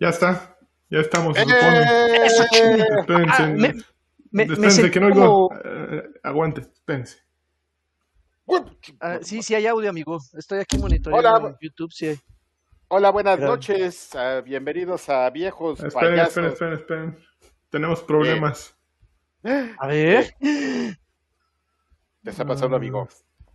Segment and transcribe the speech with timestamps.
[0.00, 0.56] Ya está.
[0.90, 1.46] Ya estamos, se ¡Eh!
[1.46, 2.26] supone.
[2.26, 3.00] Eso, chinga.
[3.00, 3.42] Espérense.
[3.42, 3.84] Ah, me- me,
[4.30, 5.50] me espérense, sentí que no como- oigo.
[5.64, 7.18] Eh, aguante, espérense.
[9.00, 10.18] Ah, sí, sí hay audio, amigo.
[10.36, 11.48] Estoy aquí monitoreando Hola.
[11.48, 12.18] en YouTube, sí hay.
[12.88, 14.14] Hola, buenas Pero- noches.
[14.14, 16.44] ah, bienvenidos a Viejos Esperen, Payasos.
[16.44, 16.72] esperen, esperen,
[17.12, 17.18] esperen.
[17.70, 18.74] Tenemos problemas.
[19.78, 20.34] A ver.
[20.40, 20.96] ¿Qué
[22.24, 22.80] está pasando, Mm.
[22.80, 23.08] amigo?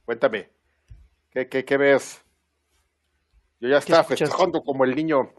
[0.06, 0.50] Cuéntame.
[1.32, 2.24] ¿Qué, qué, qué ves?
[3.60, 5.32] Yo ya ¿Qué estaba festejando como el niño.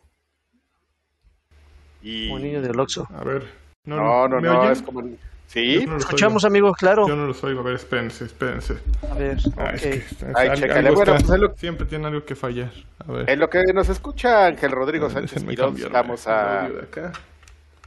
[2.04, 2.28] Y...
[2.28, 3.08] Como niño del Oxxo.
[3.18, 3.44] A ver.
[3.86, 4.72] No, No, no, ¿me no, oyen?
[4.72, 5.00] es como...
[5.00, 5.84] el- ¿Sí?
[5.86, 6.52] No los Escuchamos, oigo.
[6.52, 7.06] amigo, claro.
[7.06, 7.60] Yo no los oigo.
[7.60, 8.76] A ver, espérense, espérense.
[9.08, 9.74] A ver, Ah, ok.
[9.74, 12.72] es que es- Ay, algo Bueno, está- pues lo- Siempre tiene algo que fallar.
[13.06, 13.30] A ver.
[13.30, 17.12] En lo que nos escucha Ángel Rodrigo Sánchez Déjenme Quirós, cambiarme vamos a, acá.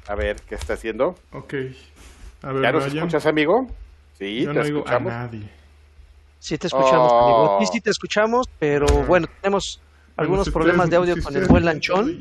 [0.07, 1.15] a ver qué está haciendo.
[1.33, 1.53] Ok.
[2.43, 3.67] A ver, ¿Ya ¿me nos escuchas, amigo?
[4.17, 5.11] Sí, Yo te no oigo a escuchamos.
[5.13, 5.49] nadie.
[6.39, 7.25] Sí te escuchamos, Oh.
[7.25, 7.57] amigo.
[7.65, 9.81] Sí, sí te escuchamos, pero bueno, tenemos
[10.15, 12.19] algunos si problemas de audio si con el buen lanchón.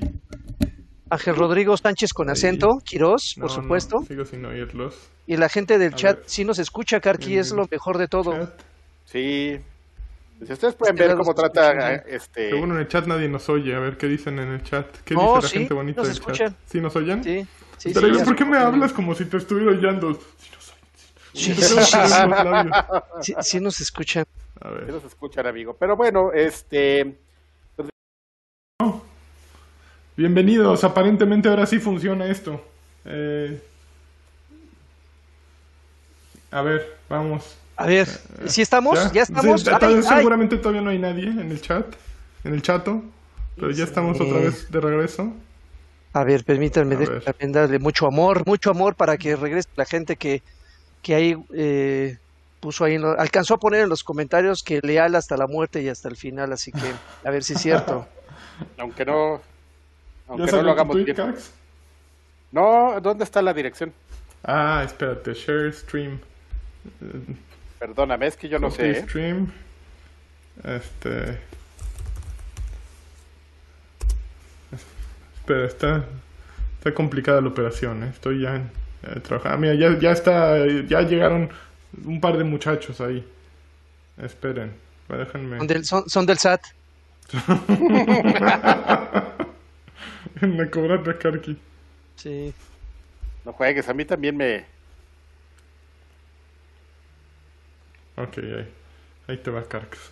[1.10, 4.02] Ángel Rodrigo Sánchez con acento, Quirós, No, por no, supuesto.
[4.08, 4.94] sigo sin oírlos.
[5.26, 6.24] Y la gente del A chat ver.
[6.26, 8.32] sí nos escucha, Karki, es Mm, lo mejor de todo.
[8.32, 8.60] Chat.
[9.04, 9.60] Sí.
[10.44, 12.50] Si ustedes pueden ver cómo trata este...
[12.50, 13.74] Según en el chat nadie nos oye.
[13.74, 14.86] A ver qué dicen en el chat.
[15.04, 16.48] ¿Qué No, dice la sí, gente bonita nos del escuchan.
[16.50, 16.56] chat?
[16.66, 17.24] ¿Sí nos oyen?
[17.24, 17.46] Sí,
[17.78, 20.12] sí, Pero sí, ¿por qué me hablas como si te estuviera oyendo?
[20.12, 20.84] Sí nos oyen.
[21.32, 21.96] Sí, ¿Por qué sí,
[22.28, 24.24] no sí, sí, sí nos escuchan.
[24.60, 24.90] A Sí ver.
[24.90, 25.74] nos escuchan, amigo.
[25.78, 27.16] Pero bueno, este...
[30.16, 30.82] Bienvenidos.
[30.84, 32.62] Aparentemente ahora sí funciona esto.
[33.04, 33.60] Eh,
[36.50, 37.56] A ver, vamos.
[37.76, 38.08] A ver,
[38.46, 39.12] ¿sí estamos?
[39.12, 39.60] ¿Ya, estamos?
[39.60, 41.86] Sí, Ay, seguramente todavía no hay nadie en el chat,
[42.44, 43.02] en el chato,
[43.56, 45.32] pero ya estamos otra vez de regreso.
[46.14, 47.22] A ver, permítanme A ver.
[47.22, 50.40] también darle mucho amor, mucho amor para que regrese la gente que,
[51.02, 52.16] que ahí eh,
[52.58, 55.82] puso ahí, en lo- alcanzó a poner en los comentarios que leal hasta la muerte
[55.82, 58.06] y hasta el final, así que a ver si es cierto.
[58.78, 59.42] Aunque no...
[60.28, 61.16] ¿Ya Aunque no lo hagamos tweet, bien.
[61.16, 61.52] Cax?
[62.52, 63.92] No, ¿dónde está la dirección?
[64.42, 66.18] Ah, espérate, share stream.
[67.78, 68.90] Perdóname, es que yo no sé.
[68.90, 69.02] ¿eh?
[69.02, 69.50] stream.
[70.64, 71.38] Este.
[75.36, 76.04] Espera, está.
[76.78, 78.10] Está complicada la operación, ¿eh?
[78.12, 78.70] Estoy ya en-
[79.04, 79.54] eh, trabajando.
[79.56, 80.66] Ah, mira, ya, ya está.
[80.88, 81.50] Ya llegaron
[82.04, 83.26] un par de muchachos ahí.
[84.22, 84.72] Esperen.
[85.08, 85.58] Déjenme.
[85.58, 86.62] Son del, son, son del SAT.
[90.40, 91.56] Me cobraste a Karki.
[92.16, 92.54] Sí.
[93.44, 94.64] No juegues, a mí también me...
[98.16, 98.68] Ok, ahí.
[99.28, 100.10] Ahí te va Karks.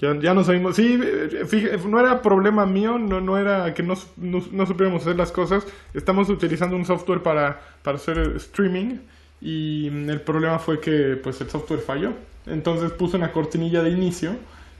[0.00, 0.76] Ya, ya nos oímos.
[0.76, 0.98] Sí,
[1.46, 5.30] fíjate, no era problema mío, no, no era que no, no, no supiéramos hacer las
[5.30, 5.64] cosas.
[5.94, 8.98] Estamos utilizando un software para, para hacer streaming
[9.40, 12.12] y el problema fue que pues el software falló.
[12.46, 14.36] Entonces puse una cortinilla de inicio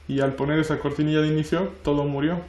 [0.09, 2.41] y al poner esa cortinilla de inicio todo murió.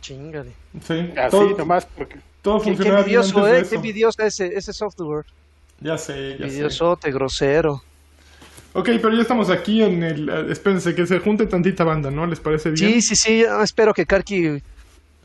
[0.00, 0.52] Chingale.
[0.86, 2.18] Sí, Así todo, nomás, porque...
[2.42, 3.68] todo Qué, qué funcionaba bien envidioso, antes de ¿eh?
[3.70, 5.24] Qué envidioso ese, ese software.
[5.80, 6.42] Ya sé, ya sé.
[6.44, 7.82] Envidiosote, grosero.
[8.74, 10.28] Ok, pero ya estamos aquí en el...
[10.28, 12.26] eh, Espérense, que se junte tantita banda, ¿no?
[12.26, 12.94] ¿Les parece bien?
[12.94, 13.44] Sí, sí, sí.
[13.62, 14.62] Espero que Karki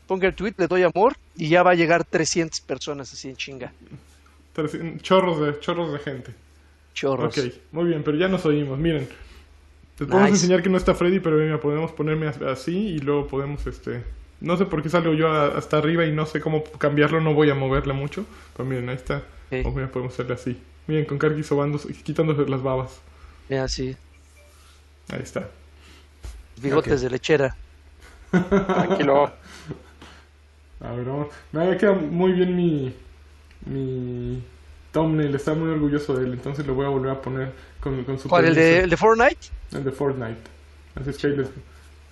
[0.06, 3.36] ponga el tweet, le doy amor y ya va a llegar 300 personas así en
[3.36, 3.72] chinga.
[5.02, 6.34] Chorros de, chorros de gente.
[6.92, 7.36] Chorros.
[7.38, 8.78] Ok, muy bien, pero ya nos oímos.
[8.78, 9.08] Miren,
[10.00, 10.28] a Nice.
[10.30, 14.04] enseñar que no está Freddy, pero mira, podemos ponerme as- así y luego podemos, este...
[14.40, 17.34] No sé por qué salgo yo a- hasta arriba y no sé cómo cambiarlo, no
[17.34, 18.24] voy a moverle mucho.
[18.56, 19.22] Pero miren, ahí está.
[19.64, 20.56] O mira, podemos hacerle así.
[20.86, 23.00] Miren, con Karki sobándose, quitándose las babas.
[23.48, 23.96] Mira, sí.
[25.10, 25.48] Ahí está.
[26.62, 27.56] Bigotes de lechera.
[28.30, 29.32] Tranquilo.
[30.80, 31.28] A ver, vamos.
[31.50, 32.94] Me quedado muy bien mi.
[33.66, 34.42] Mi.
[34.92, 38.18] Thumbnail, está muy orgulloso de él, entonces lo voy a volver a poner con, con
[38.18, 38.46] su ¿Cuál?
[38.46, 38.84] ¿El de, permiso.
[38.84, 39.48] el de Fortnite?
[39.72, 40.50] El de Fortnite.
[40.94, 41.48] Así es que ahí les,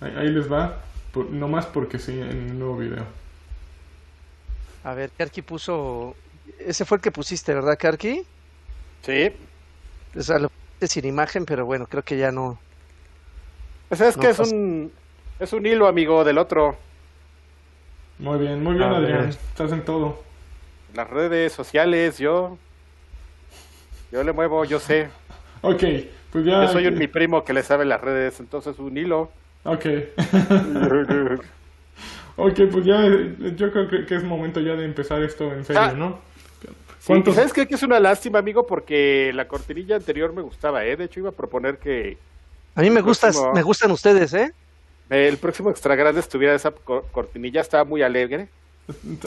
[0.01, 0.83] ahí, ahí les va.
[1.11, 3.05] Por, no más porque sí, en el nuevo video.
[4.83, 6.15] A ver, Karki puso.
[6.59, 8.25] Ese fue el que pusiste, ¿verdad, Karki?
[9.01, 9.31] Sí.
[10.15, 12.59] O sea, lo pusiste sin imagen, pero bueno, creo que ya no.
[13.89, 14.91] Pues es No que es un...
[15.39, 16.77] Es un hilo, amigo, del otro.
[18.19, 19.29] Muy bien, muy bien, A Adrián.
[19.29, 19.39] ver.
[19.49, 20.23] Estás en todo.
[20.93, 22.59] Las redes sociales, yo...
[24.11, 25.09] Yo le muevo, yo sé.
[25.61, 25.83] Ok,
[26.31, 26.63] pues ya.
[26.65, 29.31] Yo soy un mi primo que le sabe las redes, entonces un hilo.
[29.63, 29.85] Ok.
[32.37, 33.05] ok, pues ya.
[33.55, 35.93] Yo creo que, que es momento ya de empezar esto en serio, Ah.
[35.93, 36.19] ¿no?
[36.99, 37.67] Sí, ¿Cuántos- ¿Sabes qué?
[37.67, 40.97] Que es una lástima, amigo, porque la cortinilla anterior me gustaba, ¿eh?
[40.97, 42.17] De hecho, iba a proponer que
[42.75, 44.51] A mí me, gustas, próximo- me gustan ustedes, ¿eh?
[45.09, 48.49] el próximo Extra Grande estuviera esa cor- cortinilla, estaba muy alegre.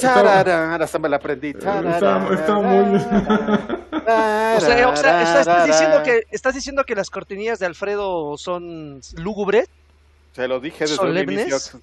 [0.01, 1.49] Tararán, hasta me la aprendí.
[1.51, 3.01] Estaba, estaba muy.
[4.11, 8.37] O sea, o sea, sea, estás, diciendo que, ¿estás diciendo que las cortinillas de Alfredo
[8.39, 9.69] son lúgubres?
[10.35, 11.49] Se lo dije desde un solemnes.
[11.49, 11.81] inicio.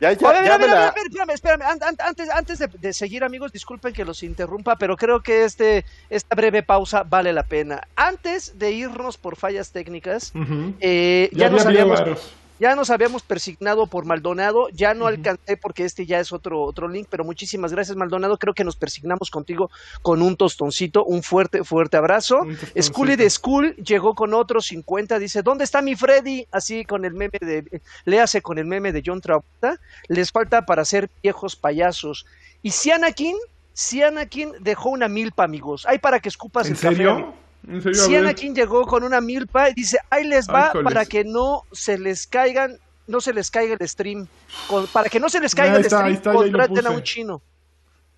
[0.00, 1.62] Ya, ya, A ver, ya a ver, la- a ver, espérame, espérame.
[1.62, 5.44] An- an- Antes, antes de, de seguir, amigos, disculpen que los interrumpa, pero creo que
[5.44, 7.86] este, esta breve pausa vale la pena.
[7.96, 10.74] Antes de irnos por fallas técnicas, Ujú.
[10.80, 12.32] eh, Ya, ya, nos había habíamos, varos.
[12.60, 16.88] Ya nos habíamos persignado por Maldonado, ya no alcancé porque este ya es otro, otro
[16.88, 18.36] link, pero muchísimas gracias, Maldonado.
[18.36, 19.70] Creo que nos persignamos contigo
[20.02, 22.42] con un tostoncito, un fuerte, fuerte abrazo.
[22.78, 26.46] Scully de School llegó con otros 50, dice, ¿dónde está mi Freddy?
[26.52, 30.84] Así con el meme de, léase con el meme de John Travolta, les falta para
[30.84, 32.26] ser viejos payasos.
[32.60, 33.36] Y si Anakin,
[33.72, 37.34] si Anakin dejó una milpa, amigos, hay para que escupas ¿En el serio?
[37.68, 38.00] ¿En serio?
[38.02, 38.16] Si.
[38.16, 41.98] Anakin llegó con una milpa y dice, ahí les va Ay, para que no se
[41.98, 42.76] les caigan,
[43.06, 44.26] no se les caiga el stream,
[44.68, 47.02] con- para que no se les caiga Ahí el está, stream, está, contraten a un
[47.02, 47.42] chino.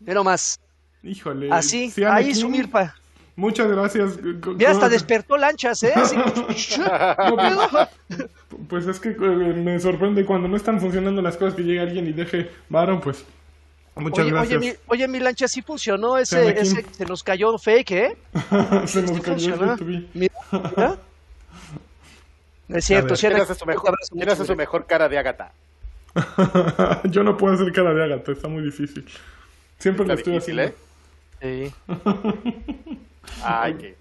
[0.05, 0.61] Pero más,
[1.03, 1.49] Híjole.
[1.53, 2.94] así, sí, ahí su milpa.
[3.35, 4.19] Muchas gracias.
[4.59, 5.93] Ya hasta despertó lanchas, ¿eh?
[5.94, 6.17] Así,
[6.47, 6.79] pues-
[8.69, 12.06] Pues es que eh, me sorprende cuando no están funcionando las cosas que llegue alguien
[12.06, 13.25] y deje varón, pues.
[13.94, 14.61] Muchas Oye, oye, gracias.
[14.61, 18.17] mi, oye, mi lancha, sí funcionó ese, ese, se nos cayó fake, ¿eh?
[18.87, 19.77] Se nos Sí cayó funcionó.
[20.15, 20.99] Mira, mira.
[22.69, 23.17] Es cierto, ver.
[23.19, 25.53] sí, ¿Quién Anakin, hace su mejor, quién hace su mejor cara de Ágata?
[27.05, 29.06] Yo no puedo hacer cara de ágata, está muy difícil.
[29.79, 30.62] Siempre lo Está estoy difícil, haciendo.
[30.62, 30.75] ¿eh?
[31.41, 31.75] Sí.
[33.43, 33.97] Ay, qué,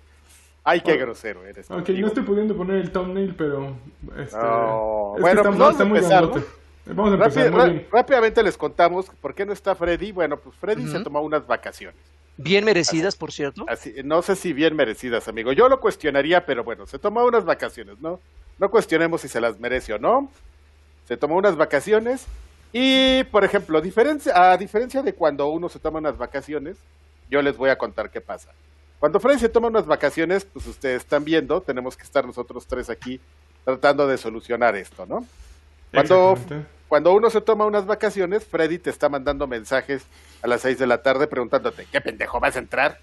[0.63, 1.69] ay, qué grosero eres.
[1.71, 1.99] Ok, contigo.
[2.01, 3.75] no estoy pudiendo poner el thumbnail, pero.
[4.17, 6.60] Este, No, es que bueno, está, pues vamos está a muy empezar, grandote.
[6.85, 7.87] Vamos a empezar, bien.
[7.91, 10.11] rápidamente les contamos por qué no está Freddy.
[10.11, 11.99] Bueno, pues Freddy se tomó unas vacaciones.
[12.37, 13.65] Bien merecidas, por cierto.
[13.67, 15.51] Así, no sé si bien merecidas, amigo.
[15.51, 18.19] Yo lo cuestionaría, pero bueno, se tomó unas vacaciones, ¿no?
[18.57, 20.31] No cuestionemos si se las merece o no.
[21.07, 22.25] Se tomó unas vacaciones
[22.73, 26.77] y, por ejemplo, diferencia, a diferencia de cuando uno se toma unas vacaciones,
[27.29, 28.49] yo les voy a contar qué pasa.
[28.99, 32.89] Cuando Freddy se toma unas vacaciones, pues ustedes están viendo, tenemos que estar nosotros tres
[32.89, 33.19] aquí
[33.65, 35.25] tratando de solucionar esto, ¿no?
[35.91, 36.35] Cuando,
[36.87, 40.03] cuando uno se toma unas vacaciones, Freddy te está mandando mensajes
[40.41, 42.99] a las 6 de la tarde preguntándote, ¿qué pendejo vas a entrar?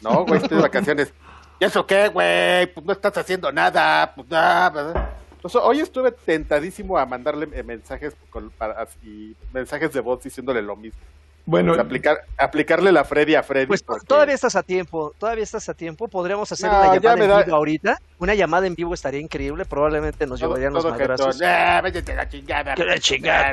[0.00, 1.12] No, güey, estoy de vacaciones.
[1.60, 2.66] ¿Y eso qué, güey?
[2.72, 4.12] Pues no estás haciendo nada.
[4.14, 5.16] Pues nada.
[5.32, 10.62] Entonces, hoy estuve tentadísimo a mandarle eh, mensajes con- para- y mensajes de voz diciéndole
[10.62, 11.00] lo mismo.
[11.50, 13.66] Bueno, sea, aplicar, aplicarle la Freddy a Freddy.
[13.68, 16.06] Pues porque- todavía estás a tiempo, todavía estás a tiempo.
[16.06, 17.98] Podríamos hacer No, una llamada en da- vivo ahorita.
[18.18, 19.64] Una llamada en vivo estaría increíble.
[19.64, 21.36] Probablemente nos todo, llevarían los todo madrazos.
[21.38, 21.48] jetón.
[21.50, 21.80] Ah,
[22.14, 22.74] la chingada.
[22.74, 23.50] Que la chingada.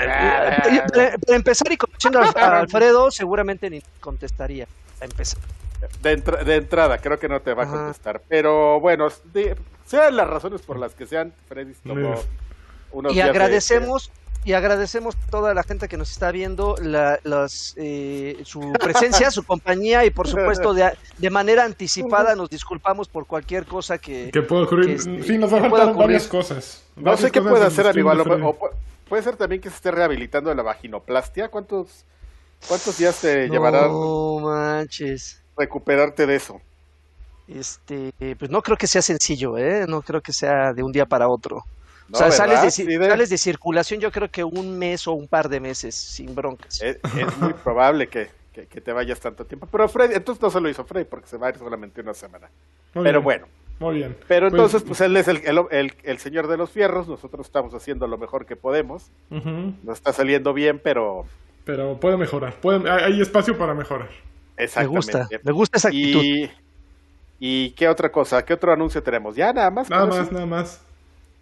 [0.92, 2.24] Para, para empezar y conociendo a
[2.60, 4.68] Alfredo, seguramente ni contestaría.
[5.00, 5.40] A empezar.
[6.02, 7.78] De, entra- de entrada, creo que no te va a Ajá.
[7.78, 8.22] contestar.
[8.28, 9.56] Pero bueno, de-
[9.86, 12.16] sean las razones por las que sean, Freddy tomó
[12.92, 14.12] unos Y días de- agradecemos
[14.46, 19.32] y agradecemos a toda la gente que nos está viendo la, las, eh, su presencia,
[19.32, 24.30] su compañía y por supuesto de, de manera anticipada nos disculpamos por cualquier cosa que,
[24.32, 24.86] que puede ocurrir.
[24.88, 26.08] que este- sí, nos va a que pueda faltar ocurrir.
[26.16, 26.84] varias cosas.
[26.96, 28.12] No Varias sé qué puede hacer, amigo.
[28.12, 28.70] o
[29.10, 31.50] puede ser también que se esté rehabilitando de la vaginoplastia.
[31.50, 32.06] ¿Cuántos,
[32.68, 35.42] cuántos días te llevará No manches.
[35.58, 36.62] recuperarte de eso?
[37.48, 39.86] Este, pues no creo que sea sencillo, ¿eh?
[39.88, 41.64] No creo que sea de un día para otro.
[42.08, 45.50] ¿No, o sea, sales de, sales circulación yo creo que un mes o un par
[45.50, 46.82] de meses sin broncas.
[46.82, 49.68] Es, es muy probable que, que- que te vayas tanto tiempo.
[49.72, 52.14] Pero Freddy, entonces no se lo hizo Freddy porque se va a ir solamente una
[52.14, 52.50] semana.
[52.94, 53.48] Muy Pero bien, bueno,
[53.80, 54.16] Muy bien.
[54.28, 57.08] pero entonces pues él es el, el, el- el señor de los fierros.
[57.08, 59.10] Nosotros estamos haciendo lo mejor que podemos.
[59.32, 61.26] Ujú, No está saliendo bien, pero
[61.66, 62.54] Pero puede mejorar.
[62.62, 64.10] puede- hay espacio para mejorar.
[64.58, 64.96] Me exactamente.
[65.00, 66.22] gusta, me gusta esa actitud.
[66.24, 66.52] Y,
[67.40, 68.46] ¿Y qué otra cosa?
[68.46, 69.36] ¿Qué otro anuncio tenemos?
[69.36, 69.90] Ya nada más.
[69.90, 70.32] Nada más, eso?
[70.32, 70.82] nada más.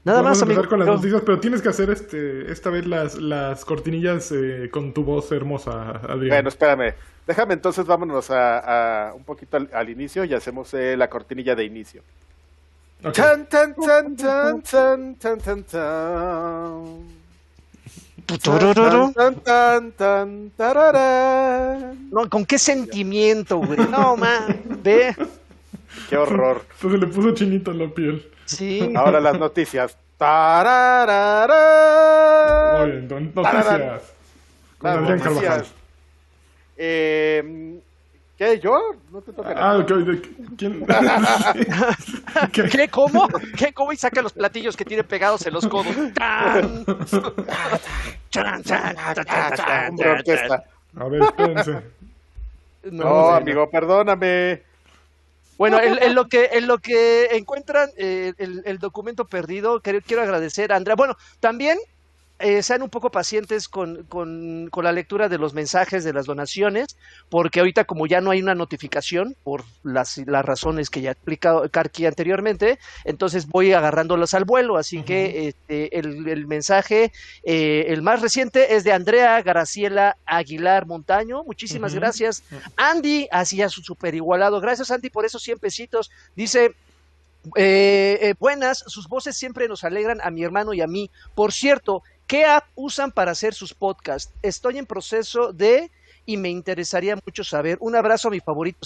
[0.05, 0.69] Nada Vamos más, a empezar amigo.
[0.69, 4.69] con las pero- noticias, pero tienes que hacer este esta vez las, las cortinillas eh,
[4.72, 6.29] con tu voz hermosa, Adrián.
[6.29, 6.93] Bueno, espérame.
[7.25, 11.55] Déjame entonces, vámonos a, a un poquito al, al inicio y hacemos eh, la cortinilla
[11.55, 12.01] de inicio.
[13.01, 13.13] Ok.
[13.13, 16.83] Tan, tan, tan, tan, tan, tan, tan, tan.
[18.41, 19.12] Turururu.
[19.13, 22.10] Tan, tan, tan, tararán.
[22.12, 23.79] No, ¿con qué sentimiento, güey?
[23.89, 25.15] No, man, ve.
[26.10, 26.65] Qué horror.
[26.75, 28.25] Entonces le puso chinito en la piel.
[28.46, 28.94] Sí.
[28.96, 29.96] Ahora las noticias.
[29.96, 31.50] Muy Tarararán.
[32.92, 34.14] bien, don- noticias.
[34.82, 35.22] Las noticias.
[35.34, 35.66] Carvajal.
[36.78, 37.80] Eh,
[38.38, 38.60] ¿Qué?
[38.60, 38.80] ¿Yo?
[39.12, 39.84] No te toca Ah, nada.
[39.84, 40.22] de-
[40.58, 40.86] ¿quién?
[42.52, 42.64] ¿Qué?
[42.70, 42.88] ¿Qué?
[42.90, 43.28] ¿Cómo?
[43.58, 43.72] ¿Qué?
[43.74, 43.92] ¿Cómo?
[43.94, 45.96] Y saca los platillos que tiene pegados en los codos.
[52.92, 54.62] No, amigo, perdóname.
[55.57, 60.00] Bueno, en, en lo que en lo que encuentran eh, el, el documento perdido, quiero,
[60.01, 60.95] quiero agradecer a Andrea.
[60.95, 61.77] Bueno, también
[62.40, 66.25] eh, sean un poco pacientes con, con, con, la lectura de los mensajes de las
[66.25, 66.98] donaciones,
[67.30, 71.13] porque ahorita como ya no hay una notificación por las, las razones que ya ha
[71.13, 77.13] explicado Karki anteriormente, entonces voy agarrándolas al vuelo, así que este, el, el, mensaje,
[77.44, 82.44] eh, el más reciente es de Andrea Graciela Aguilar Montaño, muchísimas gracias.
[82.75, 86.75] Andy, así ya su super igualado, gracias Andy por esos 100 pesitos, dice...
[87.58, 91.10] Eh, eh, buenas, sus voces siempre nos alegran a mi hermano y a mí.
[91.36, 94.34] Por cierto, ¿qué app usan para hacer sus podcasts?
[94.42, 95.89] Estoy en proceso de
[96.25, 97.77] y me interesaría mucho saber.
[97.82, 98.80] Un abrazo a mi favorito.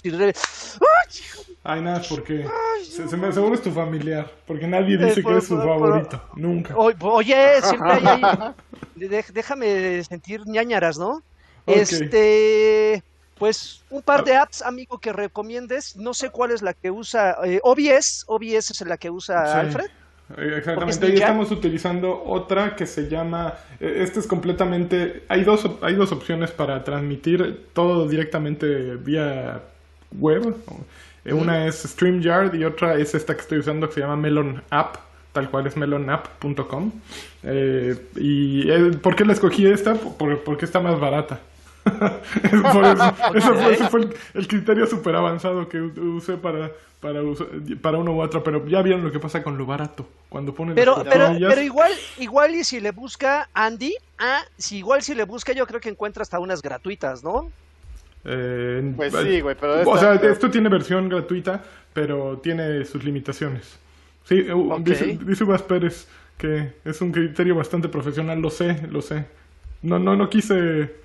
[1.64, 2.48] Ay, nada, porque
[2.84, 6.76] se, se me seguro es tu familiar, porque nadie dice que es su favorito, nunca.
[6.78, 9.24] oye, siempre hay ahí.
[9.34, 11.22] Déjame sentir ñañaras, ¿no?
[11.66, 11.82] Okay.
[11.82, 13.04] Este,
[13.38, 15.96] pues un par de apps, amigo, que recomiendes.
[15.98, 17.38] No sé cuál es la que usa.
[17.44, 19.60] Eh, OBS, OBS es la que usa sí.
[19.60, 19.90] Alfred.
[20.36, 26.12] Exactamente, ahí estamos utilizando otra que se llama, este es completamente, hay dos, hay dos
[26.12, 29.62] opciones para transmitir todo directamente vía
[30.12, 30.54] web,
[31.26, 34.98] una es StreamYard y otra es esta que estoy usando que se llama Melon App,
[35.34, 36.92] tal cual es melonapp.com.
[37.44, 39.96] Eh, ¿Y eh, por qué la escogí esta?
[39.96, 41.40] Por, porque está más barata.
[42.44, 42.82] Eso,
[43.36, 47.22] eso fue, ese fue el, el criterio súper avanzado que usé para, para,
[47.82, 50.08] para uno u otro, pero ya vieron lo que pasa con lo barato.
[50.30, 55.02] Cuando ponen pero, pero, pero igual, igual y si le busca Andy, ah, si igual
[55.02, 57.52] si le busca yo creo que encuentra hasta unas gratuitas, ¿no?
[58.26, 59.90] Eh, pues sí, güey, pero esta...
[59.90, 61.64] O sea, esto tiene versión gratuita,
[61.94, 63.78] pero tiene sus limitaciones.
[64.26, 64.84] Sí, okay.
[64.84, 69.26] dice, dice Pérez que es un criterio bastante profesional, lo sé, lo sé.
[69.82, 70.96] No, no, no quise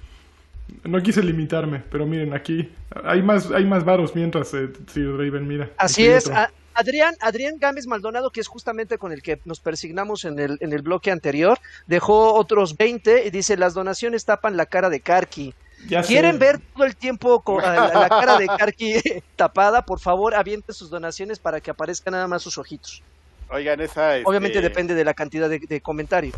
[0.84, 2.70] no quise limitarme, pero miren, aquí
[3.04, 5.70] hay más, hay más varos mientras, eh, Raven, mira.
[5.76, 6.30] Así es.
[6.74, 10.72] Adrián, Adrián Gámez Maldonado, que es justamente con el que nos persignamos en el, en
[10.72, 15.54] el bloque anterior, dejó otros 20 y dice, las donaciones tapan la cara de Karki.
[15.88, 16.38] Ya ¿Quieren sé.
[16.38, 18.94] ver todo el tiempo con la, la cara de Karki
[19.36, 19.84] tapada?
[19.84, 23.02] Por favor, avienten sus donaciones para que aparezcan nada más sus ojitos.
[23.50, 24.16] Oigan, esa...
[24.16, 24.28] Este...
[24.28, 26.32] Obviamente depende de la cantidad de, de comentario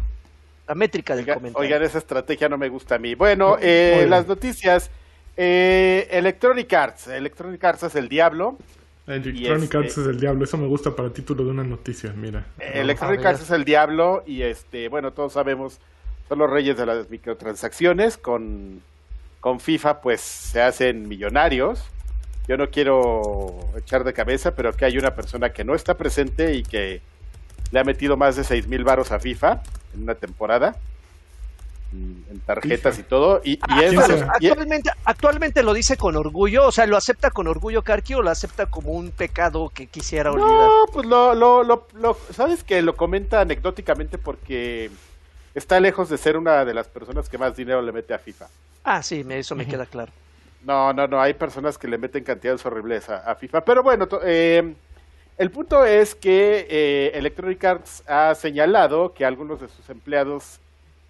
[0.66, 1.66] la métrica del Oiga, comentario.
[1.66, 3.14] Oigan, esa estrategia no me gusta a mí.
[3.14, 4.90] Bueno, eh, las noticias.
[5.36, 7.08] Eh, Electronic Arts.
[7.08, 8.56] Electronic Arts es el diablo.
[9.06, 10.44] Electronic este, Arts es el diablo.
[10.44, 12.46] Eso me gusta para título de una noticia, mira.
[12.58, 15.78] Electronic no, Arts es el diablo y este, bueno, todos sabemos,
[16.28, 18.16] son los reyes de las microtransacciones.
[18.16, 18.80] Con,
[19.40, 21.84] con FIFA, pues se hacen millonarios.
[22.48, 26.54] Yo no quiero echar de cabeza, pero que hay una persona que no está presente
[26.54, 27.00] y que
[27.70, 29.62] le ha metido más de seis mil varos a FIFA
[29.94, 30.76] en una temporada
[31.94, 33.06] en tarjetas FIFA.
[33.06, 37.30] y todo y, y ah, actualmente, actualmente lo dice con orgullo o sea lo acepta
[37.30, 41.34] con orgullo Karki o lo acepta como un pecado que quisiera olvidar no pues lo,
[41.34, 44.90] lo, lo, lo sabes que lo comenta anecdóticamente porque
[45.54, 48.48] está lejos de ser una de las personas que más dinero le mete a FIFA.
[48.82, 49.70] Ah sí me, eso me uh -huh.
[49.70, 50.12] queda claro.
[50.64, 54.08] No no no hay personas que le meten cantidades horribles a, a FIFA pero bueno
[54.24, 54.74] eh,
[55.38, 60.60] el punto es que eh, Electronic Arts ha señalado que algunos de sus empleados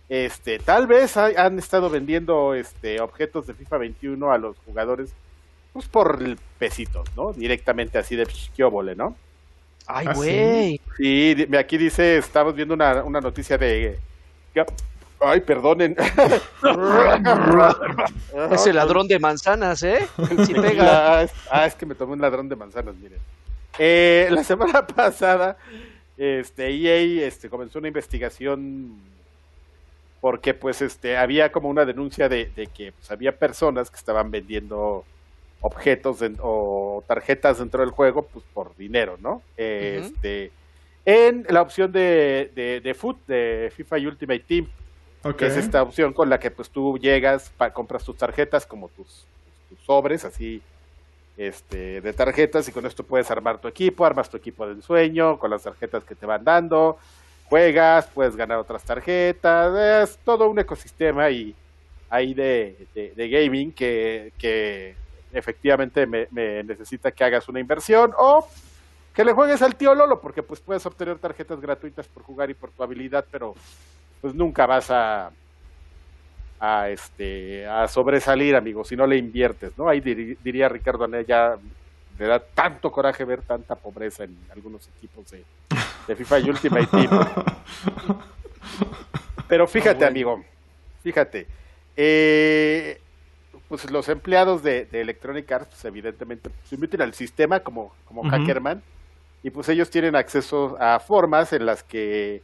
[0.08, 5.12] este, tal vez ha, han estado vendiendo este, objetos de FIFA 21 a los jugadores
[5.72, 6.18] pues por
[6.58, 7.32] pesitos, ¿no?
[7.32, 9.16] Directamente así de chiquióbole, ¿no?
[9.86, 10.80] Ay, güey.
[10.96, 13.98] Sí, sí, aquí dice, estamos viendo una, una noticia de...
[15.20, 15.96] Ay, perdonen.
[18.52, 20.06] Ese ladrón de manzanas, ¿eh?
[20.46, 21.26] Sí pega.
[21.50, 23.18] Ah, es que me tomé un ladrón de manzanas, miren.
[23.78, 25.56] Eh, la semana pasada,
[26.16, 28.96] este, EA este, comenzó una investigación
[30.20, 34.30] porque pues este había como una denuncia de, de que pues, había personas que estaban
[34.30, 35.04] vendiendo
[35.60, 39.42] objetos en, o tarjetas dentro del juego pues por dinero, ¿no?
[39.56, 41.30] Este uh -huh.
[41.32, 44.68] en la opción de, de, de Foot de FIFA Ultimate Team,
[45.20, 45.34] okay.
[45.34, 48.88] que es esta opción con la que pues tú llegas, pa, compras tus tarjetas como
[48.88, 49.26] tus,
[49.68, 50.62] tus sobres, así
[51.36, 55.38] este, de tarjetas y con esto puedes armar tu equipo, armas tu equipo de ensueño
[55.38, 56.98] con las tarjetas que te van dando,
[57.46, 61.54] juegas, puedes ganar otras tarjetas, es todo un ecosistema y
[62.08, 64.94] ahí de, de, de gaming que, que
[65.32, 68.46] efectivamente me, me, necesita que hagas una inversión o
[69.12, 72.54] que le juegues al tío Lolo porque pues puedes obtener tarjetas gratuitas por jugar y
[72.54, 73.54] por tu habilidad, pero
[74.20, 75.30] pues nunca vas a
[76.64, 79.88] a este a sobresalir, amigo, si no le inviertes, ¿no?
[79.88, 81.56] Ahí dir, diría Ricardo Anaya,
[82.18, 85.44] le da tanto coraje ver tanta pobreza en algunos equipos de,
[86.06, 87.10] de FIFA y Ultimate Team.
[89.48, 90.42] Pero fíjate, amigo,
[91.02, 91.46] fíjate,
[91.96, 92.98] eh,
[93.68, 98.22] pues los empleados de, de Electronic Arts, pues evidentemente se meten al sistema como, como
[98.22, 98.30] uh -huh.
[98.30, 98.82] hackerman,
[99.42, 102.42] y pues ellos tienen acceso a formas en las que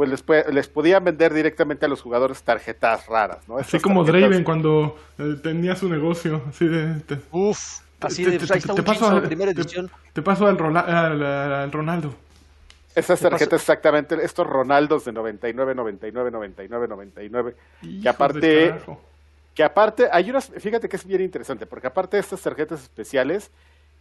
[0.00, 3.58] pues les, les podían vender directamente a los jugadores tarjetas raras, ¿no?
[3.58, 6.40] Así como tarjetas- Draven cuando eh, tenía su negocio.
[6.48, 7.00] Así de.
[7.00, 9.60] te- Uf, así te- de, te- pues ahí está te un paso a- primera te-
[9.60, 9.90] edición.
[10.14, 12.14] Te paso al, Rola- al- al Ronaldo.
[12.94, 13.28] Estas ¿Qué pasó?
[13.30, 18.74] tarjetas exactamente, estos Ronaldos de 99, 99, 99, 99, Hijos que aparte,
[19.54, 23.50] que aparte, hay unas, fíjate que es bien interesante, porque aparte de estas tarjetas especiales,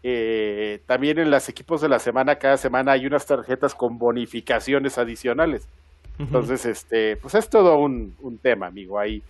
[0.02, 4.98] eh, también en los equipos de la semana, cada semana hay unas tarjetas con bonificaciones
[4.98, 5.68] adicionales.
[6.20, 9.24] Entonces, este, pues es todo un, un tema, amigo, ahí.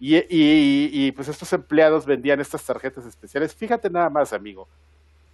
[0.00, 3.54] Y, y- y, pues estos empleados vendían estas tarjetas especiales.
[3.54, 4.66] Fíjate nada más, amigo,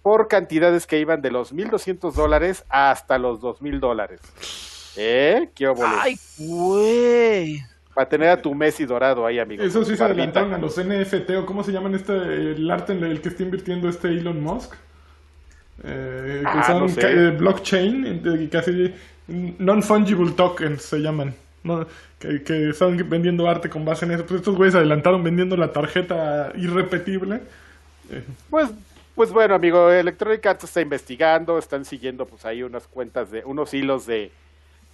[0.03, 4.19] por cantidades que iban de los 1.200 dólares hasta los 2.000 dólares.
[4.95, 5.49] ¿Eh?
[5.55, 5.93] ¿Qué óvole?
[5.99, 7.61] Ay, güey.
[7.95, 9.63] Para tener a tu Messi dorado ahí, amigo.
[9.63, 13.03] Eso sí se adelantaron a los NFT o cómo se llaman este el arte en
[13.03, 14.73] el que está invirtiendo este Elon Musk.
[15.83, 17.01] Eh, que Ah, son no sé.
[17.11, 18.93] eh, blockchain, eh, casi
[19.59, 21.33] non-fungible tokens se llaman.
[21.63, 21.85] ¿no?
[22.19, 24.25] Que, que están vendiendo arte con base en eso.
[24.25, 27.41] Pues estos güeyes adelantaron vendiendo la tarjeta irrepetible.
[28.49, 28.69] Pues,
[29.15, 33.73] pues bueno, amigo, Electronic Arts está investigando, están siguiendo pues ahí unas cuentas de, unos
[33.73, 34.31] hilos de,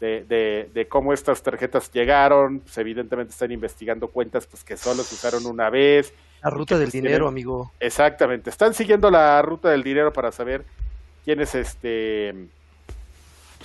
[0.02, 5.04] de, de, de cómo estas tarjetas llegaron, pues evidentemente están investigando cuentas pues que solo
[5.04, 6.14] se usaron una vez,
[6.44, 7.72] La ruta del pues, dinero, tienen- amigo.
[7.80, 10.66] exactamente, están siguiendo la ruta del dinero para saber
[11.24, 12.34] quiénes este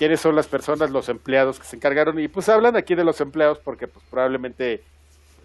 [0.00, 3.20] quiénes son las personas, los empleados que se encargaron y pues hablan aquí de los
[3.20, 4.82] empleados porque pues probablemente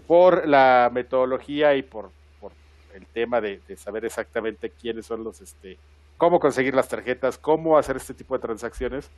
[0.08, 2.10] por la metodología y por,
[2.40, 2.54] por
[2.94, 5.78] el tema de, saber exactamente quiénes son los, este,
[6.16, 9.10] cómo conseguir las tarjetas, cómo hacer este tipo de transacciones,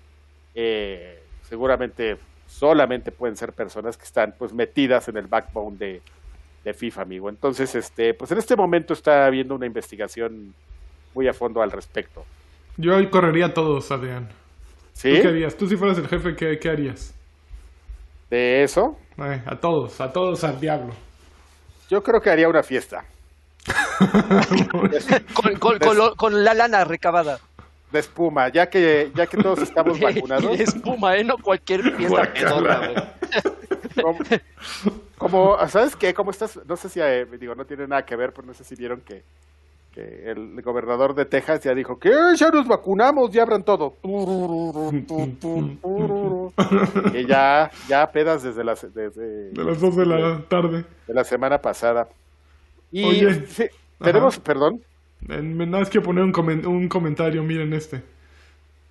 [0.56, 2.18] eh, seguramente
[2.48, 6.02] solamente pueden ser personas que están pues metidas en el backbone de,
[6.64, 7.30] de FIFA, amigo.
[7.30, 10.56] Entonces, este, pues en este momento está habiendo una investigación
[11.14, 12.26] muy a fondo al respecto.
[12.76, 14.30] Yo hoy correría a todos, Adrián.
[14.98, 15.14] ¿Sí?
[15.16, 15.56] ¿Tú qué harías?
[15.56, 17.14] Tú si fueras el jefe, ¿qué, qué harías?
[18.32, 20.94] De eso, Ay, a todos, a todos al diablo.
[21.90, 23.06] yo creo que haría una fiesta.
[25.34, 27.40] Con, con- con lo- con la lana recabada.
[27.92, 30.58] de espuma, ya que ya que todos estamos vacunados.
[30.58, 31.24] De espuma, ¿eh?
[31.24, 32.34] No cualquier fiesta
[34.02, 34.18] como,
[35.18, 36.14] como, ¿sabes qué?
[36.14, 38.64] Como estás, no sé si, eh, digo, no tiene nada que ver, pero no sé
[38.64, 39.24] si vieron que,
[39.98, 43.96] que el gobernador de Texas ya dijo que "Eh, ya nos vacunamos, ya abran todo.
[47.12, 50.86] que ya, ya pedas desde las, desde De las 2 de la tarde.
[51.08, 52.08] de la semana pasada.
[52.92, 53.46] Y Oye.
[53.48, 53.66] sí,
[54.00, 54.44] tenemos, Ajá.
[54.44, 54.82] perdón,
[55.30, 58.04] Eh, Nada más quiero poner un, comen- un comentario, miren este.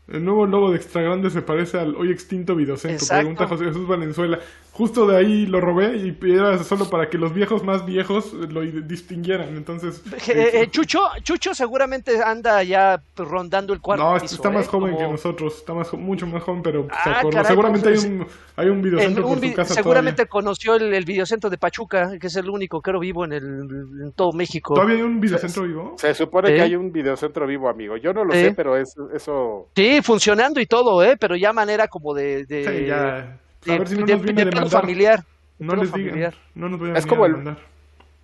[0.09, 3.21] El nuevo logo de Extra Grande se parece al hoy extinto Videocentro, Exacto.
[3.21, 4.40] pregunta José Jesús Valenzuela.
[4.77, 8.61] Justo de ahí lo robé y era solo para que los viejos más viejos lo
[8.61, 9.57] distinguieran.
[9.57, 14.51] Entonces, Eh, eh, Chucho, Chucho seguramente anda ya pues, rondando el cuarto no, piso, está
[14.51, 14.69] más ¿eh?
[14.69, 17.31] joven Como- que nosotros, está más mucho más joven, pero se Ah, acordó.
[17.39, 20.75] caray, seguramente hay entonces, un, hay un en videocentro un por su casa seguramente conoció
[20.75, 24.33] el, el videocentro de Pachuca, que es el único creo vivo en, el, en todo
[24.33, 24.75] México.
[24.75, 24.97] todavía.
[24.97, 25.95] ¿Todavía hay un videocentro vivo?
[25.97, 26.55] se supone ¿Eh?
[26.55, 27.97] que hay un videocentro vivo, amigo.
[27.97, 28.45] Yo no lo ¿Eh?
[28.49, 31.17] sé, pero es, eso Sí, funcionando y todo, ¿eh?
[31.19, 32.45] Pero ya manera como de...
[32.45, 33.41] de Sí, ya.
[33.66, 35.24] De- A ver si no de- nos viene de a familiar.
[35.59, 36.09] No les digan.
[36.11, 36.35] familiar.
[36.55, 37.59] No nos vayan Es a como el- demandar.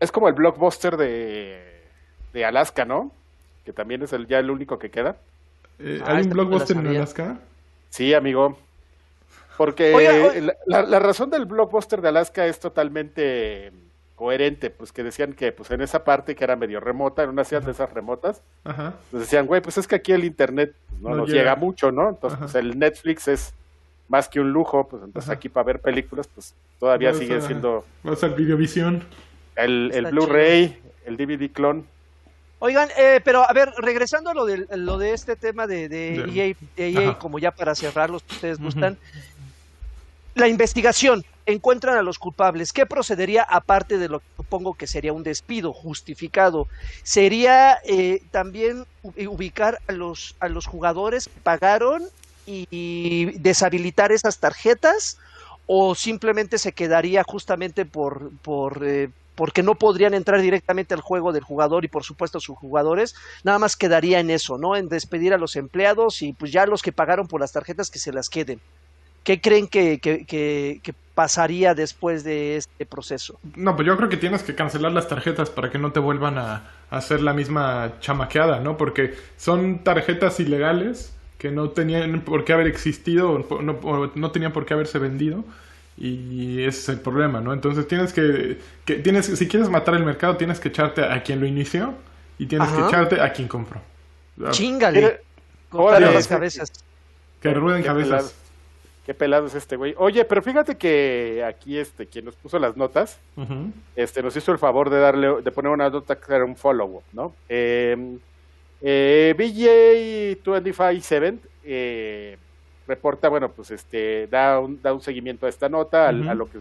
[0.00, 1.83] es como el blockbuster de,
[2.33, 3.12] de Alaska, ¿no?
[3.64, 5.16] Que también es el, ya el único que queda.
[5.78, 6.87] Eh, Ah, ¿Hay un blockbuster en.
[6.88, 7.38] Alaska?
[7.90, 8.59] Sí, amigo.
[9.57, 10.40] Porque Oiga, oiga.
[10.40, 13.70] la, la- la razón del blockbuster de Alaska es totalmente
[14.16, 17.44] coherente, pues que decían que pues en esa parte que era medio remota, en una
[17.44, 18.94] ciudad de esas remotas, Ajá.
[19.11, 21.40] pues decían, güey, pues es que aquí el internet pues, no, No nos llega.
[21.40, 21.57] llega.
[21.57, 22.09] mucho, ¿no?
[22.11, 23.55] Entonces, pues el Netflix es
[24.09, 25.37] más que un lujo, pues entonces Ajá.
[25.37, 29.05] aquí para ver películas, pues todavía Vas sigue a- siendo Vas al Videovisión.
[29.57, 31.87] el, el Blu-ray, el DVD clon.
[32.59, 36.15] Oigan, eh, pero a ver, regresando a lo de, lo de este tema de, de
[36.33, 37.19] EA, de EA, Ajá.
[37.19, 38.97] como ya para cerrarlos, ustedes gustan.
[40.35, 42.73] La investigación, encuentran a los culpables.
[42.73, 46.69] ¿Qué procedería aparte de lo que supongo que sería un despido justificado?
[47.03, 52.05] ¿Sería eh, también ubicar a los, a los jugadores que pagaron
[52.46, 55.18] y, deshabilitar esas tarjetas?
[55.66, 61.33] ¿O simplemente se quedaría justamente por, por, eh, porque no podrían entrar directamente al juego
[61.33, 63.14] del jugador y por supuesto sus jugadores?
[63.44, 64.76] Nada más quedaría en eso, ¿no?
[64.76, 68.00] En despedir a los empleados y pues ya los que pagaron por las tarjetas que
[68.00, 68.61] se las queden.
[69.22, 73.38] ¿Qué creen que- que pasaría después de este proceso?
[73.57, 76.38] No, pues yo creo que tienes que cancelar las tarjetas para que no te vuelvan
[76.38, 78.76] a, a hacer la misma chamaqueada, ¿no?
[78.76, 84.31] Porque son tarjetas ilegales que no tenían por qué haber existido o no, o no
[84.31, 85.42] tenían por qué haberse vendido
[85.98, 87.52] y ese es el problema, ¿no?
[87.52, 91.40] Entonces tienes que, que tienes si quieres matar el mercado tienes que echarte a quien
[91.40, 91.94] lo inició
[92.38, 92.76] y tienes Ajá.
[92.76, 93.81] que echarte a quien compró.
[94.40, 95.20] Ah, Chingale.
[95.72, 96.70] Órale, las cabezas.
[97.40, 98.37] Que rueden Qué cabezas.
[99.05, 99.96] Qué pelado es este güey.
[99.98, 103.18] Oye, pero fíjate que aquí este, quien nos puso las notas,
[103.96, 107.02] este, nos hizo el favor de darle, de poner una nota que era un follow-up,
[107.12, 107.35] ¿no?
[107.48, 108.16] Eh,
[108.83, 112.37] eh, BJ257 eh,
[112.87, 116.59] reporta, bueno, pues este, da un, da un seguimiento a esta nota, a lo que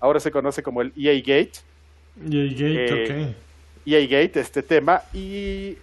[0.00, 1.52] ahora se conoce como el EA Gate.
[2.30, 3.34] El gate, Eh, ok.
[3.86, 5.78] EA Gate, este tema, y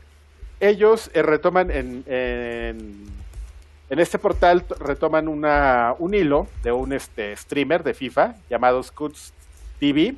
[0.59, 3.05] ellos eh, retoman en, en,
[3.89, 9.33] en este portal, retoman una, un hilo de un este, streamer de FIFA llamado Scoots
[9.79, 10.15] TV,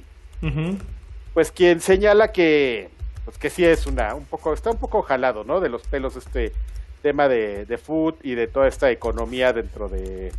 [1.34, 2.89] pues quien señala que,
[3.26, 5.60] pues que sí es una, un poco, está un poco jalado, ¿no?
[5.60, 6.52] De los pelos este
[7.02, 10.32] tema de, de food y de toda esta economía dentro de,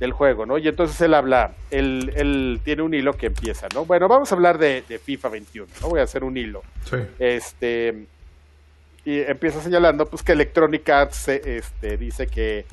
[0.00, 0.58] del juego, ¿no?
[0.58, 3.84] Y entonces él habla, él, él tiene un hilo que empieza, ¿no?
[3.84, 5.88] Bueno, vamos a hablar de, de FIFA 21, ¿no?
[5.88, 6.96] Voy a hacer un hilo Sí.
[7.18, 8.06] este
[9.06, 12.64] y empieza señalando pues que Electronic Arts eh, este dice que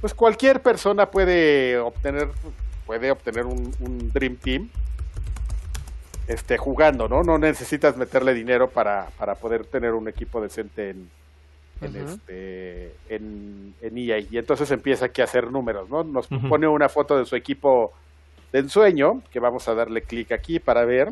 [0.00, 2.28] pues cualquier persona puede obtener
[2.86, 4.70] puede obtener un, un Dream Team
[6.32, 11.10] este jugando no no necesitas meterle dinero para, para poder tener un equipo decente en
[11.80, 16.68] en este en, en EA y entonces empieza aquí a hacer números no nos pone
[16.68, 17.92] una foto de su equipo
[18.52, 21.10] de ensueño que vamos a darle clic aquí para ver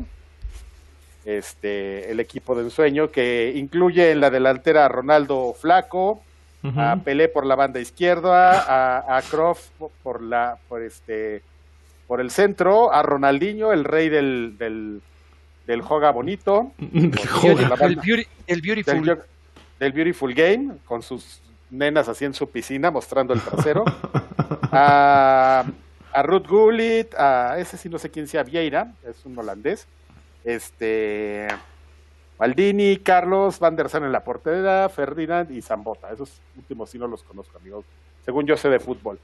[1.25, 6.21] este el equipo de ensueño que incluye en la delantera a Ronaldo Flaco,
[6.75, 9.69] a Pelé por la banda izquierda, a, a Croft
[10.03, 11.41] por la por este
[12.09, 15.01] por el centro, a Ronaldinho, el rey del del,
[15.67, 19.19] del joga bonito, El, beauty- el Beautiful.
[19.79, 23.85] del, Beautiful Game, con sus nenas así en su piscina mostrando el trasero.
[24.71, 25.63] a,
[26.11, 29.87] a Ruth Gullit, a ese sí no sé quién sea, Vieira, es un holandés.
[30.43, 31.47] Este.
[32.39, 36.09] Maldini, Carlos, Van der Sar en la portería, Ferdinand y Zambota.
[36.11, 37.85] Esos últimos sí no los conozco, amigos.
[38.25, 39.19] Según yo sé de fútbol.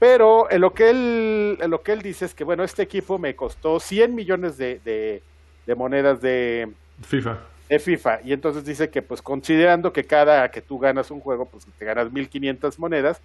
[0.00, 3.18] Pero en lo que él, en lo que él dice es que, bueno, este equipo
[3.18, 5.22] me costó 100 millones de, de-
[5.66, 7.38] de monedas de, FIFA.
[7.68, 8.20] de FIFA.
[8.24, 11.84] Y entonces dice que, pues, considerando que cada que tú ganas un juego, pues te
[11.84, 13.20] ganas 1500 monedas,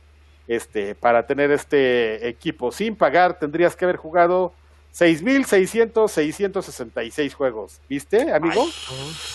[0.48, 4.54] este, para tener este equipo sin pagar, tendrías que haber jugado
[4.92, 7.80] 6600, 666 juegos.
[7.90, 8.66] ¿Viste, amigo?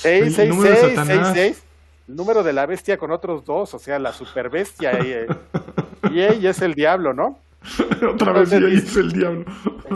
[0.05, 1.29] El número de 666, Satanás.
[1.35, 1.65] 66.
[2.09, 4.93] El número de la bestia con otros dos, o sea, la super bestia.
[4.93, 5.27] Eh,
[6.11, 7.39] y ella es el diablo, ¿no?
[8.15, 9.45] Otra vez Entonces, hizo el diablo.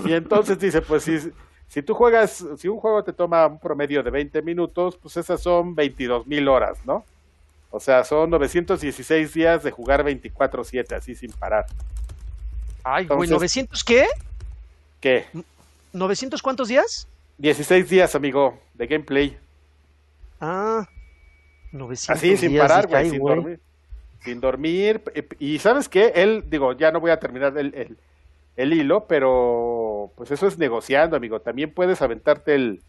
[0.05, 1.19] Y entonces dice, pues si,
[1.69, 5.40] si tú juegas, si un juego te toma un promedio de 20 minutos, pues esas
[5.40, 7.05] son 22 mil horas, ¿no?
[7.71, 11.67] O sea, son 916 días de jugar 24/7, así sin parar.
[12.85, 14.07] Ay, güey, Entonces- ¿900 qué?
[15.01, 15.25] ¿Qué?
[15.93, 17.09] ¿900 cuántos días?
[17.38, 19.38] 16 días, amigo, de gameplay.
[20.40, 20.87] Ah,
[21.73, 23.61] 900 Así, sin días, parar, güey, sin dormir.
[24.25, 25.03] Sin dormir.
[25.39, 26.13] Y, y ¿sabes qué?
[26.17, 27.99] Él, digo, ya no voy a terminar el, el,
[28.57, 31.41] el hilo, pero pues eso es negociando, amigo.
[31.41, 32.83] También puedes aventarte el...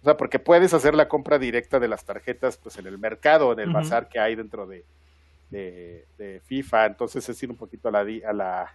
[0.00, 3.52] O sea, porque puedes hacer la compra directa de las tarjetas pues en el mercado,
[3.52, 4.84] en el bazar que hay dentro de,
[5.50, 6.86] de, de FIFA.
[6.86, 8.74] Entonces es ir un poquito a la, a la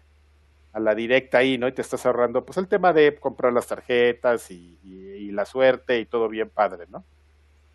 [0.73, 1.67] a la directa ahí, ¿no?
[1.67, 5.45] Y te estás ahorrando pues el tema de comprar las tarjetas y, y- y la
[5.45, 7.05] suerte y todo bien padre, ¿no?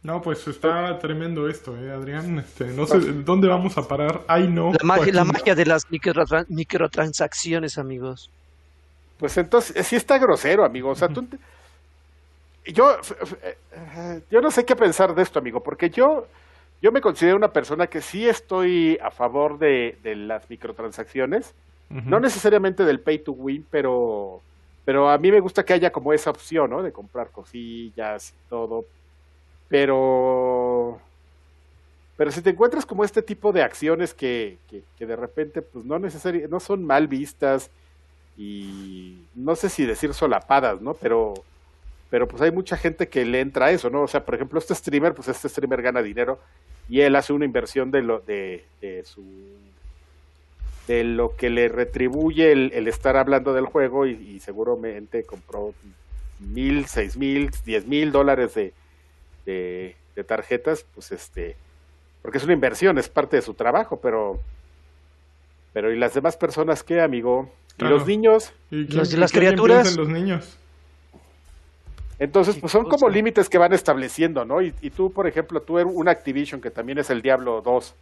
[0.02, 2.38] No, pues está tremendo esto, eh, Adrián.
[2.38, 4.22] Este, no sé dónde vamos a parar.
[4.28, 4.72] Ay, no.
[4.72, 8.30] La magia, la magia de las microtran- microtransacciones, amigos.
[9.18, 10.90] Pues entonces, sí está grosero, amigo.
[10.90, 11.26] O sea, tú...
[12.66, 16.26] Yo, f- eh, yo no sé qué pensar de esto, amigo, porque yo,
[16.82, 21.54] yo me considero una persona que sí estoy a favor de, de las microtransacciones,
[21.90, 24.42] no necesariamente del pay to win, pero,
[24.84, 26.82] pero a mí me gusta que haya como esa opción, ¿no?
[26.82, 28.84] De comprar cosillas y todo.
[29.68, 30.98] Pero,
[32.16, 34.57] pero si te encuentras como este tipo de acciones que,
[34.96, 37.70] que, de repente, pues no necesari- no son mal vistas
[38.37, 40.94] y no sé si decir solapadas, ¿no?
[40.94, 41.35] Pero,
[42.11, 44.02] pero pues hay mucha gente que le entra a eso, ¿no?
[44.02, 46.38] O sea, por ejemplo, este streamer, pues este streamer gana dinero
[46.88, 49.22] y él hace una inversión de lo de, de su
[50.87, 55.74] de lo que le retribuye el, estar hablando del juego y seguramente compró
[56.40, 58.72] mil, seis mil, diez mil dólares de,
[59.46, 61.57] de, de tarjetas, pues este,
[62.22, 64.38] porque es una inversión, es parte de su trabajo, pero,
[65.72, 67.51] pero ¿y las demás personas qué, amigo?
[67.74, 67.96] ¿Y Claro.
[67.98, 68.53] los niños?
[68.70, 69.94] ¿Y Las- criaturas.
[69.96, 70.57] los niños.
[72.18, 72.96] Entonces, pues son cosa.
[72.96, 74.61] como límites que van estableciendo, ¿no?
[74.61, 77.94] Y, y tú, por ejemplo, tú eres un Activision que también es el Diablo 2,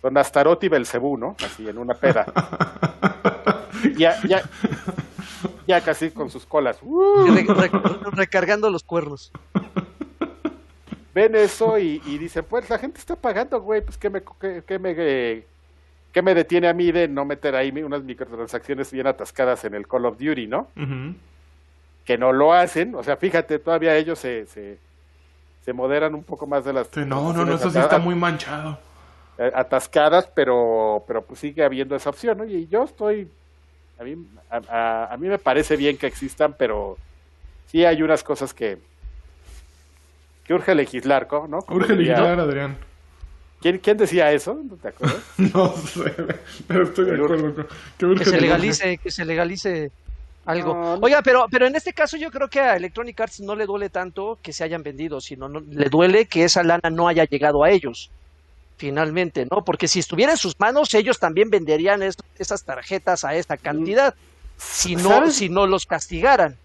[0.00, 1.34] con Astaroth y Belcebú, ¿no?
[1.44, 2.26] Así en una peda.
[3.96, 4.42] ya, ya,
[5.66, 6.78] ya casi con sus colas.
[6.82, 7.26] ¡Uh!
[7.34, 7.70] Re- re-
[8.12, 9.32] recargando los cuernos.
[11.18, 14.62] Ven eso y, y dicen, pues la gente está pagando, güey, pues que me, que,
[14.64, 19.64] que me, ¿qué me detiene a mí de no meter ahí unas microtransacciones bien atascadas
[19.64, 20.68] en el Call of Duty, ¿no?
[22.04, 24.78] Que no lo hacen, o sea, fíjate, todavía ellos se, se,
[25.64, 28.14] se moderan un poco más de las Sí, no, no, no, eso sí está muy
[28.14, 28.78] manchado.
[29.38, 32.44] eh, atascadas, pero, pero pues sigue habiendo esa opción, ¿no?
[32.44, 33.28] Y yo estoy,
[33.98, 34.16] a mí,
[34.50, 36.96] a, a- a mí me parece bien que existan, pero
[37.66, 38.78] sí hay unas cosas que,
[40.48, 41.60] que urge legislar, ¿co- ¿no?
[41.60, 42.76] Como Urge diría- liquidar, Adrián.
[43.60, 44.54] ¿Quién, ¿Quién decía eso?
[44.68, 45.18] ¿No te acuerdas?
[45.54, 46.14] No sé,
[46.66, 47.66] pero estoy de acuerdo con
[47.98, 49.90] que urge Que se legalice, que se legalice
[50.46, 50.74] algo.
[50.74, 51.00] No, no.
[51.06, 53.90] Oiga, pero, pero en este caso yo creo que a Electronic Arts no le duele
[53.90, 57.62] tanto que se hayan vendido, sino no- le duele que esa lana no haya llegado
[57.64, 58.10] a ellos,
[58.78, 59.64] finalmente, ¿no?
[59.64, 64.14] Porque si estuviera en sus manos, ellos también venderían es- esas tarjetas a esta cantidad,
[64.56, 65.34] si no, ¿Sabes?
[65.36, 66.56] si no los castigaran.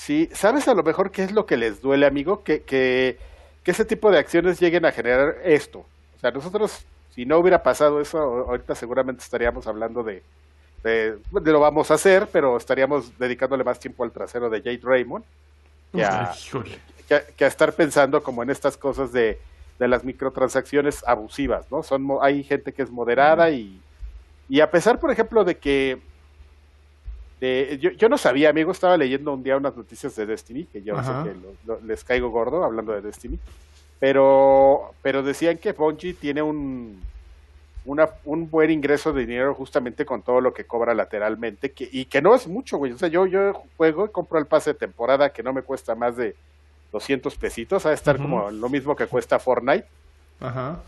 [0.00, 2.42] Sí, ¿sabes a lo mejor qué es lo que les duele, amigo?
[2.42, 3.18] Que, que,
[3.62, 5.80] que ese tipo de acciones lleguen a generar esto.
[5.80, 10.22] O sea, nosotros, si no hubiera pasado eso, ahorita seguramente estaríamos hablando de,
[10.82, 14.80] de, de lo vamos a hacer, pero estaríamos dedicándole más tiempo al trasero de Jade
[14.82, 15.24] Raymond
[15.92, 16.78] que a, Ay, híjole.
[17.06, 19.38] que a- que a estar pensando como en estas cosas de,
[19.78, 21.82] de las microtransacciones abusivas, ¿no?
[21.82, 23.78] Son, hay gente que es moderada y,
[24.48, 25.98] y a pesar, por ejemplo, de que
[27.40, 30.82] de- yo, yo no sabía, amigo, estaba leyendo un día unas noticias de Destiny, que
[30.82, 31.24] yo Ajá.
[31.24, 33.38] sé que lo- lo- les caigo gordo hablando de Destiny,
[33.98, 37.00] pero, pero decían que Bungie tiene un,
[37.84, 42.04] una, un buen ingreso de dinero justamente con todo lo que cobra lateralmente, que, y
[42.06, 42.92] que no es mucho, güey.
[42.92, 45.94] O sea, yo, yo juego y compro el pase de temporada que no me cuesta
[45.94, 46.34] más de
[46.92, 49.86] 200 pesitos, a estar como lo mismo que cuesta Fortnite.
[50.40, 50.80] Ajá.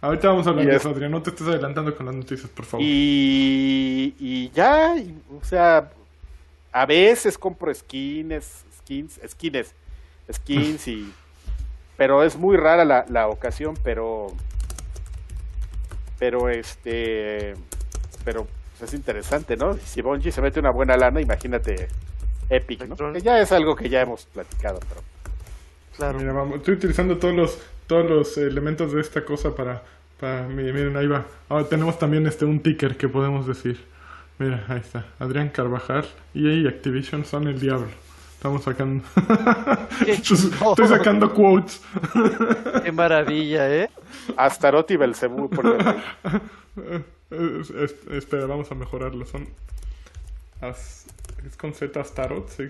[0.00, 1.10] Ahorita vamos a hablar de es- eso, Adrián.
[1.10, 2.84] No te estés adelantando con las noticias, por favor.
[2.86, 5.90] Y, y ya, y, o sea,
[6.72, 9.74] a veces compro skins, skins, skins,
[10.32, 11.12] skins y...
[11.96, 14.28] Pero es muy rara la, la ocasión, pero...
[16.18, 17.54] Pero este...
[18.24, 18.46] Pero
[18.78, 19.74] pues, es interesante, ¿no?
[19.78, 21.88] Si Bungie se mete una buena lana, imagínate
[22.50, 22.96] Epic, ¿no?
[23.12, 25.00] Que ya es algo que ya hemos platicado, pero...
[25.96, 26.18] Claro.
[26.18, 29.82] Mira, vamos, estoy utilizando todos los todos los elementos de esta cosa para,
[30.20, 31.24] para mi- miren, ahí va.
[31.48, 33.80] Ahora tenemos también este un ticker que podemos decir.
[34.38, 35.06] Mira, ahí está.
[35.18, 37.88] Adrián Carvajal, EA y Activision son el diablo.
[38.34, 39.02] Estamos sacando.
[40.06, 41.80] Estoy sacando quotes.
[42.84, 43.90] Qué maravilla, ¿eh?
[44.36, 46.02] Astaroth y Belzebú, por ejemplo.
[47.30, 49.24] Es- es- espera, vamos a mejorarlo.
[49.26, 49.48] Son.
[50.60, 51.06] as-
[51.46, 52.64] es con Z Astarot, sí.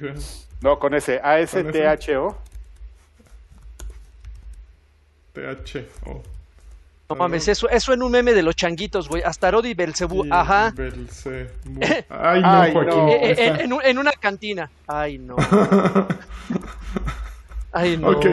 [0.60, 2.38] No, con ese A-S-T-H-O.
[5.40, 6.22] T-H-O.
[7.08, 9.22] No mames, eso, eso en un meme de los changuitos, güey.
[9.22, 10.72] Astaroth y Belcebú, Y ajá.
[10.74, 11.80] Belzebú.
[12.08, 12.96] Ay, no, Ay, Joaquín.
[12.98, 13.08] no.
[13.10, 14.68] Eh, eh, eh, en, un- en una cantina.
[14.88, 15.36] Ay, no.
[17.72, 18.10] Ay, no.
[18.10, 18.26] Ok,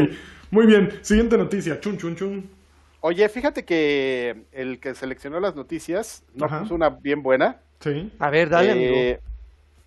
[0.52, 1.00] muy bien.
[1.02, 1.80] Siguiente noticia.
[1.80, 2.50] Chun, chun, chun.
[3.02, 6.62] Oye, fíjate que el que seleccionó las noticias no Ajá.
[6.62, 7.58] puso una bien buena.
[7.82, 8.12] Sí.
[8.20, 9.20] A ver, dale, Eh, amigo.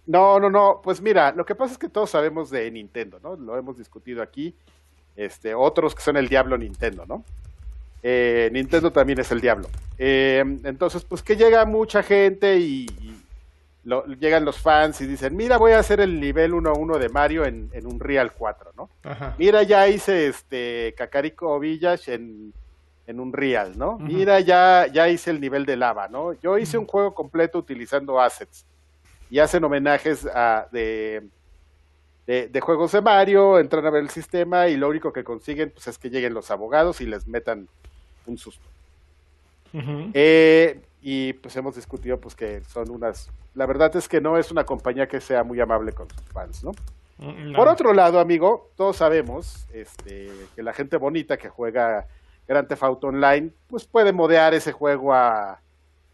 [0.07, 0.81] no, no, no.
[0.85, 3.37] Pues mira, lo que pasa es que todos sabemos de Nintendo, ¿no?
[3.37, 4.55] Lo hemos discutido aquí.
[5.17, 7.25] Este, otros que son el diablo Nintendo, ¿no?
[8.03, 9.69] Eh, Nintendo también es el diablo.
[9.99, 13.17] Eh, entonces, pues que llega mucha gente y, y
[13.85, 17.45] lo- llegan los fans y dicen, mira, voy a hacer el nivel 1-1 de Mario
[17.47, 18.91] en, en un Real 4, ¿no?
[19.03, 19.35] Ajá.
[19.39, 22.53] Mira, ya hice este Kakariko Village en,
[23.07, 23.99] en un Real, ¿no?
[23.99, 26.35] Mira, ya, ya hice el nivel de lava, ¿no?
[26.35, 28.65] Yo hice un juego completo utilizando assets.
[29.31, 31.25] Y hacen homenajes a, de,
[32.27, 35.71] de, de juegos de Mario, entran a ver el sistema y lo único que consiguen
[35.71, 37.69] pues, es que lleguen los abogados y les metan
[38.27, 38.67] un susto.
[40.15, 43.29] Eh, y pues hemos discutido pues que son unas...
[43.55, 46.65] La verdad es que no es una compañía que sea muy amable con sus fans,
[46.65, 46.73] ¿no?
[47.19, 52.07] Mm, Por otro lado, amigo, todos sabemos este, que la gente bonita que juega
[52.49, 55.61] Grand Theft Auto Online, pues puede modear ese juego a,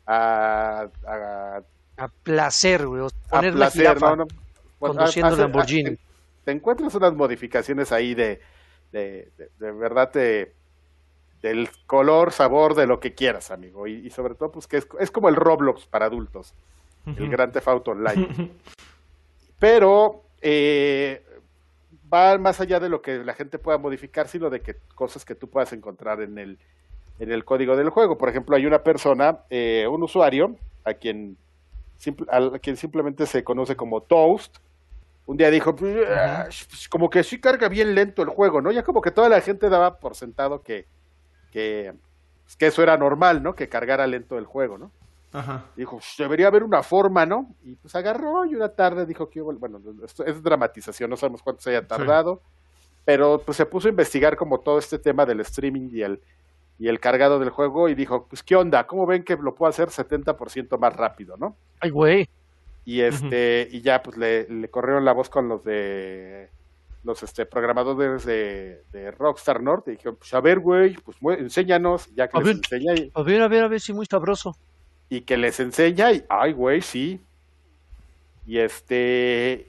[0.07, 1.63] a, a,
[1.97, 3.09] A placer, güey.
[3.31, 4.17] a placer, ¿no?
[4.17, 4.27] No,
[4.91, 5.91] conduciendo hace- Lamborghini.
[5.97, 5.99] te,
[6.45, 8.41] te encuentras unas modificaciones ahí de,
[8.93, 10.53] de, de- de verdad te-
[11.43, 13.87] del color, sabor, de lo que quieras, amigo.
[13.89, 16.55] Y, y sobre todo, pues que es, es como el Roblox para adultos,
[17.07, 18.51] el Grand Theft Auto Online.
[19.59, 21.25] pero eh,
[22.13, 25.35] va más allá de lo que la gente pueda modificar, sino de que cosas que
[25.35, 26.59] tú puedas encontrar en el,
[27.19, 28.19] en el código del juego.
[28.19, 31.37] Por ejemplo, hay una persona, eh, un usuario, a quien,
[32.31, 34.57] a quien simplemente se conoce como Toast.
[35.27, 38.71] Un día dijo, "Pues, ah, pues, como que sí carga bien lento el juego, ¿no?
[38.73, 40.87] Ya como que toda la gente daba por sentado que,
[41.53, 41.95] que,
[42.45, 43.55] pues, que eso era normal, ¿no?
[43.55, 44.91] Que cargara lento el juego, ¿no?
[45.33, 45.65] Ajá.
[45.77, 47.55] Dijo, "Sh, debería haber una forma, ¿no?
[47.65, 51.63] Y pues agarró y una tarde dijo que, bueno, esto es dramatización, no sabemos cuánto
[51.63, 52.43] se haya tardado,
[53.05, 56.21] pero pues se puso a investigar como todo este tema del streaming y el,
[56.79, 59.71] y el cargado del juego y dijo, pues qué onda, ¿cómo ven que lo puedo
[59.71, 61.57] hacer 70% más rápido, no?
[61.81, 62.29] Ay, güey.
[62.85, 66.51] Y este, y ya pues le, le corrieron la voz con los de
[67.05, 72.09] los este programadores de, de Rockstar North y dijeron, pues a ver, güey, pues enséñanos,
[72.15, 72.57] ya que A les ver.
[72.57, 74.57] enseña y, A ver, a ver, a ver si muy sabroso.
[75.09, 77.21] y que les enseña y ay, güey, sí.
[78.47, 79.69] Y este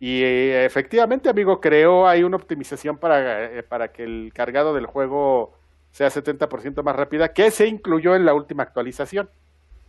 [0.00, 4.86] y eh, efectivamente, amigo, creó ahí una optimización para, eh, para que el cargado del
[4.86, 5.54] juego
[5.90, 9.28] sea 70% más rápida, que se incluyó en la última actualización.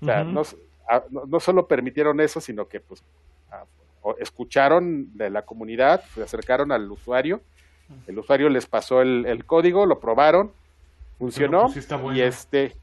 [0.01, 0.41] O sea, no,
[0.89, 3.04] a- no, no solo permitieron eso, sino que pues
[3.52, 3.63] a-
[4.19, 7.41] escucharon de la comunidad, se acercaron al usuario,
[8.08, 10.52] el usuario les pasó el, el código, lo probaron,
[11.17, 12.17] funcionó pues sí está bueno.
[12.17, 12.75] y este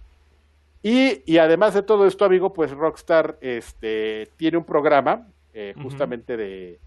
[0.82, 6.36] y, y además de todo esto, amigo, pues Rockstar este tiene un programa eh, justamente
[6.36, 6.78] de,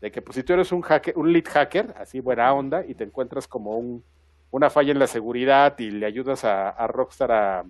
[0.00, 2.94] de que pues si tú eres un hacker, un lead hacker, así buena onda, y
[2.94, 4.02] te encuentras como un,
[4.50, 7.64] una falla en la seguridad y le ayudas a, a Rockstar a,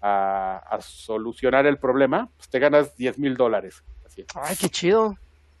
[0.00, 3.82] a, a solucionar el problema, pues te ganas 10 mil dólares.
[4.34, 5.16] Ay, qué chido.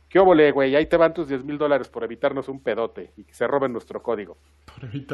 [0.08, 0.74] ¿Qué óvole, güey?
[0.74, 3.72] Ahí te van tus 10 mil dólares por evitarnos un pedote y que se roben
[3.72, 4.36] nuestro código.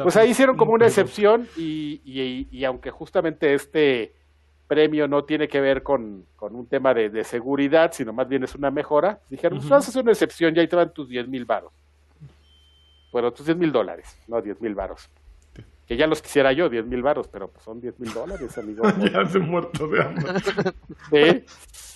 [0.01, 0.89] Pues ahí hicieron como un una pedo.
[1.01, 4.13] excepción y, y- y aunque justamente este
[4.67, 8.43] premio no tiene que ver con, con un tema de, de seguridad, sino más bien
[8.43, 9.75] es una mejora, dijeron, pues Ujú.
[9.75, 11.71] vas a hacer una excepción y ahí te van tus 10 mil varos.
[13.11, 15.09] Bueno, tus 10 mil dólares, no 10 mil varos.
[15.87, 18.83] Que ya los quisiera yo, 10 mil varos, pero pues son 10 mil dólares, amigo.
[19.13, 20.33] ya se muerto de hambre.
[21.09, 21.45] Sí,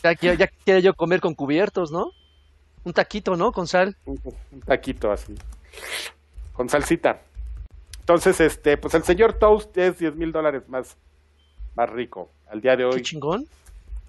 [0.03, 2.11] Ya, ya quiero yo comer con cubiertos, ¿no?
[2.83, 3.51] Un taquito, ¿no?
[3.51, 3.95] Con sal.
[4.05, 4.19] un,
[4.51, 5.35] un taquito así,
[6.53, 7.21] con salsita.
[7.99, 10.97] Entonces, este, pues el señor Toast es 10 mil dólares más,
[11.75, 13.01] más rico al día de Qué hoy.
[13.03, 13.45] chingón.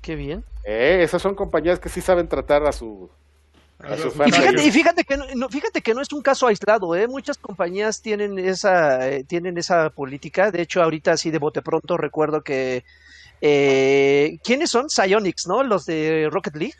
[0.00, 0.42] Qué bien.
[0.64, 3.10] Eh, esas son compañías que sí saben tratar a su...
[3.82, 6.46] A su Y fíjate, y fíjate que no, no- fíjate que no es un caso
[6.46, 7.08] aislado, ¿eh?
[7.08, 10.50] Muchas compañías tienen esa, eh, tienen esa política.
[10.50, 12.84] De hecho, ahorita así de bote pronto recuerdo que
[13.40, 14.88] eh, ¿quiénes son?
[14.88, 15.62] Psyonix, ¿no?
[15.64, 16.74] Los de Rocket League.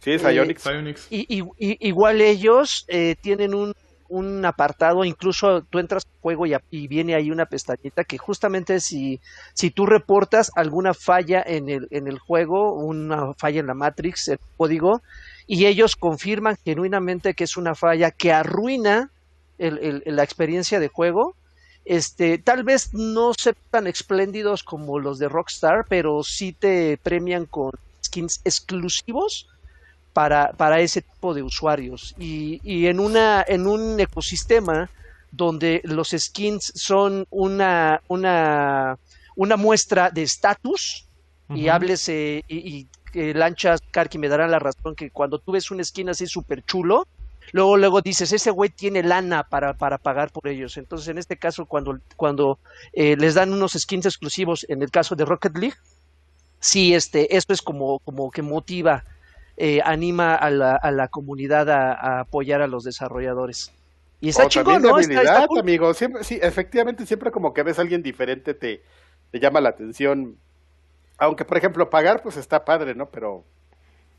[0.00, 0.62] Sí, Psyonix.
[0.62, 1.06] Psyonix.
[1.10, 3.72] Y, y- y- igual ellos eh, tienen un,
[4.08, 8.80] un apartado, incluso tú entras al juego y, y viene ahí una pestañita que justamente
[8.80, 9.20] si,
[9.54, 14.28] si tú reportas alguna falla en el, en el juego, una falla en la Matrix,
[14.28, 15.02] el código,
[15.46, 19.10] y ellos confirman genuinamente que es una falla que arruina
[19.58, 21.36] el- el- la experiencia de juego,
[21.84, 27.46] este, tal vez no sean tan espléndidos como los de Rockstar, pero sí te premian
[27.46, 27.70] con
[28.04, 29.46] skins exclusivos
[30.12, 32.14] para, para ese tipo de usuarios.
[32.16, 34.90] Y, y en, una, en un ecosistema
[35.30, 38.96] donde los skins son una, una,
[39.36, 41.08] una muestra de estatus,
[41.54, 45.70] y háblese, y, y que Lanchas, Karki me darán la razón que cuando tú ves
[45.70, 47.06] un skin así súper chulo,
[47.52, 50.76] luego luego dices, ese güey tiene lana para, para pagar por ellos.
[50.78, 52.58] Entonces, en este caso, cuando, cuando
[52.92, 55.76] eh, les dan unos skins exclusivos, en el caso de Rocket League,
[56.58, 59.04] sí, este, esto es como, como que motiva,
[59.56, 63.70] eh, anima a la, a la comunidad a, a apoyar a los desarrolladores.
[64.20, 64.82] Y está chingón,
[65.56, 65.94] amigo.
[65.94, 68.82] Siempre, sí, efectivamente, siempre como que ves a alguien diferente te,
[69.30, 70.36] te llama la atención.
[71.18, 73.08] Aunque, por ejemplo, pagar, pues está padre, ¿no?
[73.08, 73.44] Pero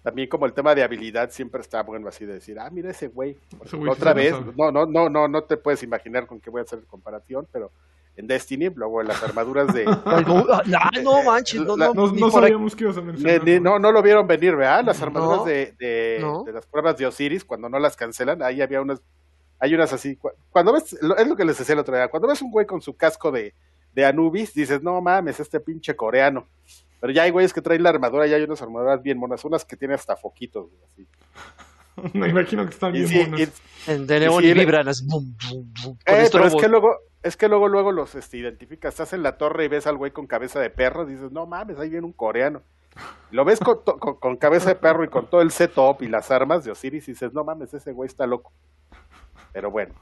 [0.04, 3.08] también como el tema de habilidad siempre está bueno así de decir, ah, mira ese
[3.08, 3.38] güey.
[3.64, 6.50] Ese güey sí Otra vez, no, no, no, no, no te puedes imaginar con qué
[6.50, 7.72] voy a hacer comparación, pero
[8.16, 9.84] en Destiny, luego en las armaduras de...
[10.26, 12.52] No, ah, no manches, no, La- no, No, ni no por aquí.
[12.54, 13.62] sabíamos que ibas a mencionar.
[13.62, 14.86] no, no lo vieron venir, ¿verdad?
[14.86, 15.46] Las armaduras No.
[15.46, 16.44] de, de, No.
[16.44, 19.02] de las pruebas de Osiris, cuando no las cancelan, ahí había unas,
[19.60, 22.08] hay unas así, cu- cuando ves, lo- es lo que les decía el otro día,
[22.08, 23.54] cuando ves un güey con su casco de,
[23.94, 26.48] de Anubis, dices, no mames, este pinche coreano.
[27.00, 29.66] Pero ya hay güeyes que traen la armadura, ya hay unas armaduras bien monas, unas
[29.66, 31.08] que tienen hasta foquitos, güey, así.
[32.18, 33.40] Me imagino que están Y bien sí, buenos.
[33.42, 36.48] y- En de neón Sí, y le- vibran así, bum, bum, bum, con eh, pero
[36.48, 39.68] es que luego, es que luego, luego los este, identificas, estás en la torre y
[39.68, 42.62] ves al güey con cabeza de perro, dices, no mames, ahí viene un coreano.
[43.32, 46.08] Lo ves con, to- con, con cabeza de perro y con todo el setup y
[46.08, 48.52] las armas de Osiris y dices, no mames, ese güey está loco.
[49.54, 49.94] Pero bueno,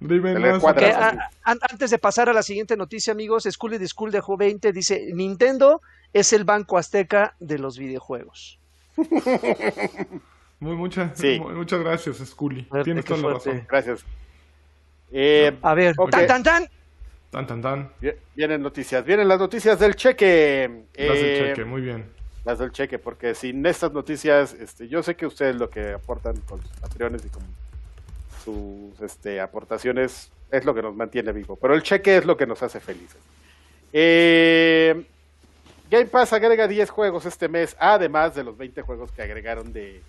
[0.00, 1.08] Dime, no, a-
[1.44, 5.10] an- antes de pasar a la siguiente noticia, amigos, School de School dejó 20, dice,
[5.14, 5.80] Nintendo
[6.12, 8.58] es el banco azteca de los videojuegos.
[10.60, 11.38] Muy, mucha- Sí.
[11.38, 12.62] mu- muchas gracias, Scully.
[12.64, 13.64] Fuerte, Tienes toda la razón.
[13.68, 14.04] gracias.
[15.12, 16.68] Eh, A ver, tan, tan, tan.
[17.30, 17.92] Tan, tan, tan.
[18.00, 20.68] vi- vienen noticias, vienen las noticias del cheque.
[20.96, 22.06] Las del Eh, cheque, muy bien.
[22.44, 26.36] las del cheque, porque sin estas noticias, este, yo sé que ustedes lo que aportan
[26.40, 27.42] con sus patrones y con
[28.44, 32.46] sus este, aportaciones es lo que nos mantiene vivo, pero el cheque es lo que
[32.46, 33.20] nos hace felices.
[33.92, 35.04] Eh,
[35.90, 40.02] Game Pass agrega 10 juegos este mes, además de los 20 juegos que agregaron de,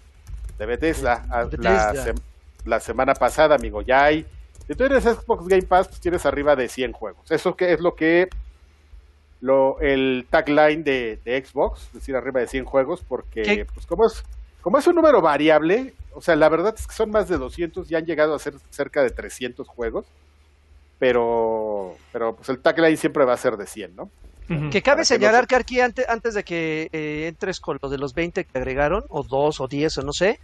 [0.58, 1.94] de Bethesda, a- Bethesda.
[1.94, 2.22] La, sem-
[2.66, 3.82] la semana pasada, amigo.
[3.82, 4.26] Ya hay.
[4.68, 7.32] Si tú eres Xbox Game Pass, pues tienes arriba de 100 juegos.
[7.32, 8.30] Eso que es lo que
[9.42, 13.66] lo, el tagline de, de Xbox, es decir, arriba de 100 juegos, porque ¿Qué?
[13.74, 14.24] pues como es,
[14.62, 17.90] como es un número variable, o sea, la verdad es que son más de 200
[17.90, 20.06] y han llegado a ser cerca de 300 juegos,
[21.00, 24.10] pero, pero pues el tagline siempre va a ser de 100, ¿no?
[24.72, 28.00] Que cabe que señalar que aquí antes, antes de que eh, entres con lo de
[28.00, 30.40] los 20 que agregaron, o 2 o 10 o no sé,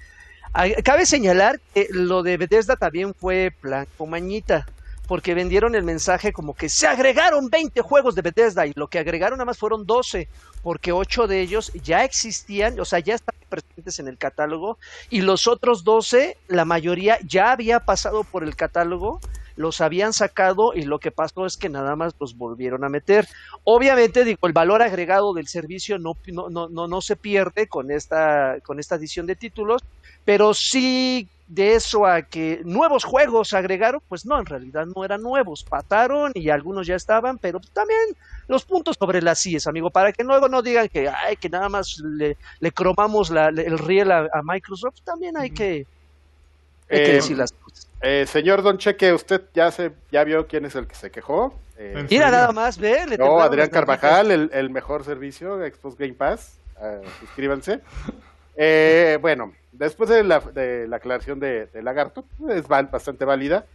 [0.84, 4.68] cabe señalar que lo de Bethesda también fue blanco mañita,
[5.08, 8.99] porque vendieron el mensaje como que se agregaron 20 juegos de Bethesda y lo que
[8.99, 10.28] agregaron nada más fueron 12,
[10.62, 14.78] porque 8 de ellos ya existían, o sea, ya estaban presentes en el catálogo,
[15.10, 19.20] y los otros 12, la mayoría ya había pasado por el catálogo,
[19.56, 23.28] los habían sacado y lo que pasó es que nada más los volvieron a meter.
[23.64, 27.91] Obviamente, digo, el valor agregado del servicio no, no, no, no, no se pierde con
[27.91, 29.82] esta, con esta adición de títulos,
[30.24, 35.22] pero sí de eso a que nuevos juegos agregaron, pues no, en realidad no eran
[35.22, 37.99] nuevos, pataron y algunos ya estaban, pero también
[38.47, 41.70] los puntos sobre las IES, amigo, para que luego no digan que, ay, que nada
[41.70, 45.88] más le, le cromamos la- el riel a, a Microsoft, también hay que,
[46.89, 47.89] hay que Eh, decir las cosas.
[48.08, 51.60] Eh, señor Don Cheque, ¿usted ya se ya vio quién es el que se quejó?
[51.78, 53.70] Eh, Mira nada más, ve, le no, Adrián.
[53.70, 56.60] Carvajal, el, el mejor servicio, Xbox Game Pass.
[56.80, 57.80] Ah, suscríbanse.
[58.56, 63.66] Eh, bueno, después de la, de la aclaración de, de Lagarto, es val- bastante válida.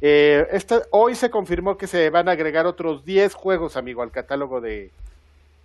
[0.00, 4.10] Eh, esta, hoy se confirmó que se van a agregar otros 10 juegos, amigo, al
[4.10, 4.90] catálogo de,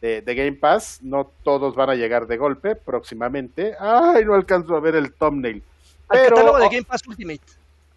[0.01, 0.99] de, de Game Pass.
[1.01, 3.75] No todos van a llegar de golpe próximamente.
[3.79, 5.63] Ay, no alcanzo a ver el thumbnail.
[6.09, 7.41] Al Pero- catálogo de Game Pass Ultimate.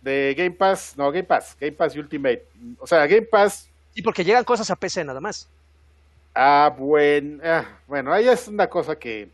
[0.06, 2.46] De Game Pass, no, Game Pass, Game Pass Ultimate.
[2.78, 5.48] O sea, Game Pass Sí, porque llegan cosas a PC nada más.
[6.34, 9.28] Ah, buen, ah, bueno, ahí es una cosa que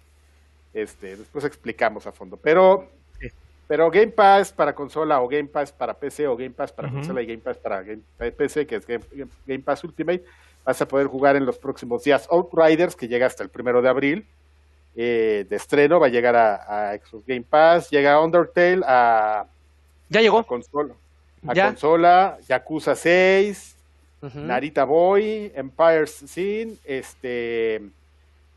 [0.73, 2.37] este, después explicamos a fondo.
[2.37, 2.89] Pero,
[3.21, 3.29] Sí.
[3.69, 7.21] pero Game Pass para consola o Game Pass para PC o Game Pass para consola
[7.23, 9.05] y Game Pass para game- para PC, que es Game,
[9.47, 10.25] Game Pass Ultimate,
[10.65, 12.27] vas a poder jugar en los próximos días.
[12.31, 14.27] Outriders, que llega hasta el primero de abril
[14.95, 17.91] eh, de estreno, va a llegar a, a Xbox Game Pass.
[17.91, 19.45] Llega Undertale a,
[20.13, 20.45] Ya a llegó.
[20.45, 20.95] consola.
[21.47, 21.67] A Ya.
[21.69, 23.77] consola, Yakuza 6,
[24.23, 24.39] Ujú.
[24.41, 27.83] Narita Boy, Empire Sin, este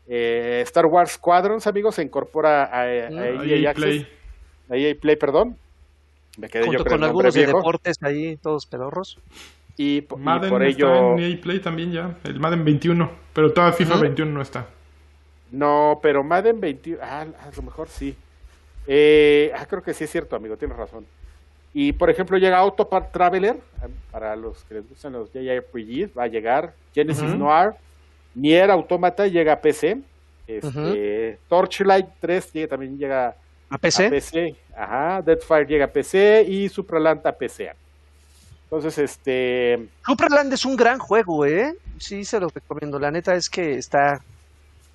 [0.08, 3.50] eh, Star Wars Squadrons, amigos, se incorpora a, a Mm.
[3.50, 4.08] EA Access, Play.
[4.70, 5.56] a EA Play, perdón.
[6.38, 7.58] Me quedé yo Junto con con algunos de viejo.
[7.58, 9.18] deportes ahí, todos pedorros.
[9.78, 12.14] Y, po- y Madden por está ello en EA Play también ya.
[12.24, 13.10] El Madden 21.
[13.32, 14.02] Pero todavía FIFA Ujú.
[14.02, 14.66] 21 no está.
[15.50, 18.14] no, pero Madden 21, ah, a lo mejor sí.
[18.86, 21.04] Eh, ah, creo que sí es cierto, amigo, tienes razón.
[21.78, 26.22] Y por ejemplo llega Autopart Traveler, ah, para los que les gustan los JRPGs, va
[26.22, 27.34] a llegar Genesis.
[27.34, 27.74] Noir,
[28.34, 29.98] Nier Automata llega a PC,
[30.46, 33.36] este, Torchlight 3 llega, también llega
[33.68, 34.06] ¿A PC?
[34.06, 37.70] a PC, ajá, Deadfire llega a PC y Supraland a PC.
[38.64, 41.74] Entonces, este, Superland es un gran juego, ¿eh?
[41.98, 42.98] Sí, se los recomiendo.
[42.98, 44.22] La neta es que está...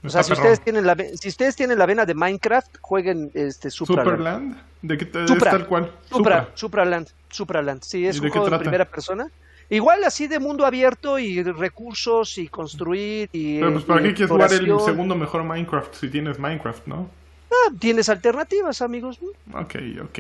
[0.03, 3.29] O sea, Está si ustedes, tienen la, si ustedes tienen la vena de Minecraft, jueguen
[3.35, 4.09] este Supraland.
[4.09, 4.57] Superland.
[4.81, 5.51] ¿De qué te, Supra.
[5.51, 5.91] es tal cual?
[6.09, 7.83] Supra, Supraland, Supraland.
[7.83, 9.27] Sí, es ¿Y un juego de primera persona.
[9.69, 13.59] Igual así de mundo abierto y recursos y construir y...
[13.59, 17.09] Pero pues para y qué quieres jugar el segundo mejor Minecraft si tienes Minecraft, ¿no?
[17.51, 19.19] Ah, tienes alternativas, amigos.
[19.53, 20.19] Ok, ok.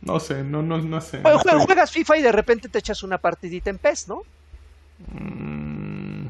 [0.00, 1.22] No sé, no, no, no sé.
[1.22, 4.08] Jue- No jue- estoy- Juegas FIFA y de repente te echas una partidita en PES,
[4.08, 4.22] ¿no?
[5.12, 6.26] Mm,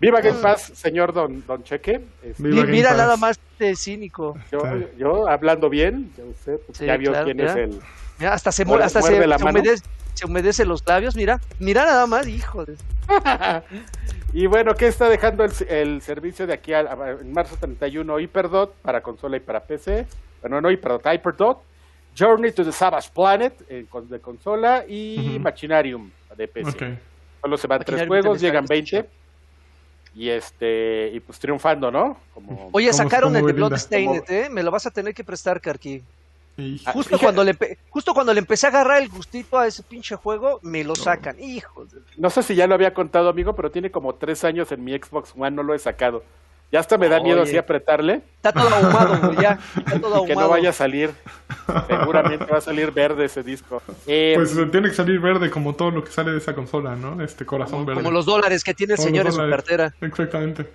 [0.00, 2.00] viva Game Pass, señor Don, don Cheque.
[2.22, 2.98] Este, Viva Mira Pass.
[2.98, 4.36] nada más de cínico.
[4.52, 4.60] yo,
[4.96, 7.50] yo hablando bien, ya usted pues, Sí, ya vio claro, quién mira.
[7.52, 7.80] es el...
[8.18, 9.50] Mira, hasta se, mu- Muerde- hasta se, muerde se mano.
[9.60, 9.84] humedece,
[10.14, 11.40] se humedece los labios, mira.
[11.58, 12.76] Mira nada más, hijo de...
[14.32, 18.18] y bueno, ¿qué está dejando el, el servicio de aquí al- a- en marzo 31?
[18.20, 20.06] Hyperdot para consola y para PC.
[20.40, 21.58] Bueno, no Hyperdot, Hyperdot.
[22.18, 25.38] Journey to the Savage Planet eh, de consola y.
[25.40, 26.98] Machinarium de PC.
[27.40, 29.08] Solo se van tres juegos, llegan está 20.
[30.18, 32.16] Y este y pues triunfando, ¿no?
[32.34, 33.52] Como Oye, ¿Cómo- sacaron el de?
[33.52, 34.48] Bloodstained, ¿eh?
[34.50, 36.02] Me lo vas a tener que prestar, Karki.
[36.84, 37.56] Ah, Justo cuando, le
[37.88, 41.38] justo cuando le empecé a agarrar el gustito a ese pinche juego, me lo sacan.
[41.38, 42.00] Hijo de...
[42.16, 44.92] no sé si ya lo había contado, amigo, pero tiene como tres años en mi
[44.98, 46.24] Xbox One, no lo he sacado.
[46.70, 49.58] Ya hasta me da miedo así apretarle Está todo ahumado, güey, ya.
[49.76, 50.48] Está todo que no ahumado.
[50.50, 51.10] vaya a salir.
[51.86, 53.82] Seguramente va a salir verde ese disco.
[54.06, 57.22] Eh, Pues tiene que salir verde como todo lo que sale de esa consola, ¿no?
[57.22, 58.02] Este corazón verde.
[58.02, 59.94] Como los dólares que tiene el Como señor en su cartera.
[60.00, 60.68] Exactamente.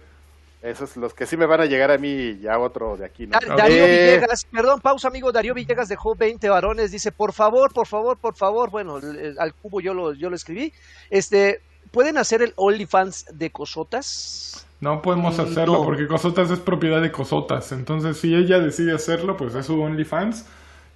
[0.62, 3.28] Esos los que sí me van a llegar a mí y ya otro de aquí,
[3.28, 3.34] ¿no?
[3.38, 7.74] Dar- Darío Eh, Villegas, perdón, pausa amigo, Darío Villegas dejó 20 varones, dice, por favor,
[7.74, 10.72] por favor, por favor, bueno, el- el- al cubo yo lo, yo lo escribí,
[11.10, 11.60] este,
[11.92, 14.66] ¿pueden hacer el OnlyFans de cosotas?
[14.84, 15.84] No podemos Mm, hacerlo no.
[15.84, 17.72] porque Cosotas es propiedad de Cosotas.
[17.72, 20.46] Entonces, si ella decide hacerlo, pues es su OnlyFans.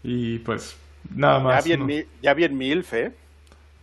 [0.04, 0.78] Y pues
[1.14, 1.64] nada ya más.
[1.64, 1.86] bien, ¿no?
[1.86, 3.14] mi- ya bien milf, ¿eh?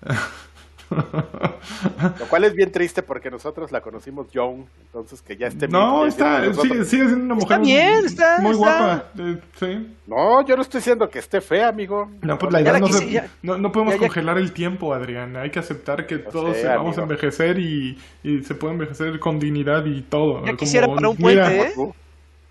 [2.19, 5.97] Lo cual es bien triste porque nosotros la conocimos young, entonces que ya esté No,
[5.99, 9.05] bien- está, bien sigue, siendo una mujer bien, está- muy está- guapa.
[9.19, 9.97] eh, sí.
[10.07, 12.11] No, yo no estoy diciendo que esté fea, amigo.
[12.23, 14.53] No, pues la edad no, quise- se- ya- no, no podemos ya- ya- congelar el
[14.53, 15.37] tiempo, Adrián.
[15.37, 19.39] Hay que aceptar que todos sé, vamos a envejecer y, y se puede envejecer con
[19.39, 20.41] dignidad y todo.
[20.41, 21.73] Ya como- quisiera para un mira, puente, ¿eh?
[21.75, 21.95] Tú,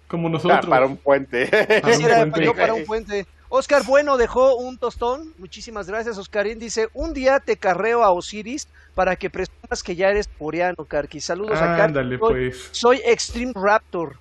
[0.07, 0.65] Como ah, nosotros.
[0.67, 1.45] para un puente.
[1.47, 2.45] Para un Quisiera puente.
[2.45, 3.25] yo para un puente.
[3.55, 5.31] Oscar Bueno dejó un tostón.
[5.37, 6.57] Muchísimas gracias, Oscarín.
[6.57, 11.21] Dice, un día te carreo a Osiris para que presumas que ya eres coreano, Karki.
[11.21, 11.81] Saludos a Karki.
[11.81, 12.69] Ándale, Soy- pues.
[12.71, 14.17] Soy Extreme Raptor.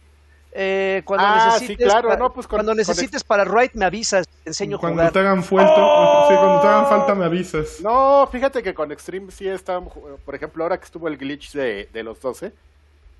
[0.54, 3.86] Eh, cuando Ah, sí, claro, pa- no, pues con- cuando con necesites para Right me
[3.86, 5.12] avisas, te enseño a Cuando jugar.
[5.14, 5.74] te hagan fuelto,
[6.28, 7.80] sí, cuando te hagan falta me avisas.
[7.80, 11.52] No, fíjate que con Extreme sí estábamos, ju- por ejemplo, ahora que estuvo el glitch
[11.54, 12.52] de, de los 12,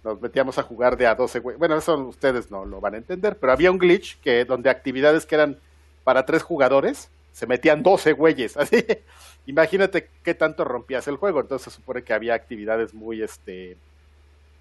[0.04, 1.56] nos metíamos a jugar de a 12, güey.
[1.56, 5.24] Bueno, eso ustedes no lo van a entender, pero había un glitch que donde actividades
[5.24, 5.58] que eran
[6.04, 8.84] para tres jugadores, se metían 12 güeyes, así.
[9.46, 13.76] Imagínate qué tanto rompías el juego, entonces se supone que había actividades muy, este,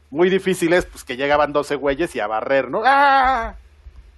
[0.09, 2.81] muy difíciles, pues que llegaban 12 güeyes y a barrer, ¿no?
[2.85, 3.55] ¡Ah!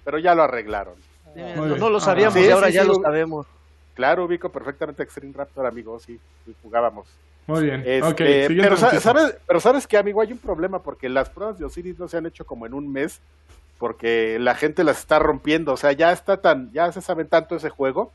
[0.04, 0.94] Pero ya lo arreglaron.
[1.36, 2.00] No, lo Ah.
[2.00, 3.46] sabíamos Sí, y ahora sí, ya sí, lo sabemos.
[3.94, 7.06] Claro, ubico perfectamente Extreme Raptor, amigo, sí, sí, jugábamos.
[7.46, 7.80] Muy bien.
[7.86, 9.00] Este, ok, siguiente pero, sa- noticia.
[9.12, 12.16] ¿sabes, pero sabes que, amigo, hay un problema porque las pruebas de Osiris no se
[12.16, 13.20] han hecho como en un mes
[13.78, 15.72] porque la gente las está rompiendo.
[15.72, 18.12] O sea, ya está tan, ya se saben tanto ese juego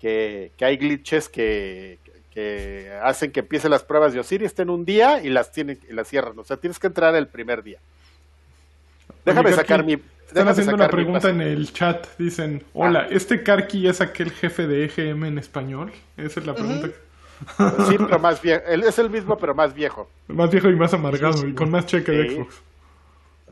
[0.00, 1.98] que, que hay glitches que,
[2.32, 5.92] que hacen que empiecen las pruebas de Osiris estén un día y las tienen y
[5.92, 6.38] las cierran.
[6.38, 7.78] O sea, tienes que entrar el primer día.
[9.24, 9.98] Déjame Oye, sacar mi.
[10.26, 12.06] Están haciendo una pregunta en el chat.
[12.16, 15.92] Dicen, hola, ¿este Karki es aquel jefe de EGM en español?
[16.16, 16.88] Esa es la pregunta.
[17.88, 18.62] Sí, pero más viejo.
[18.68, 20.08] Él es el mismo, pero más viejo.
[20.28, 22.34] Más viejo y más amargado y con más cheque de Sí.
[22.36, 22.62] Xbox.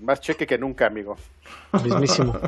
[0.00, 1.16] Más cheque que nunca, amigo.
[1.84, 2.38] Mismísimo.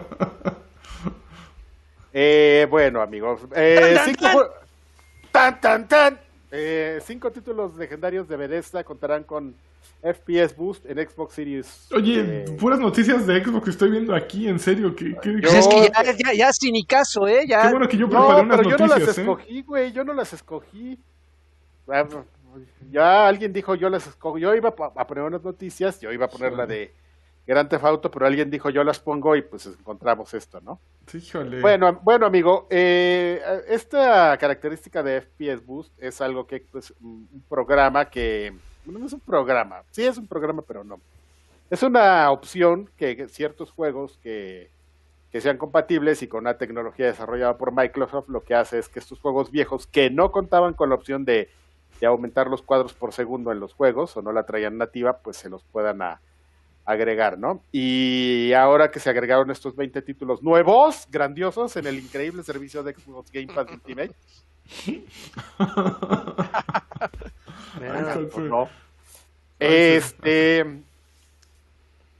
[2.13, 3.41] Eh, bueno, amigos.
[3.55, 4.37] eh, Tan, tan, cinco, tan.
[4.37, 4.51] jue-
[5.31, 6.21] tan, tan, tan.
[6.51, 9.55] Eh, cinco títulos legendarios de Bethesda contarán con
[10.03, 11.87] FPS Boost en Xbox Series.
[11.95, 14.95] Oye, eh, puras noticias de Xbox que estoy viendo aquí, en serio.
[14.97, 17.45] Yo- Pues es que ya, ya, ya sin ni caso, ¿eh?
[17.47, 19.21] Ya, Qué bueno que yo preparé no, unas pero yo no las ¿eh?
[19.21, 19.93] escogí, güey.
[19.93, 20.99] Yo no las escogí.
[21.89, 22.05] Ah,
[22.91, 24.41] Ya alguien dijo yo las escogí.
[24.41, 26.01] Yo iba a a poner unas noticias.
[26.01, 26.93] Yo iba a poner la de
[27.51, 30.79] Gran Auto, pero alguien dijo yo las pongo y pues encontramos esto, ¿no?
[31.13, 31.61] Híjole.
[31.61, 38.05] Bueno, bueno, amigo, eh, esta característica de FPS Boost es algo que pues, un programa
[38.09, 38.53] que
[38.85, 41.01] bueno, no es un programa, sí es un programa, pero no.
[41.71, 44.71] Es una opción que que ciertos juegos que,
[45.33, 49.01] que sean compatibles y con una tecnología desarrollada por Microsoft lo que hace es que
[49.01, 51.49] estos juegos viejos que no contaban con la opción de,
[52.01, 55.37] de aumentar los cuadros por segundo en los juegos o no la traían nativa, pues
[55.37, 56.21] se los puedan a-
[56.91, 57.63] agregar, ¿no?
[57.73, 62.95] Y ahora que se agregaron estos 20 títulos nuevos, grandiosos, en el increíble servicio de
[62.95, 64.15] Xbox Game Pass Ultimate,
[67.81, 68.69] Mira, pues no.
[69.59, 70.61] Este,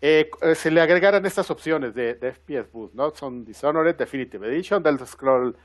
[0.01, 3.11] eh, eh, se le agregaran estas opciones de, de FPS Boost, ¿no?
[3.15, 5.57] Son Dishonored Definitive Edition, Delta Scroll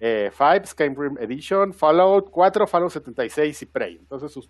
[0.00, 3.96] eh, 5, Skyrim Edition, Fallout 4, Fallout 76 y Prey.
[3.96, 4.48] Entonces,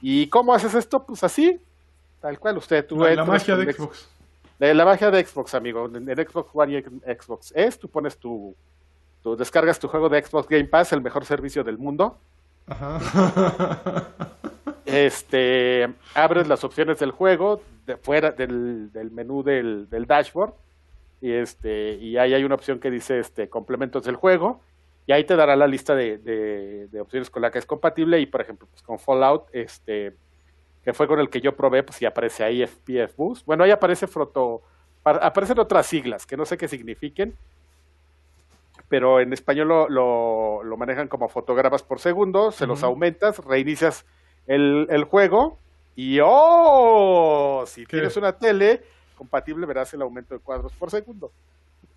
[0.00, 1.04] ¿y cómo haces esto?
[1.06, 1.60] Pues así,
[2.20, 2.86] tal cual usted.
[2.86, 4.08] Tú la, la magia de Xbox.
[4.58, 5.86] de la magia de Xbox, amigo.
[5.86, 8.54] En, en Xbox One y en Xbox S, tú pones tu,
[9.22, 9.36] tu.
[9.36, 12.18] Descargas tu juego de Xbox Game Pass, el mejor servicio del mundo.
[12.66, 13.00] Ajá.
[14.86, 15.88] Este.
[16.14, 20.52] Abres las opciones del juego, de fuera del, del menú del, del dashboard.
[21.20, 21.94] Y este.
[21.94, 24.60] Y ahí hay una opción que dice este complementos del juego.
[25.06, 28.18] Y ahí te dará la lista de, de- de opciones con la que es compatible.
[28.20, 30.16] Y por ejemplo, pues con Fallout, este.
[30.84, 33.44] Que fue con el que yo probé, pues sí aparece ahí FPS Boost.
[33.46, 34.62] Bueno, ahí aparece Froto.
[35.02, 37.34] pa- Aparecen otras siglas que no sé qué signifiquen.
[38.88, 42.50] Pero en español lo, lo, lo manejan como fotogramas por segundo.
[42.50, 44.04] Se los aumentas, reinicias
[44.46, 45.58] el, el juego.
[45.96, 47.64] Y ¡oh!
[47.66, 47.98] Si ¿Qué?
[47.98, 48.82] tienes una tele
[49.16, 51.30] compatible, verás el aumento de cuadros por segundo.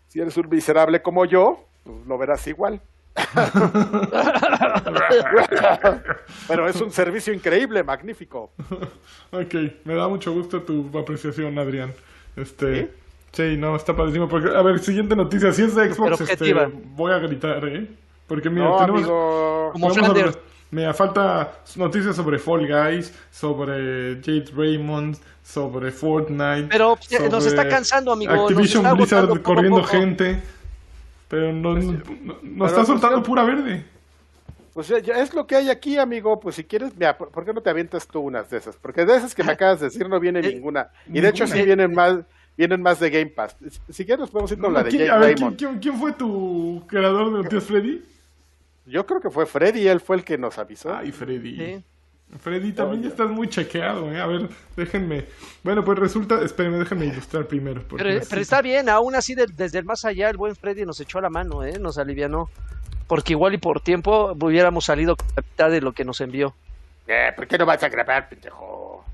[0.10, 2.82] Si eres un miserable como yo, pues lo verás igual.
[6.48, 8.52] Pero es un servicio increíble, magnífico.
[9.32, 9.56] ok,
[9.86, 11.94] me da mucho gusto tu apreciación, Adrián.
[12.36, 12.92] Este.
[13.32, 14.28] Sí, no, está padrísimo.
[14.28, 15.52] Porque, a ver, siguiente noticia.
[15.54, 16.70] Si es de Xbox, este, objetiva.
[16.96, 17.88] voy a gritar, ¿eh?
[18.28, 19.02] Porque mira, No, tenemos.
[19.02, 19.70] amigo.
[19.74, 19.90] Como
[20.72, 26.68] Mira, falta noticias sobre Fall Guys, sobre Jade Raymond, sobre Fortnite.
[26.70, 28.34] Pero ya nos sobre está cansando, amigo.
[28.34, 29.88] nos Activision está Blizzard corriendo poco.
[29.90, 30.42] gente.
[31.34, 31.82] Pero no, no-
[32.22, 33.84] no- nos está pues, soltando yo- pura verde.
[34.76, 36.40] Pues ya- ya es lo que hay aquí, amigo.
[36.40, 38.76] Pues si quieres, mira, ¿por, por qué no te avientas tú unas de esas?
[38.78, 40.90] Porque de esas que me acabas de decir no viene Eh, ninguna.
[41.12, 42.20] Y de hecho sí vienen más,
[42.56, 43.56] vienen más de Game Pass.
[43.90, 45.80] Si quieres nos podemos ir con la de ¿Quién- Jade a ver, Raymond.
[45.82, 48.04] ¿quién, fue tu creador de Noticias Freddy?
[48.86, 50.94] Yo creo que fue Freddy, él fue el que nos avisó.
[50.94, 51.56] Ay, Freddy.
[51.58, 51.84] Sí.
[52.40, 54.20] Freddy, también ya estás muy chequeado, ¿eh?
[54.20, 55.26] A ver, déjenme.
[55.64, 57.82] Bueno, pues resulta, espérenme, déjenme ilustrar primero.
[57.90, 60.86] Pero, necesito- pero está bien, aún así de- desde el más allá el buen Freddy
[60.86, 61.78] nos echó la mano, ¿eh?
[61.80, 62.50] nos alivianó.
[63.08, 66.56] Porque igual y por tiempo hubiéramos salido con la mitad de lo que nos envió.
[67.08, 69.06] Eh, ¿Por qué no vas a grabar, pendejo?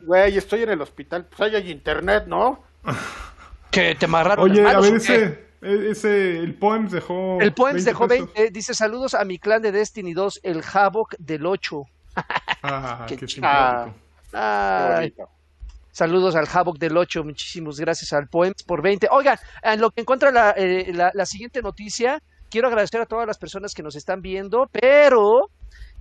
[0.00, 1.26] Güey, estoy en el hospital.
[1.26, 2.62] Pues ahí hay internet, ¿no?
[3.70, 4.96] Que te amarraron Oye, las a ver, ¿o qué?
[4.96, 7.38] ese, e- ese, el Poems dejó.
[7.40, 8.30] El Poems 20 dejó pesos.
[8.34, 11.82] 20, dice saludos a mi clan de Destiny 2, el Havoc del 8.
[12.62, 13.94] Ah, Qué qué ch- simpático.
[14.32, 15.12] Qué.
[15.92, 19.08] Saludos al Havoc del 8, muchísimas gracias al Poems por 20.
[19.10, 23.26] Oigan, en lo que encuentra la, eh, la, la siguiente noticia, quiero agradecer a todas
[23.26, 25.50] las personas que nos están viendo, pero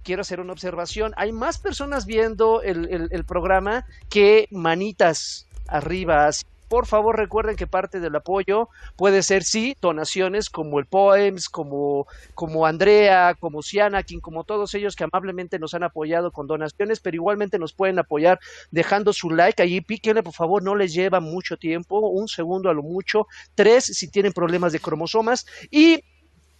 [0.03, 1.14] quiero hacer una observación.
[1.16, 6.28] Hay más personas viendo el, el- el programa que manitas arriba.
[6.28, 11.47] Así- Por favor, recuerden que parte del apoyo puede ser, sí, donaciones como el Poems,
[11.49, 16.99] como, como Andrea, como Sianakin, como todos ellos que amablemente nos han apoyado con donaciones,
[16.99, 18.39] pero igualmente nos pueden apoyar
[18.72, 22.74] dejando su like allí, píquenle por favor, no les lleva mucho tiempo, un segundo a
[22.74, 26.03] lo mucho, tres si tienen problemas de cromosomas y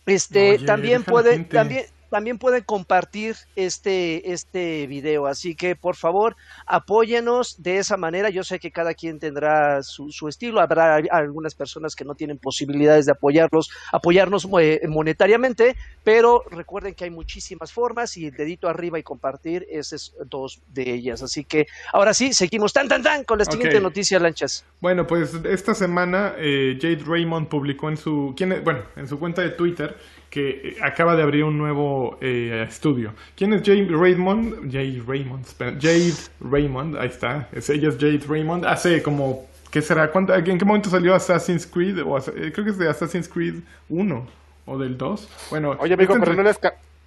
[0.06, 1.44] este Oye, también gente.
[1.46, 1.86] también
[2.16, 8.30] también pueden compartir este este video, así que por favor apóyenos de esa manera.
[8.30, 12.38] Yo sé que cada quien tendrá su, su estilo, habrá algunas personas que no tienen
[12.38, 18.70] posibilidades de apoyarlos, apoyarnos eh, monetariamente, pero recuerden que hay muchísimas formas y el dedito
[18.70, 21.22] arriba y compartir, esas es dos de ellas.
[21.22, 23.84] Así que ahora sí, seguimos tan tan tan con la siguiente Ok.
[23.84, 24.64] noticia, lanchas.
[24.80, 29.50] Bueno, pues esta semana eh, Jade Raymond publicó en su, bueno, en su cuenta de
[29.50, 29.98] Twitter
[30.30, 33.14] que eh, acaba de abrir un nuevo eh, estudio.
[33.38, 34.72] ¿Quién es Jade Raymond?
[34.72, 38.66] Jade Raymond, espera, Jade Raymond, ahí está, es, ella es Jade Raymond.
[38.66, 40.12] Hace como, ¿qué será?
[40.12, 42.00] ¿Cuánto- ¿En qué momento salió Assassin's Creed?
[42.06, 43.56] O, eh, creo que es de Assassin's Creed
[43.90, 44.28] 1
[44.66, 45.30] o del 2.
[45.52, 46.60] Bueno, Oye, amigo, este pero no les,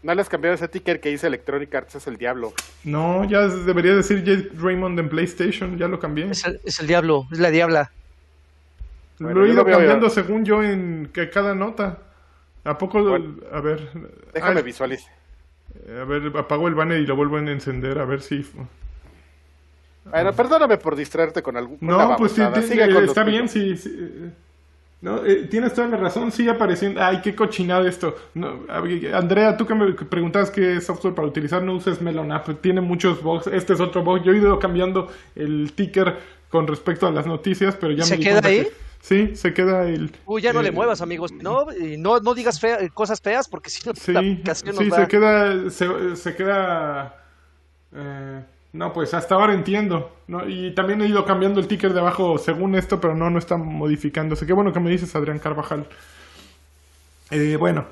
[0.03, 2.53] no les cambiaron ese ticker que dice Electronic Arts es el diablo.
[2.85, 6.31] no, ya debería decir Jade Raymond en PlayStation, ya lo cambié.
[6.31, 7.91] Es el, es el diablo, es la diabla.
[9.19, 11.99] Bueno, lo he ido lo cambiando según yo en que cada nota.
[12.69, 13.03] ¿A poco?
[13.03, 13.89] Bueno, a ver.
[14.35, 15.13] Déjame ay, visualizar.
[15.89, 18.45] a ver, apago el banner y lo vuelvo a encender a ver si.
[20.05, 21.79] Bueno, perdóname por distraerte con algún.
[21.81, 23.77] No, pues sí, eh, está bien, sí.
[23.77, 24.31] sí, eh,
[25.01, 27.03] No, eh, tienes toda la razón, sigue apareciendo.
[27.03, 28.17] Ay, qué cochinado esto.
[28.35, 28.61] No,
[29.15, 32.49] Andrea, tú que me preguntabas qué software para utilizar, no uses Melon App.
[32.61, 33.47] Tiene muchos bugs.
[33.47, 34.23] Este es otro bug.
[34.23, 36.17] Yo he ido cambiando el ticker
[36.51, 38.65] con respecto a las noticias, pero ya ¿Se me queda ahí?
[38.65, 40.11] que- sí, se queda el.
[40.27, 41.33] Uy, ya no le eh, muevas, amigos.
[41.33, 44.85] No, y no, no digas fea- cosas feas porque si no Sí, la aplicación sí,
[44.87, 47.23] nos se va- queda, se, se queda,
[47.95, 48.43] eh,
[48.73, 50.47] no, pues hasta ahora entiendo, ¿no?
[50.49, 53.57] Y también he ido cambiando el ticker de abajo según esto, pero no, no está
[53.57, 54.47] modificándose.
[54.47, 55.87] Qué bueno que me dices, Adrián Carvajal.
[57.31, 57.87] Eh, bueno,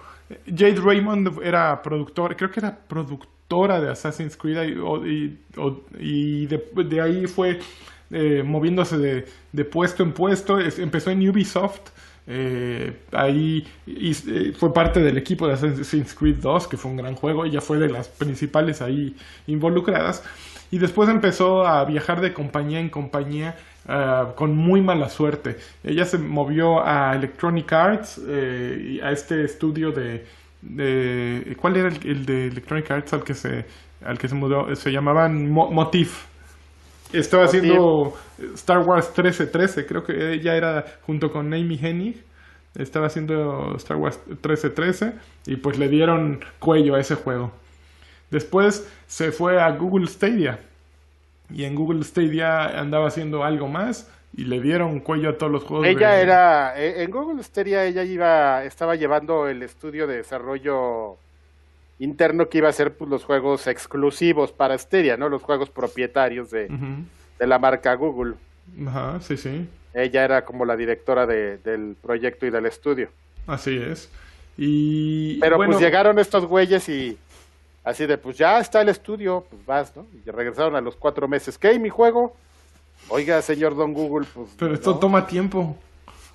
[0.47, 5.81] Jade Raymond era productor, creo que era productora de Assassin's Creed y, o- y, o-
[5.99, 7.61] y de, de ahí fue
[8.11, 10.59] eh, moviéndose de, puesto en puesto.
[10.59, 11.81] Es- empezó en Ubisoft.
[12.29, 16.97] eh, ahí y- eh, fue parte del equipo de Assassin's Creed 2, que fue un
[16.97, 17.45] gran juego.
[17.45, 19.15] Ella fue de las principales ahí
[19.47, 20.25] involucradas.
[20.73, 23.55] Y después empezó a viajar de compañía en compañía
[23.89, 25.59] ah, con muy mala suerte.
[25.85, 30.27] Ella se movió a Electronic Arts, eh, a este estudio de,
[30.63, 33.67] de- ¿cuál era el, el de Electronic Arts al que se
[34.05, 34.75] al que se mudó?
[34.77, 36.27] Se llamaban Mo- Motif.
[37.13, 38.15] Estaba haciendo
[38.55, 42.23] Star Wars 1313, creo que ella era junto con Amy Hennig.
[42.75, 45.15] Estaba haciendo Star Wars 1313
[45.47, 47.53] y pues le dieron cuello a ese juego.
[48.31, 50.59] Después se fue a Google Stadia.
[51.49, 55.65] Y en Google Stadia andaba haciendo algo más y le dieron cuello a todos los
[55.65, 55.87] juegos.
[55.87, 61.17] Ella de- era, eh, en Google Stadia ella iba, estaba llevando el estudio de desarrollo
[61.99, 65.29] interno que iba a hacer pues, los juegos exclusivos para Stadia, ¿no?
[65.29, 66.69] Los juegos propietarios de,
[67.39, 68.35] de la marca Google.
[68.87, 69.69] Ajá, sí, sí.
[69.95, 73.09] Ella era como la directora de- del proyecto y del estudio.
[73.47, 74.11] Así es.
[74.59, 77.17] Y Pero bueno, pues llegaron estos güeyes y
[77.85, 80.07] así de, pues ya está el estudio, pues vas, ¿no?
[80.27, 81.57] Y regresaron a los cuatro meses.
[81.57, 81.73] ¿Qué?
[81.73, 82.37] ¿Y mi juego?
[83.09, 84.49] Oiga, señor Don Google, pues...
[84.59, 84.99] Pero esto ¿no?
[84.99, 85.77] toma tiempo.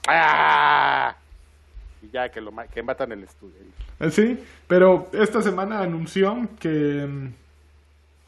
[0.07, 1.15] ¡Ah!
[2.01, 3.55] Y ya que, lo, que matan el estudio.
[3.99, 7.33] Eh, Sí, pero esta semana anunció que, mm,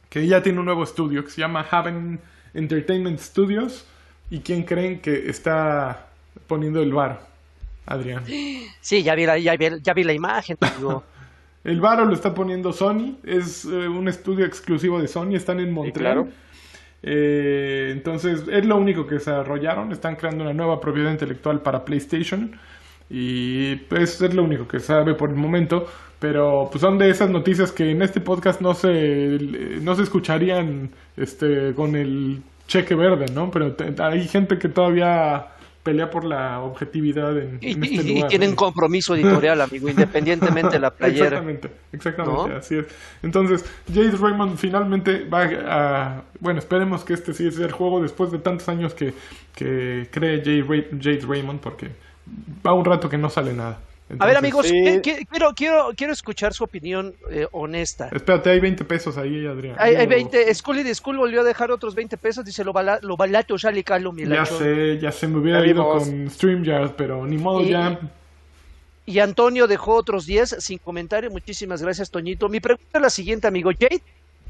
[0.10, 2.20] que ella tiene un nuevo estudio que se llama Haven
[2.54, 3.88] Entertainment Studios.
[4.30, 6.08] ¿Y quién creen que está
[6.48, 7.28] poniendo el bar?
[7.86, 8.24] Adrián.
[8.82, 10.58] Sí, ya vi la, ya vi, ya vi la imagen.
[10.78, 11.04] Digo,
[11.64, 13.18] El varo lo está poniendo Sony.
[13.24, 15.36] Es eh, un estudio exclusivo de Sony.
[15.36, 16.14] Están en Montreal.
[16.14, 16.28] claro.
[17.02, 19.92] Eh, entonces, es lo único que desarrollaron.
[19.92, 22.58] Están creando una nueva propiedad intelectual para PlayStation.
[23.16, 25.86] Y pues es lo único que sabe por el momento.
[26.18, 29.38] Pero pues son de esas noticias que en este podcast no se,
[29.82, 33.52] no se escucharían este, con el cheque verde, ¿no?
[33.52, 35.50] Pero hay gente que todavía
[35.84, 38.26] pelea por la objetividad en, y, este y, lugar.
[38.26, 41.26] Y tienen compromiso editorial, amigo, independientemente de la playera.
[41.26, 42.86] Exactamente, exactamente, así es.
[43.22, 46.24] Entonces, Jade Raymond finalmente va a...
[46.40, 49.14] Bueno, esperemos que este sí sea el juego después de tantos años que,
[49.54, 51.92] que cree Jade Raymond, porque
[52.66, 53.80] va un rato que no sale nada.
[54.10, 55.02] Entonces, a ver, amigos, sí.
[55.02, 58.10] quiero, quiero, quiero escuchar su opinión eh, honesta.
[58.12, 59.76] Espérate, hay 20 pesos ahí, Adrián.
[59.80, 60.54] Hay, hay 20.
[60.54, 62.44] School de School volvió a dejar otros 20 pesos.
[62.44, 66.30] Dice, lo, bala, lo balato calo, mi Ya sé, ya se me hubiera ido con
[66.30, 68.00] StreamYard, pero ni modo y, ya.
[69.06, 71.32] Y Antonio dejó otros 10 sin comentario.
[71.32, 72.50] Muchísimas gracias, Toñito.
[72.50, 73.72] Mi pregunta es la siguiente, amigo.
[73.72, 74.02] ¿Jade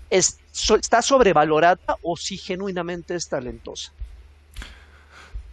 [0.09, 3.91] es, so, está sobrevalorada o sí genuinamente es talentosa?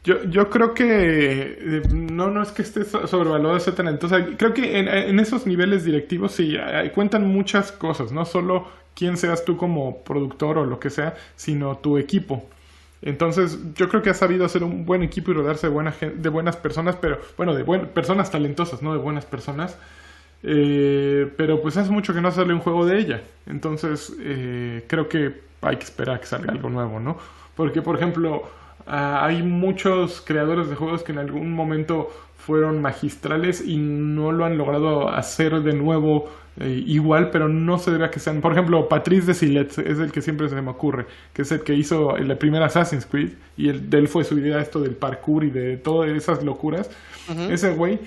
[0.03, 4.09] Yo, yo creo que eh, no, no es que esté sobrevalorado ese talento.
[4.39, 6.57] Creo que en, esos niveles directivos sí
[6.95, 11.77] cuentan muchas cosas, no solo quién seas tú como productor o lo que sea, sino
[11.79, 12.49] tu equipo.
[13.03, 16.29] Entonces, yo creo que ha sabido hacer un buen equipo y rodearse de, buena, de
[16.29, 19.79] buenas personas, pero bueno, de buen, personas talentosas, no de buenas personas.
[20.43, 23.23] Eh, pero pues hace mucho que no sale un juego de ella.
[23.47, 27.19] Entonces, eh, creo que hay que esperar a que salga algo nuevo, ¿no?
[27.57, 28.49] Porque, por ejemplo,
[28.91, 34.45] Uh, hay muchos creadores de juegos que en algún momento fueron magistrales y no lo
[34.45, 36.29] han logrado hacer de nuevo
[36.59, 38.41] eh, igual, pero no se debe a que sean.
[38.41, 41.61] Por ejemplo, Patrice de Silet es el que siempre se me ocurre, que es el
[41.61, 44.97] que hizo la primera Assassin's Creed y el, de él fue su idea esto del
[44.97, 46.91] parkour y de todas esas locuras.
[47.29, 47.53] Uh -huh.
[47.53, 48.01] Ese güey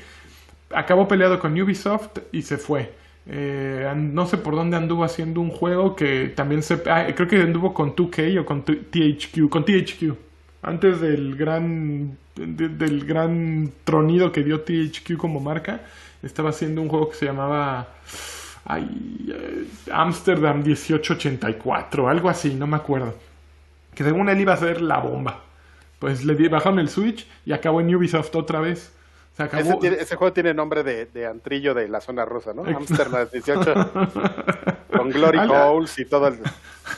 [0.76, 2.92] acabó peleado con Ubisoft y se fue.
[3.26, 6.82] Eh, no sé por dónde anduvo haciendo un juego que también se.
[6.88, 9.50] Ah, creo que anduvo con 2K o con THQ.
[9.50, 10.33] Con THQ
[10.64, 15.82] antes del gran de, del gran tronido que dio THQ como marca,
[16.24, 17.88] estaba haciendo un juego que se llamaba
[18.66, 23.16] ay, eh, Amsterdam 1884, algo así, no me acuerdo.
[23.94, 25.42] Que según él iba a ser la bomba.
[26.00, 28.93] Pues le bajaron el Switch y acabó en Ubisoft otra vez.
[29.36, 29.64] Se acabó...
[29.64, 32.64] ese, tiene, ese, juego tiene nombre de, de, antrillo de la zona rosa, ¿no?
[32.64, 33.74] Amsterdam 18.
[34.96, 36.40] con Glory Holes y todo el...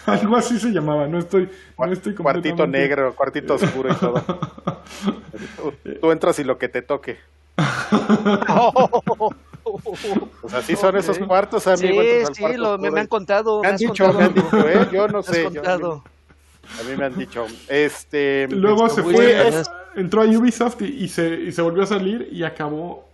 [0.05, 4.21] Algo así se llamaba, no estoy, no estoy Cuartito negro, cuartito oscuro y todo.
[5.57, 7.17] tú, tú, entras y lo que te toque.
[10.41, 10.99] pues así son okay.
[10.99, 12.01] esos cuartos, amigo.
[12.01, 13.61] Sí, sí, cuarto lo, me, me, han contado.
[13.61, 14.89] Me han dicho, contado, me han dicho, ¿eh?
[14.91, 15.49] Yo no sé.
[15.51, 15.83] Yo, a, mí,
[16.79, 17.45] a, mí, me han dicho.
[17.67, 18.47] Este.
[18.49, 22.30] Luego se fue, es, entró a Ubisoft y, y, se, y se volvió a salir
[22.32, 23.08] y acabó.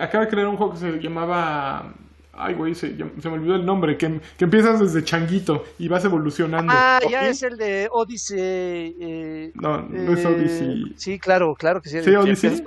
[0.00, 1.94] Acaba de crear un juego que se llamaba
[2.36, 3.96] Ay, güey, se, se, me olvidó el nombre.
[3.96, 6.72] Que, que, empiezas desde changuito y vas evolucionando.
[6.74, 8.96] Ah, ya es el de Odyssey.
[9.00, 10.94] Eh, no, no eh, es Odyssey.
[10.96, 12.02] Sí, claro, claro que sí.
[12.02, 12.64] ¿Sí, Odyssey?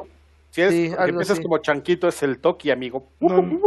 [0.52, 1.44] Si es, sí, empiezas así.
[1.44, 3.08] como chanquito, es el Toki, amigo.
[3.20, 3.60] No, no.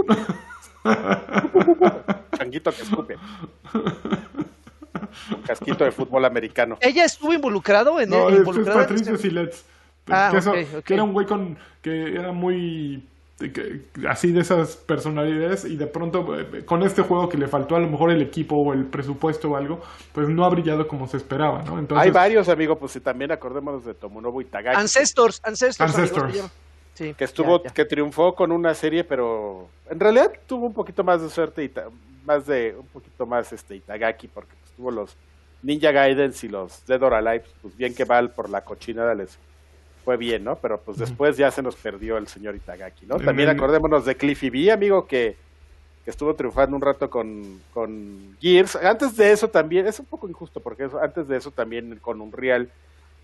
[2.39, 3.17] Changuito que escupe.
[5.47, 6.79] Casquito de fútbol americano.
[6.81, 9.67] ¿Ella estuvo involucrado en no, el, es, es Patricio Silets.
[10.11, 10.83] Ah, que, eso, okay, okay.
[10.83, 13.03] que era un güey con que era muy
[14.09, 17.81] así de esas personalidades y de pronto eh, con este juego que le faltó a
[17.81, 19.81] lo mejor el equipo o el presupuesto o algo,
[20.13, 21.79] pues no ha brillado como se esperaba, ¿no?
[21.79, 24.79] Entonces, Hay varios, amigo, pues si también acordémonos de Tomonobu Itagaki.
[24.79, 25.95] Ancestors, Ancestors.
[25.95, 26.25] Ancestors.
[26.25, 26.51] Amigos,
[26.95, 27.75] sí, que estuvo, ya, ya.
[27.75, 31.73] que triunfó con una serie, pero en realidad tuvo un poquito más de suerte y
[32.25, 35.17] más de, un poquito más este Itagaki, porque pues, tuvo los
[35.63, 39.39] Ninja Gaidens y los Dead or Alive, pues bien que mal por la cochinada les
[40.05, 40.57] fue bien, ¿no?
[40.57, 43.19] Pero pues después ya se nos perdió el señor Itagaki, ¿no?
[43.19, 45.37] También acordémonos de Cliffy B, amigo, que,
[46.05, 48.77] que estuvo triunfando un rato con, con Gears.
[48.77, 52.21] Antes de eso también, es un poco injusto, porque eso, antes de eso también con
[52.21, 52.71] Unreal,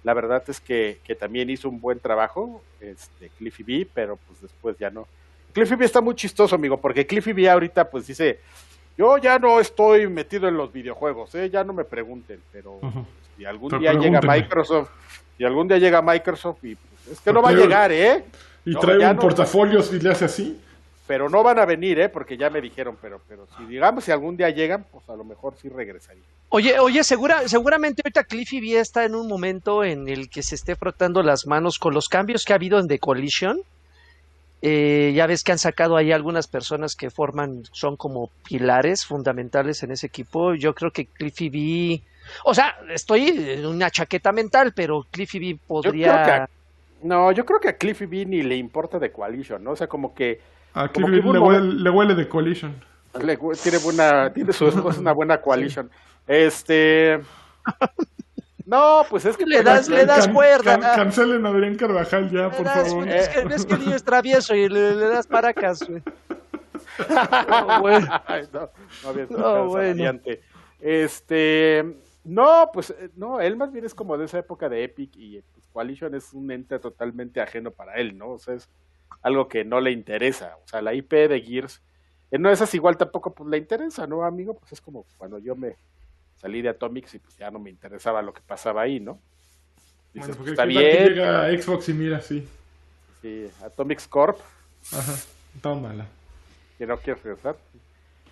[0.04, 4.40] la verdad es que, que también hizo un buen trabajo, este, Cliffy B, pero pues
[4.40, 5.08] después ya no.
[5.52, 8.38] Cliffy B está muy chistoso, amigo, porque Cliffy B ahorita pues dice,
[8.96, 11.50] yo ya no estoy metido en los videojuegos, ¿eh?
[11.50, 13.04] ya no me pregunten, pero uh -huh.
[13.36, 14.90] si algún pero día llega Microsoft
[15.38, 18.24] y algún día llega Microsoft y pues, es que no va a llegar, ¿eh?
[18.64, 20.60] Y no, trae un no, portafolio y le hace así.
[21.06, 22.08] Pero no van a venir, ¿eh?
[22.08, 25.24] Porque ya me dijeron, pero pero si digamos si algún día llegan, pues a lo
[25.24, 26.24] mejor sí regresaría.
[26.48, 30.54] Oye, oye, segura, seguramente ahorita Cliffy B está en un momento en el que se
[30.54, 33.60] esté frotando las manos con los cambios que ha habido en The Coalition.
[34.62, 39.82] Eh, ya ves que han sacado ahí algunas personas que forman, son como pilares fundamentales
[39.82, 40.54] en ese equipo.
[40.54, 42.02] Yo creo que Cliffy B
[42.44, 46.06] o sea, estoy en una chaqueta mental, pero Cliffy B podría.
[46.06, 46.48] Yo a,
[47.02, 49.72] no, yo creo que a Cliffy B ni le importa de Coalition, ¿no?
[49.72, 50.40] O sea, como que.
[50.74, 52.74] A Cliffy B le, huele, le huele de Coalition.
[53.20, 55.90] Le, tiene buena, tiene su esposa una buena Coalition.
[56.26, 57.20] Este.
[58.68, 60.80] No, pues es que Le das- le das Can- cuerda.
[60.80, 63.08] can- cancelen a Adrián Carvajal ya, por das- favor.
[63.08, 66.02] Es que, es que el niño es travieso y le, le das paracas, güey.
[67.48, 68.08] No, bueno.
[68.26, 68.68] Ay, no,
[69.04, 70.18] no había No, bueno.
[70.80, 71.84] Este,
[72.26, 75.40] no, pues eh, no, él más bien es como de esa época de Epic y
[75.52, 78.30] pues, Coalition es un ente totalmente ajeno para él, ¿no?
[78.30, 78.68] O sea, es
[79.22, 80.56] algo que no le interesa.
[80.64, 81.80] O sea, la IP de Gears,
[82.32, 84.54] en una de esas igual tampoco pues le interesa, ¿no, amigo?
[84.54, 85.76] Pues es como cuando yo me
[86.34, 89.12] salí de Atomics y pues ya no me interesaba lo que pasaba ahí, ¿no?
[89.12, 89.22] Bueno,
[90.12, 92.48] Dices, porque pues, está bien, llega a Xbox y mira, sí.
[93.22, 94.38] sí, Atomics Corp,
[94.92, 95.14] Ajá,
[95.62, 96.06] tómala.
[96.76, 97.56] que no quiere regresar.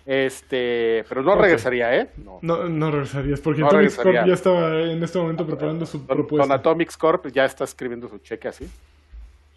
[0.05, 2.09] Este, pero no regresaría, ¿eh?
[2.23, 2.37] No.
[2.43, 6.07] No, no regresarías, porque No Atomic Corp ya estaba en este momento preparando su Don,
[6.07, 6.53] Don propuesta.
[6.53, 8.69] Atomics Corp ya está escribiendo su cheque así.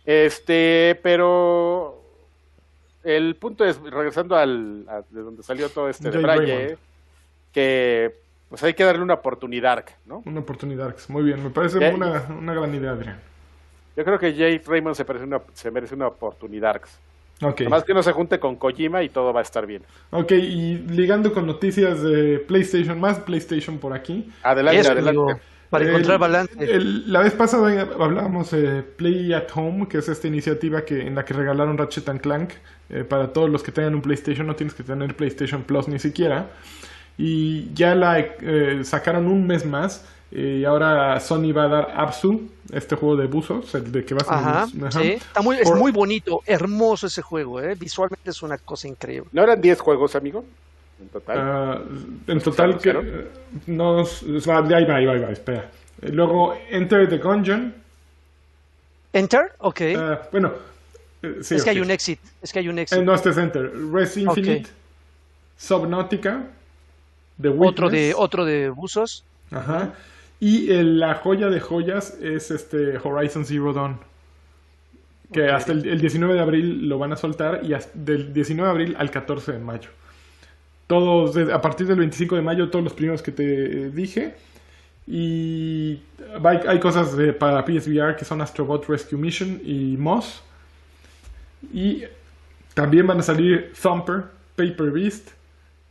[0.06, 2.02] Este, pero
[3.04, 6.78] el punto es, regresando al, a- de donde salió todo este de Braille,
[7.52, 8.14] que
[8.48, 10.22] pues hay que darle una oportunidad, ¿no?
[10.24, 10.96] Una oportunidad.
[11.08, 13.20] Muy bien, me parece una, una gran idea, Adrián.
[13.94, 16.80] Yo creo que Jay Raymond se, merece una, se merece una oportunidad.
[17.42, 17.60] Ok.
[17.62, 19.82] Además que no se junte con Kojima y todo va a estar bien.
[20.10, 24.30] Ok, y ligando con noticias de PlayStation, más PlayStation por aquí.
[24.42, 25.20] Adelante, Eso, adelante.
[25.20, 26.54] amigo, para El- encontrar balance.
[26.64, 31.14] el- la vez pasada hablábamos de Play at Home, que es esta iniciativa que en
[31.14, 32.50] la que regalaron Ratchet and Clank
[32.90, 34.46] eh, para todos los que tengan un PlayStation.
[34.46, 36.46] No tienes que tener PlayStation Plus ni siquiera.
[37.16, 40.06] Y ya la eh, sacaron un mes más.
[40.30, 44.28] Y ahora Sony va a dar Absu, este juego de buzos, el de que vas
[44.28, 45.00] Ajá, en ajá.
[45.00, 45.12] sí.
[45.12, 47.74] Está muy, es Por- muy bonito, hermoso ese juego, ¿eh?
[47.76, 49.30] Visualmente es una cosa increíble.
[49.32, 50.44] ¿No eran 10 juegos, amigo?
[51.00, 51.38] En total.
[51.40, 51.80] Ah,
[52.26, 53.28] en total que eh,
[53.68, 55.70] nos ahí va, ahí va, ahí va, espera.
[56.02, 57.74] Eh, Luego Enter the Gungeon.
[59.14, 59.52] ¿Enter?
[59.58, 59.80] Ok.
[59.96, 60.52] Ah, bueno,
[61.22, 61.84] eh, sí, es que hay ok.
[61.86, 62.98] un exit, es que hay un exit.
[62.98, 63.72] Eh, no, este es Enter.
[63.92, 64.68] Res Infinite,
[65.56, 66.42] Subnautica,
[67.40, 67.68] The Witness.
[67.70, 69.24] otro, de, otro de buzos.
[69.50, 69.94] Ajá.
[70.40, 73.98] Y el- la joya de joyas es este Horizon Zero Dawn.
[75.32, 78.66] Que hasta el, el 19 de abril lo van a soltar y hasta del 19
[78.66, 79.90] de abril al 14 de mayo.
[80.86, 84.36] Todos, a partir del 25 de mayo, todos los primeros que te dije.
[85.06, 86.00] Y
[86.44, 90.42] hay, hay cosas de- para PSVR que son Astrobot Rescue Mission y Moss.
[91.74, 92.04] Y
[92.74, 94.24] también van a salir Thumper,
[94.56, 95.30] Paper Beast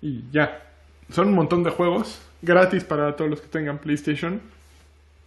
[0.02, 0.64] y ya.
[1.12, 4.42] Son un montón de juegos gratis para todos los que tengan PlayStation.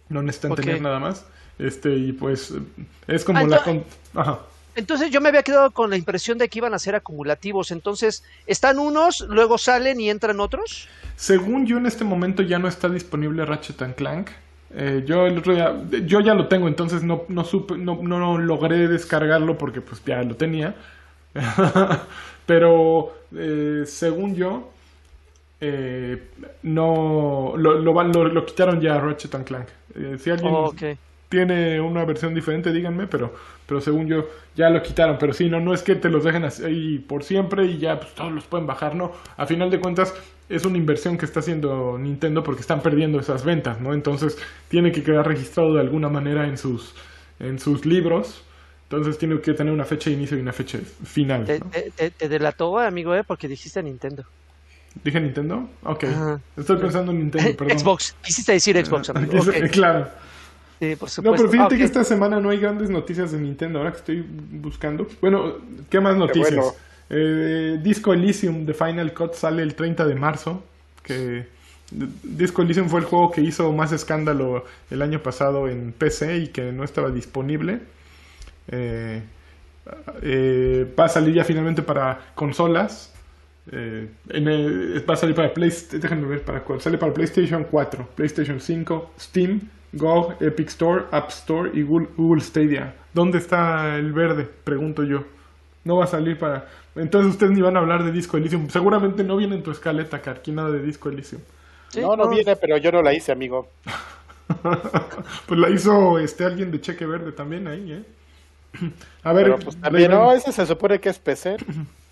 [0.09, 1.25] No necesitan tener nada más.
[1.59, 2.53] Este, y pues
[3.07, 3.83] es como Ah, la.
[4.15, 4.39] Ajá.
[4.75, 7.71] Entonces yo me había quedado con la impresión de que iban a ser acumulativos.
[7.71, 10.87] Entonces, están unos, luego salen y entran otros.
[11.17, 14.29] Según yo, en este momento ya no está disponible Ratchet and Clank.
[14.73, 18.37] Eh, yo el otro día, yo ya lo tengo, entonces no, no supe, no, no
[18.37, 20.75] logré descargarlo porque pues ya lo tenía.
[22.45, 24.71] Pero eh, según yo,
[25.61, 26.29] eh,
[26.63, 29.67] no lo, lo, lo- lo quitaron ya Ratchet and Clank.
[29.95, 30.73] Eh, si alguien Oh,
[31.29, 33.33] tiene una versión diferente, díganme, pero,
[33.65, 35.17] pero según yo ya lo quitaron.
[35.19, 37.99] Pero sí, no, no es que te los dejen así ahí por siempre y ya
[37.99, 39.13] pues, todos los pueden bajar, no.
[39.37, 40.13] A final de cuentas
[40.49, 43.93] es una inversión que está haciendo Nintendo porque están perdiendo esas ventas, ¿no?
[43.93, 44.37] Entonces
[44.67, 46.95] tiene que quedar registrado de alguna manera en sus,
[47.39, 48.43] en sus libros.
[48.89, 51.55] Entonces tiene que tener una fecha de inicio y una fecha final.
[51.59, 51.71] ¿no?
[51.71, 53.23] te- te- te delató, amigo, ¿eh?
[53.23, 54.25] Porque dijiste Nintendo.
[55.03, 55.69] ¿Dije Nintendo?
[55.83, 56.03] Ok.
[56.05, 56.39] Ajá.
[56.57, 57.79] Estoy pensando en Nintendo, perdón.
[57.79, 58.15] Xbox.
[58.23, 59.33] Quisiste decir Xbox, amigo.
[59.71, 60.07] Claro.
[60.79, 61.37] Sí, por No, supuesto.
[61.37, 64.25] pero fíjate Ah, que esta semana no hay grandes noticias de Nintendo, ahora que estoy
[64.27, 65.07] buscando.
[65.21, 65.53] Bueno,
[65.89, 66.55] ¿qué más noticias?
[66.55, 66.73] bueno.
[67.09, 70.63] Eh, Disco Elysium de Final Cut sale el 30 de marzo.
[71.03, 71.45] Que
[72.23, 76.47] Disco Elysium fue el juego que hizo más escándalo el año pasado en PC y
[76.47, 77.79] que no estaba disponible.
[78.69, 79.21] Eh,
[80.21, 83.13] eh, va a salir ya finalmente para consolas.
[83.71, 86.01] Eh, en el- va a salir para PlayStation.
[86.01, 86.81] Déjenme ver para cuál.
[86.81, 89.61] Sale para PlayStation 4, PlayStation 5, Steam,
[89.93, 92.95] GOG, Epic Store, App Store y Google, Google Stadia.
[93.13, 94.47] ¿Dónde está el verde?
[94.63, 95.23] Pregunto yo.
[95.83, 96.67] No va a salir para.
[96.95, 98.69] Entonces ustedes ni van a hablar de Disco Elysium.
[98.69, 101.41] Seguramente no viene en tu escaleta, Karki, nada de Disco Elysium.
[101.89, 103.67] Sí, no, no viene, pero yo no la hice, amigo.
[105.47, 108.03] pues la hizo este alguien de cheque verde también ahí, ¿eh?
[109.23, 111.57] A ver, Pero pues también, no, ese se supone que es PC.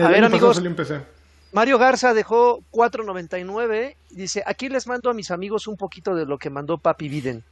[0.00, 0.56] A ver, amigos.
[1.52, 3.94] Mario Garza dejó 4.99.
[4.10, 7.42] Dice, aquí les mando a mis amigos un poquito de lo que mandó Papi Biden.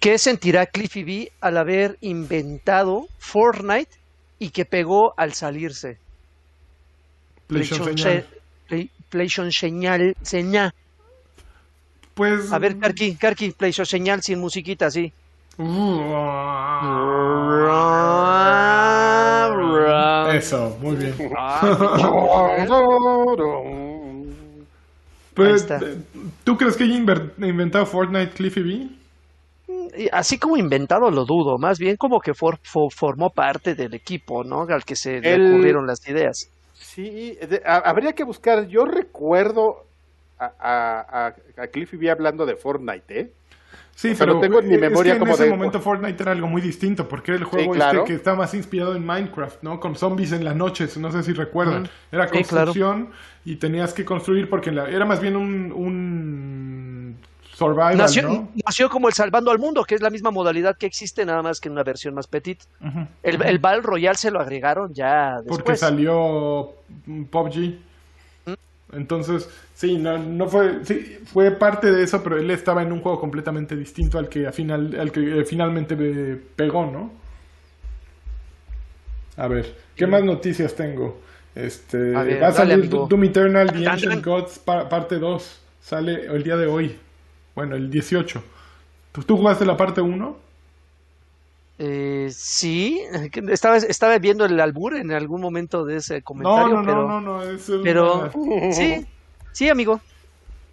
[0.00, 3.90] ¿Qué sentirá Cliffy B al haber inventado Fortnite
[4.38, 5.98] y que pegó al salirse?
[7.46, 8.22] PlayStation señal.
[8.22, 10.74] se- Play- PlayStation señal, señal.
[12.14, 12.52] Pues.
[12.52, 15.12] A ver, Karki, Karki, PlayStation señal sin musiquita, sí.
[20.36, 21.14] Eso, muy bien.
[25.34, 25.66] Pues,
[26.44, 28.88] ¿Tú crees que haya inver- inventado Fortnite Cliffy B?
[30.12, 34.44] Así como inventado lo dudo, más bien como que for- fo- formó parte del equipo,
[34.44, 34.62] ¿no?
[34.62, 36.48] Al que se le El- ocurrieron las ideas.
[36.74, 38.66] Sí, de- habría que buscar.
[38.68, 39.84] Yo recuerdo
[40.38, 43.30] a, a, a, a Cliffy B hablando de Fortnite, ¿eh?
[43.94, 45.50] Sí, O sea, pero lo tengo en mi es que memoria en como ese de-
[45.50, 48.00] momento Fortnite era algo muy distinto, porque era el juego claro.
[48.00, 49.78] este que está más inspirado en Minecraft, ¿no?
[49.80, 51.88] Con zombies en las noches, no sé si recuerdan.
[52.10, 52.66] Era Sí, claro.
[52.72, 53.10] construcción
[53.44, 57.16] y tenías que construir porque la- era más bien un, un
[57.54, 58.48] survival, Nació, ¿no?
[58.64, 61.60] nació como el Salvando al Mundo, que es la misma modalidad que existe, nada más
[61.60, 62.60] que en una versión más petit.
[63.22, 65.58] El, el Battle Royale se lo agregaron ya después.
[65.58, 66.72] Porque salió
[67.30, 67.76] PUBG.
[68.92, 69.48] Entonces,
[69.82, 73.18] sí, no, no fue, sí, fue parte de eso, pero él estaba en un juego
[73.20, 75.96] completamente distinto al que, a final, al que eh, finalmente
[76.56, 77.10] pegó, ¿no?
[79.36, 81.18] A ver, ¿qué más noticias tengo?
[81.54, 83.06] Este, A ver, va a salir amigo.
[83.08, 84.24] Doom Eternal The Ancient.
[84.24, 85.60] Gods pa- parte 2.
[85.80, 86.96] Sale el día de hoy.
[87.56, 88.42] Bueno, el 18.
[89.10, 90.36] ¿Tú, tú jugaste la parte 1?
[91.78, 93.00] Eh, sí,
[93.50, 97.20] estaba, estaba viendo el albur en algún momento de ese No, comentario, no, pero, no,
[97.20, 98.30] no, no, es una- pero
[98.72, 99.06] sí,
[99.52, 100.00] sí, amigo.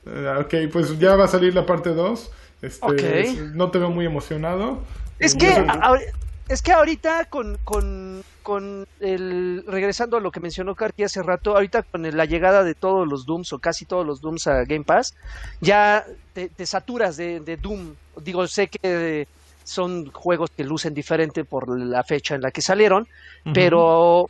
[0.06, 2.32] Eh, ok, pues ya va a salir la parte 2.
[2.62, 3.00] Este, Ok.
[3.00, 4.80] es- No te veo muy emocionado.
[5.20, 6.00] Es Eh, que, yo a-
[6.48, 11.56] es que ahorita con, con, con el, regresando a lo que mencionó Karki hace rato,
[11.56, 14.64] ahorita con el- la llegada de todos los Dooms o casi todos los Dooms a
[14.66, 15.14] Game Pass,
[15.62, 17.96] ya te, te saturas de, de Doom.
[18.22, 19.26] Digo, sé que
[19.64, 23.06] son juegos que lucen diferente por la fecha en la que salieron,
[23.54, 24.30] pero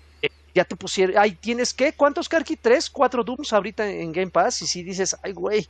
[0.54, 1.94] ya te pusieron, ay, ¿tienes qué?
[1.94, 2.56] ¿Cuántos Karki?
[2.56, 2.90] ¿Tres?
[2.90, 4.62] ¿Cuatro Dooms ahorita en Game Pass?
[4.62, 5.68] Y si dices, ay, güey,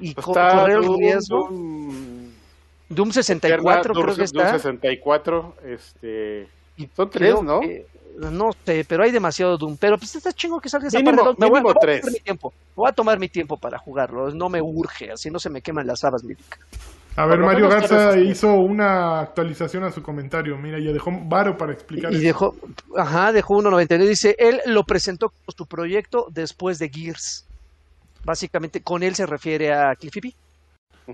[0.00, 1.48] y co- Está correr el Doom, riesgo.
[1.48, 2.30] Doom,
[2.88, 4.52] Doom 64 Doom- creo que Doom está.
[4.52, 6.48] 64, este...
[6.76, 7.60] Y Son tres, creo ¿no?
[7.60, 7.86] que-
[8.18, 9.76] no sé, pero hay demasiado Doom.
[9.78, 11.40] Pero pues está chingo que salga esa Mínimo- parte.
[11.40, 12.00] Me voy, a- mínimo voy a tres.
[12.02, 12.52] tomar mi tiempo.
[12.76, 14.30] Voy a tomar mi tiempo para jugarlo.
[14.32, 16.58] No me urge, así no se me queman las habas, mi dica.
[17.16, 20.56] A ver, Mario Garza hizo una actualización a su comentario.
[20.56, 22.24] Mira, ya dejó varo para explicar Y eso.
[22.24, 22.54] dejó,
[22.96, 24.08] ajá, dejó 1.99.
[24.08, 27.46] Dice, él lo presentó como su proyecto después de Gears.
[28.24, 30.34] Básicamente, con él se refiere a Cliffy B.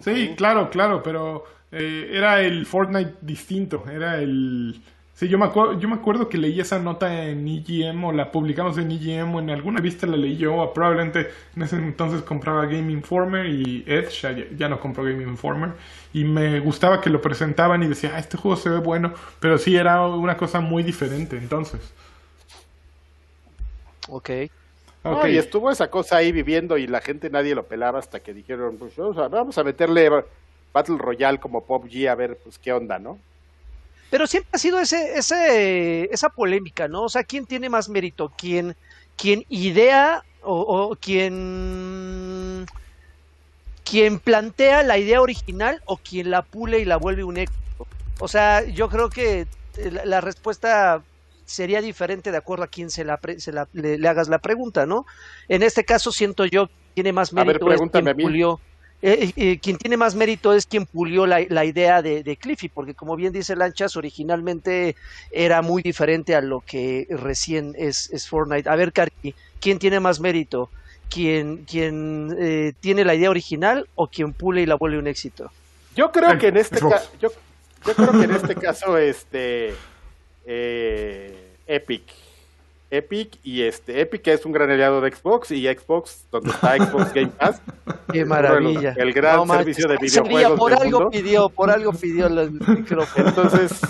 [0.00, 3.82] Sí, claro, claro, pero eh, era el Fortnite distinto.
[3.90, 4.80] Era el.
[5.18, 8.30] Sí, yo me, acuerdo, yo me acuerdo que leí esa nota en EGM o la
[8.30, 10.72] publicamos en EGM o en alguna vista la leí yo.
[10.72, 15.72] Probablemente en ese entonces compraba Game Informer y Edge, ya, ya no compro Game Informer.
[16.12, 19.12] Y me gustaba que lo presentaban y decía, ah, este juego se ve bueno.
[19.40, 21.80] Pero sí, era una cosa muy diferente entonces.
[24.06, 24.30] Ok.
[25.04, 25.24] No, Ok.
[25.30, 28.78] y estuvo esa cosa ahí viviendo y la gente nadie lo pelaba hasta que dijeron,
[28.78, 30.10] pues vamos a, vamos a meterle
[30.72, 33.18] Battle Royale como PUBG a ver pues qué onda, ¿no?
[34.10, 37.04] Pero siempre ha sido ese, ese, esa polémica, ¿no?
[37.04, 38.34] O sea, ¿quién tiene más mérito?
[38.36, 38.76] ¿Quién,
[39.16, 40.60] quién idea o,
[40.92, 42.70] o quién,
[43.84, 47.88] quién plantea la idea original o quien la pule y la vuelve un éxito?
[48.18, 51.04] O sea, yo creo que eh, la, la respuesta
[51.44, 54.38] sería diferente de acuerdo a quién se la, pre- se la- le, le hagas la
[54.40, 55.04] pregunta, ¿no?
[55.48, 58.14] En este caso siento yo que tiene más A ver, mérito es pregúntame quien a
[58.14, 58.26] mí.
[58.30, 58.62] pulió
[59.00, 62.68] eh, eh, quien tiene más mérito es quien pulió la, la idea de, de Cliffy,
[62.68, 64.96] porque como bien dice Lanchas, originalmente
[65.30, 68.68] era muy diferente a lo que recién es, es Fortnite.
[68.68, 70.70] A ver, Karki, ¿quién tiene más mérito?
[71.10, 75.50] ¿Quién, quién eh, tiene la idea original o quien pule y la vuelve un éxito?
[75.96, 76.94] Yo creo que en este Xbox.
[76.94, 77.30] ca- yo,
[77.86, 79.74] yo creo que en este caso este
[80.44, 82.02] eh, Epic
[82.90, 87.12] Epic y este Epic es un gran aliado de Xbox y Xbox donde está Xbox
[87.14, 87.60] Game Pass
[88.12, 88.94] ¡Qué maravilla!
[88.96, 91.10] el gran manches, servicio de videojuegos por del algo mundo.
[91.10, 93.06] pidió, por algo pidió el micrófono.
[93.28, 93.80] entonces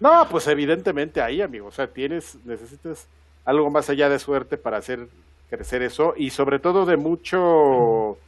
[0.00, 3.06] no pues evidentemente ahí amigo o sea tienes necesitas
[3.44, 5.06] algo más allá de suerte para hacer
[5.48, 8.18] crecer eso y sobre todo de mucho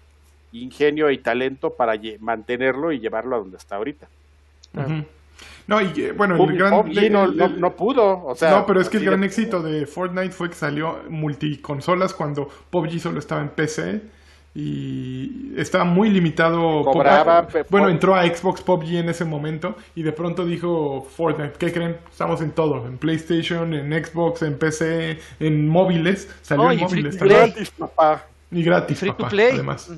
[0.52, 4.08] ingenio y talento para mantenerlo y llevarlo a donde está ahorita
[4.74, 5.04] Ujú.
[5.66, 6.70] No, y eh, bueno, el gran.
[6.82, 8.50] PUBG no, el- no, el- no pudo, o sea...
[8.50, 12.48] no, pero es que el gran de- éxito de Fortnite fue que salió multiconsolas cuando
[12.70, 14.00] PUBG solo estaba en PC
[14.54, 16.82] y estaba muy limitado.
[16.84, 21.72] Cobraba, bueno, entró a Xbox PUBG en ese momento y de pronto dijo Fortnite, ¿qué
[21.72, 21.96] creen?
[22.10, 27.40] Estamos en todo, en PlayStation, en Xbox, en PC, en móviles, salió en móviles también.
[27.46, 28.24] Gratis, papá.
[28.50, 29.50] Y gratis, Free to play.
[29.54, 29.88] además.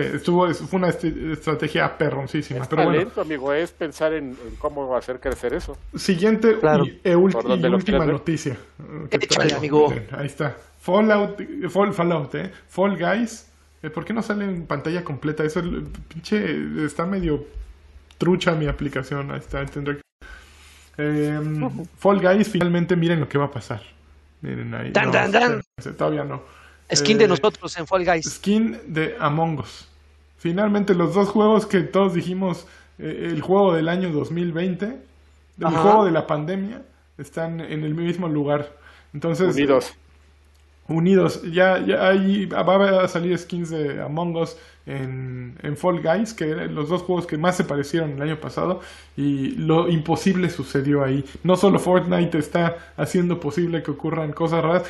[0.00, 2.62] Sí, estuvo, fue una est- estrategia perroncísima.
[2.62, 5.76] Es pero bueno, talento, amigo, es pensar en, en cómo hacer crecer eso.
[5.94, 6.84] Siguiente Claro.
[6.86, 8.52] y, e y donde lo última noticia.
[8.80, 9.88] eh, Échale, amigo.
[9.90, 10.56] Miren, ahí está.
[10.80, 11.40] Fallout,
[11.70, 12.50] Fall, Fallout, ¿eh?
[12.68, 13.48] Fall Guys.
[13.82, 15.44] Eh, ¿Por qué no sale en pantalla completa?
[15.44, 15.60] Eso,
[16.08, 17.44] pinche, está medio
[18.18, 19.30] trucha mi aplicación.
[19.30, 20.02] Ahí está, tendré que...
[20.98, 21.40] Eh,
[21.98, 23.82] Fall Guys, finalmente miren lo que va a pasar.
[24.40, 24.92] Miren ahí.
[24.92, 25.24] Tan, no, tan.
[25.26, 26.42] espérense, Todavía no.
[26.94, 28.26] Skin de nosotros en Fall Guys.
[28.26, 29.88] Skin de Among Us.
[30.38, 32.66] Finalmente los dos juegos que todos dijimos
[32.98, 35.82] eh, el juego del año 2020, el Ajá.
[35.82, 36.82] juego de la pandemia,
[37.18, 38.76] están en el mismo lugar.
[39.14, 39.92] Entonces, Unidos.
[40.88, 41.42] Unidos.
[41.50, 44.56] Ya, ya hay, va a salir skins de Among Us
[44.86, 48.40] en, en Fall Guys, que eran los dos juegos que más se parecieron el año
[48.40, 48.80] pasado,
[49.16, 51.24] y lo imposible sucedió ahí.
[51.44, 54.82] No solo Fortnite está haciendo posible que ocurran cosas raras.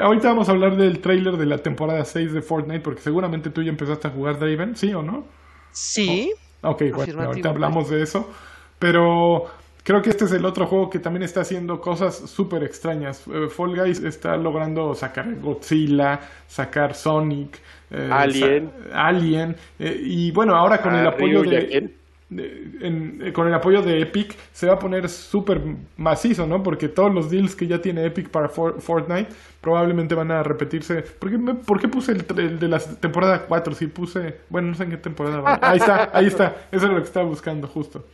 [0.00, 3.62] Ahorita vamos a hablar del trailer de la temporada 6 de Fortnite, porque seguramente tú
[3.62, 5.24] ya empezaste a jugar Draven, ¿sí o no?
[5.72, 6.32] Sí.
[6.62, 8.30] Ok, bueno, ahorita hablamos de eso.
[8.78, 9.46] Pero
[9.84, 13.22] creo que este es el otro juego que también está haciendo cosas súper extrañas.
[13.32, 17.60] Eh, Fall Guys está logrando sacar Godzilla, sacar Sonic,
[17.92, 18.72] eh, Alien.
[18.90, 19.56] sa- Alien.
[19.78, 21.94] eh, y bueno, ahora con Ah, el apoyo Ryu y de, Aken.
[22.30, 25.60] de- en- eh, con el apoyo de Epic se va a poner súper
[25.98, 26.62] macizo, ¿no?
[26.62, 29.28] Porque todos los deals que ya tiene Epic para For- Fortnite
[29.60, 31.02] probablemente van a repetirse.
[31.02, 33.74] ¿Por qué, me- por qué puse el, el de la temporada 4?
[33.74, 34.40] Si puse...
[34.48, 35.58] Bueno, no sé en qué temporada va.
[35.62, 36.56] Ahí está, ahí está.
[36.72, 38.04] Eso es lo que estaba buscando justo.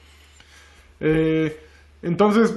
[1.01, 1.59] Eh,
[2.03, 2.55] entonces,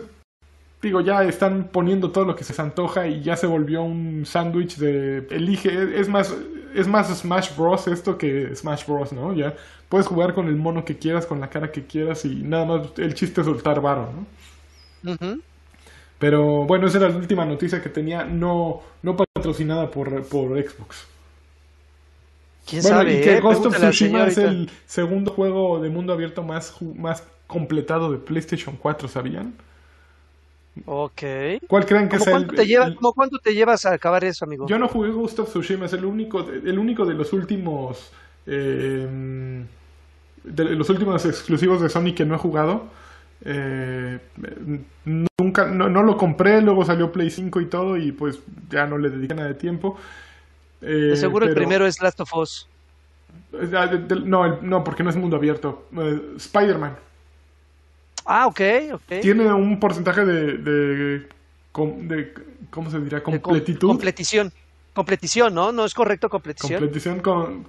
[0.81, 4.25] digo, ya están poniendo todo lo que se les antoja y ya se volvió un
[4.25, 6.35] sándwich de elige, es más
[6.75, 9.33] es más Smash Bros esto que Smash Bros, ¿no?
[9.33, 9.55] Ya
[9.89, 12.87] puedes jugar con el mono que quieras, con la cara que quieras y nada más
[12.97, 14.27] el chiste es soltar varo, ¿no?
[16.19, 21.07] Pero bueno, esa era la última noticia que tenía, no no patrocinada por, por Xbox.
[22.65, 23.13] ¿Quién Bueno, sabe?
[23.13, 23.39] y que eh?
[23.39, 26.75] Ghost of Tsushima es el segundo juego de mundo abierto más
[27.53, 29.53] completado de PlayStation 4, ¿sabían?
[30.85, 31.21] Ok.
[31.67, 33.93] ¿Cuál creen que ¿Cómo es el, te el- lleva- el- cómo cuánto te llevas a
[33.93, 34.67] acabar eso, amigo?
[34.67, 38.11] Yo no jugué Ghost of Tsushima, es el único, el único de los últimos
[38.47, 39.07] eh,
[40.43, 42.85] de los últimos exclusivos de Sony que no he jugado.
[43.45, 44.19] Eh,
[45.39, 48.39] nunca, no, no lo compré, luego salió Play 5 y todo y pues
[48.69, 49.97] ya no le dediqué nada de tiempo.
[50.81, 52.67] Eh, De seguro el primero es Last of Us.
[53.73, 53.89] Ah,
[54.25, 55.85] no, no, porque no es mundo abierto.
[55.97, 56.95] Eh, Spider-Man.
[58.25, 58.61] Ah, ok,
[58.93, 59.19] ok.
[59.21, 60.71] Tiene un porcentaje de, de,
[61.19, 62.33] de-
[62.69, 63.87] ¿cómo se com- Completitud.
[63.87, 64.51] Completición.
[64.93, 65.71] Completición, ¿no?
[65.71, 66.79] ¿No es correcto completición?
[66.79, 67.65] Completición con...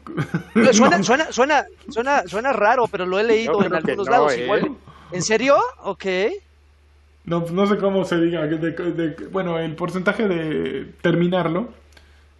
[0.72, 1.04] Suena, No.
[1.04, 4.32] suena, suena, suena, suena raro, pero lo he leído en algunos no, lados.
[4.34, 4.44] ¿eh?
[4.44, 4.72] Igual.
[5.10, 5.56] ¿En serio?
[5.84, 6.04] Ok.
[7.24, 8.46] No, no sé cómo se diga.
[8.46, 11.72] de- de- bueno, el porcentaje de terminarlo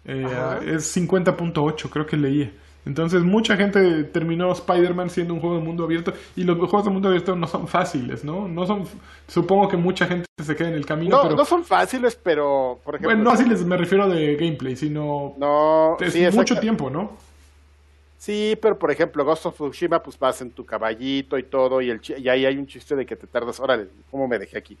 [0.05, 0.27] eh,
[0.67, 2.53] es 50.8, creo que leí.
[2.85, 6.13] Entonces, mucha gente terminó Spider-Man siendo un juego de mundo abierto.
[6.35, 8.47] Y los juegos de mundo abierto no son fáciles, ¿no?
[8.47, 8.83] no son
[9.27, 11.35] Supongo que mucha gente se queda en el camino, No, pero.
[11.35, 13.09] no son fáciles, pero, por ejemplo...
[13.09, 15.33] bueno, no fáciles me refiero de gameplay, sino.
[15.37, 17.17] No, es sí, mucho tiempo, ¿no?
[18.17, 21.91] Sí, pero por ejemplo, Ghost of Tsushima, pues vas en tu caballito y todo, y,
[21.91, 24.77] el y ahí hay un chiste de que te tardas, órale, ¿cómo me dejé aquí?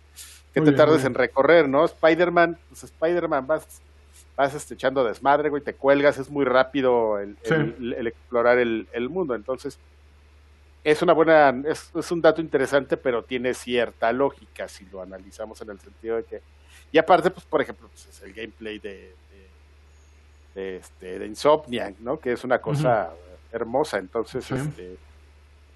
[0.53, 1.85] Que Muy te bien, tardes en recorrer, ¿no?
[1.85, 3.81] Spider-Man, pues Spider-Man vas,
[4.37, 7.53] vas este, echando desmadre, güey, te cuelgas, es muy rápido el, Sí.
[7.53, 9.79] el- el explorar el, el mundo, entonces
[10.83, 15.59] es una buena, es, es un dato interesante, pero tiene cierta lógica si lo analizamos
[15.61, 16.41] en el sentido de que,
[16.91, 19.49] y aparte, pues por ejemplo, pues, es el gameplay de, de,
[20.61, 22.19] de, este, de Insomniac, ¿no?
[22.19, 23.11] Que es una cosa
[23.51, 24.53] hermosa, entonces, Sí.
[24.55, 24.97] este...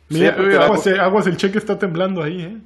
[0.10, 2.58] Mira, te da aguas, eh, aguas, el cheque está temblando ahí, ¿eh?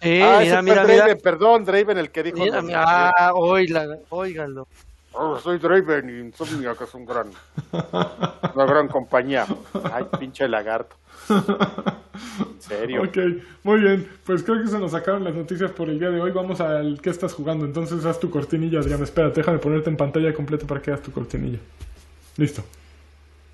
[0.00, 1.16] Sí, ah, mira, mira, Draven, mira.
[1.16, 2.38] perdón, Draven, el que dijo...
[2.38, 4.66] Mira, mira, ah, oígalo.
[5.14, 7.30] Oh, soy Draven y Insomniac es un gran,
[7.72, 9.46] una gran compañía.
[9.92, 10.96] Ay, pinche lagarto.
[11.28, 13.02] En serio.
[13.02, 13.18] Ok,
[13.62, 14.08] muy bien.
[14.24, 16.30] Pues creo que se nos acaban las noticias por el día de hoy.
[16.30, 17.64] Vamos al qué estás jugando.
[17.64, 19.02] Entonces haz tu cortinilla, Adrián.
[19.02, 21.58] Espérate, déjame ponerte en pantalla completa para que hagas tu cortinilla.
[22.36, 22.62] Listo.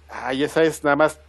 [0.08, 1.20] Ay, esa es nada más.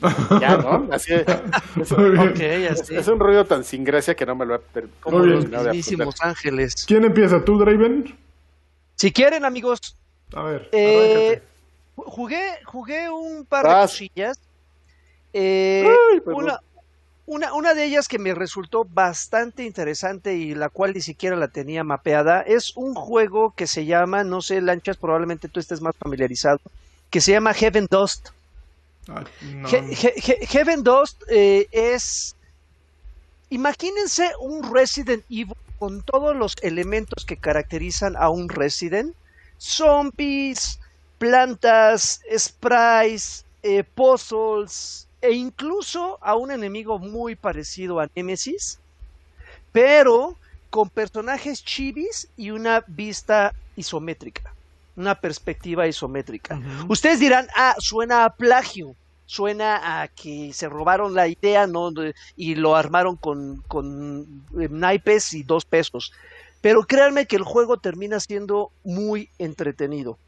[0.40, 0.88] Ya, ¿no?
[0.92, 1.24] Así es.
[1.80, 2.28] Es, Muy bien.
[2.28, 2.96] Ok, es- así.
[2.96, 5.34] es un ruido tan sin gracia que no me lo he per- Como Muy bien.
[5.36, 6.28] los terminado de mismísimos aprender.
[6.36, 6.84] ángeles.
[6.86, 7.44] ¿Quién empieza?
[7.44, 8.16] ¿Tú, Draven?
[8.96, 9.96] Si quieren, amigos,
[10.34, 11.40] A ver, eh,
[11.96, 14.38] jugué, jugué un par de cosillas.
[15.32, 16.44] Eh, Ay, perdón.
[16.44, 16.60] una,
[17.26, 21.48] una, una de ellas que me resultó bastante interesante y la cual ni siquiera la
[21.48, 25.94] tenía mapeada es un juego que se llama, no sé, Lanchas, probablemente tú estés más
[25.96, 26.58] familiarizado,
[27.10, 28.30] que se llama Heaven Dust.
[30.48, 32.36] Heaven Dust eh, es.
[33.50, 39.14] Imagínense un Resident Evil con todos los elementos que caracterizan a un Resident:
[39.58, 40.78] zombies,
[41.18, 48.78] plantas, sprites, eh, puzzles e incluso a un enemigo muy parecido a Nemesis,
[49.72, 50.36] pero
[50.70, 54.54] con personajes chivis y una vista isométrica,
[54.98, 56.60] una perspectiva isométrica.
[56.88, 58.96] Ustedes dirán, ah, suena a plagio,
[59.26, 61.66] suena a que se robaron la idea
[62.36, 66.12] y lo armaron con, con eh, naipes y dos pesos.
[66.60, 70.18] pero créanme que el juego termina siendo muy entretenido.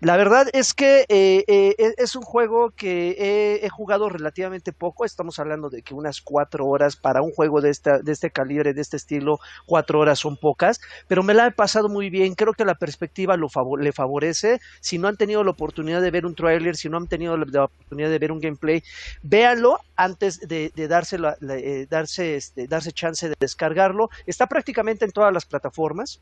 [0.00, 5.04] La verdad es que eh, eh, e, es un juego que he, jugado relativamente poco.
[5.04, 8.74] Estamos hablando de que unas cuatro horas para un juego de, esta, de este calibre,
[8.74, 12.36] de este estilo, cuatro horas son pocas, pero me la he pasado muy bien.
[12.36, 14.60] Creo que la perspectiva lo le favorece.
[14.80, 17.64] Si no han tenido la oportunidad de ver un trailer, si no han tenido la,
[17.64, 18.84] oportunidad de ver un gameplay,
[19.22, 24.10] véanlo antes de, de darse, la, eh, darse, este, darse chance de descargarlo.
[24.26, 26.20] Está prácticamente en todas las plataformas.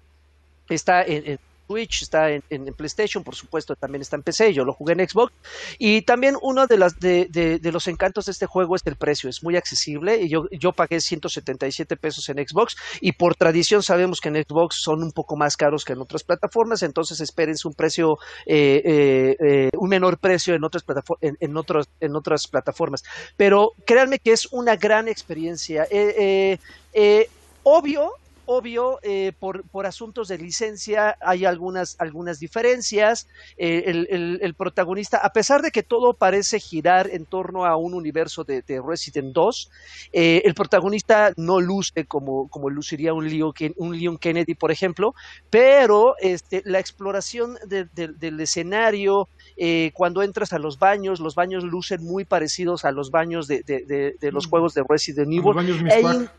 [0.70, 2.42] Está en, en Switch, está en,
[2.76, 5.32] PlayStation, por supuesto, también está en PC, yo lo jugué en Xbox.
[5.78, 9.42] Y también uno de, las, de, los encantos de este juego es el precio, es
[9.42, 10.22] muy accesible.
[10.22, 14.76] Y yo, yo pagué 177 pesos en Xbox y por tradición sabemos que en Xbox
[14.80, 19.36] son un poco más caros que en otras plataformas, entonces espérense un precio, eh, eh,
[19.40, 20.84] eh, un menor precio en otras,
[21.20, 23.02] en, en, otros, en otras plataformas.
[23.36, 25.86] Pero créanme que es una gran experiencia.
[25.90, 27.28] Eh,
[27.62, 28.12] obvio,
[28.46, 33.28] obvio, eh, por, por, asuntos de licencia hay algunas, algunas diferencias.
[33.56, 37.76] Eh, el, el, el, protagonista, a pesar de que todo parece girar en torno a
[37.76, 39.70] un universo de, de Resident 2,
[40.12, 45.14] eh, el protagonista no luce como, como luciría un Leon, un Leon Kennedy, por ejemplo,
[45.50, 51.34] pero este, la exploración de, de, del escenario, eh, cuando entras a los baños, los
[51.34, 56.30] baños lucen muy parecidos a los baños de, de los juegos de Resident Evil.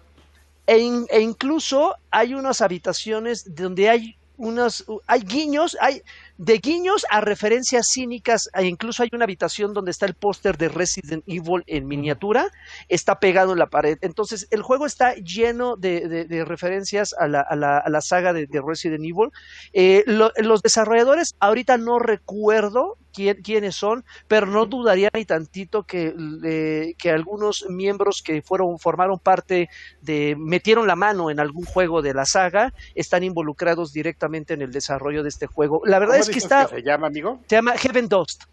[0.67, 6.03] E, e, incluso hay unas habitaciones donde hay unos, hay guiños, hay
[6.37, 10.69] de guiños a referencias cínicas, e incluso hay una habitación donde está el póster de
[10.69, 12.47] Resident Evil en miniatura,
[12.89, 13.97] está pegado en la pared.
[14.01, 18.01] Entonces, el juego está lleno de, de, de referencias a la, a, la, a la,
[18.01, 19.29] saga de, de Resident Evil.
[19.73, 25.83] Eh, lo, los desarrolladores, ahorita no recuerdo quién, quiénes son, pero no dudaría ni tantito
[25.83, 29.69] que, eh, que algunos miembros que fueron, formaron parte
[30.01, 34.71] de, metieron la mano en algún juego de la saga, están involucrados directamente en el
[34.71, 35.81] desarrollo de este juego.
[35.85, 36.67] La verdad es que está.
[36.67, 37.39] Que se llama, amigo?
[37.47, 38.43] Se llama Heaven Dust.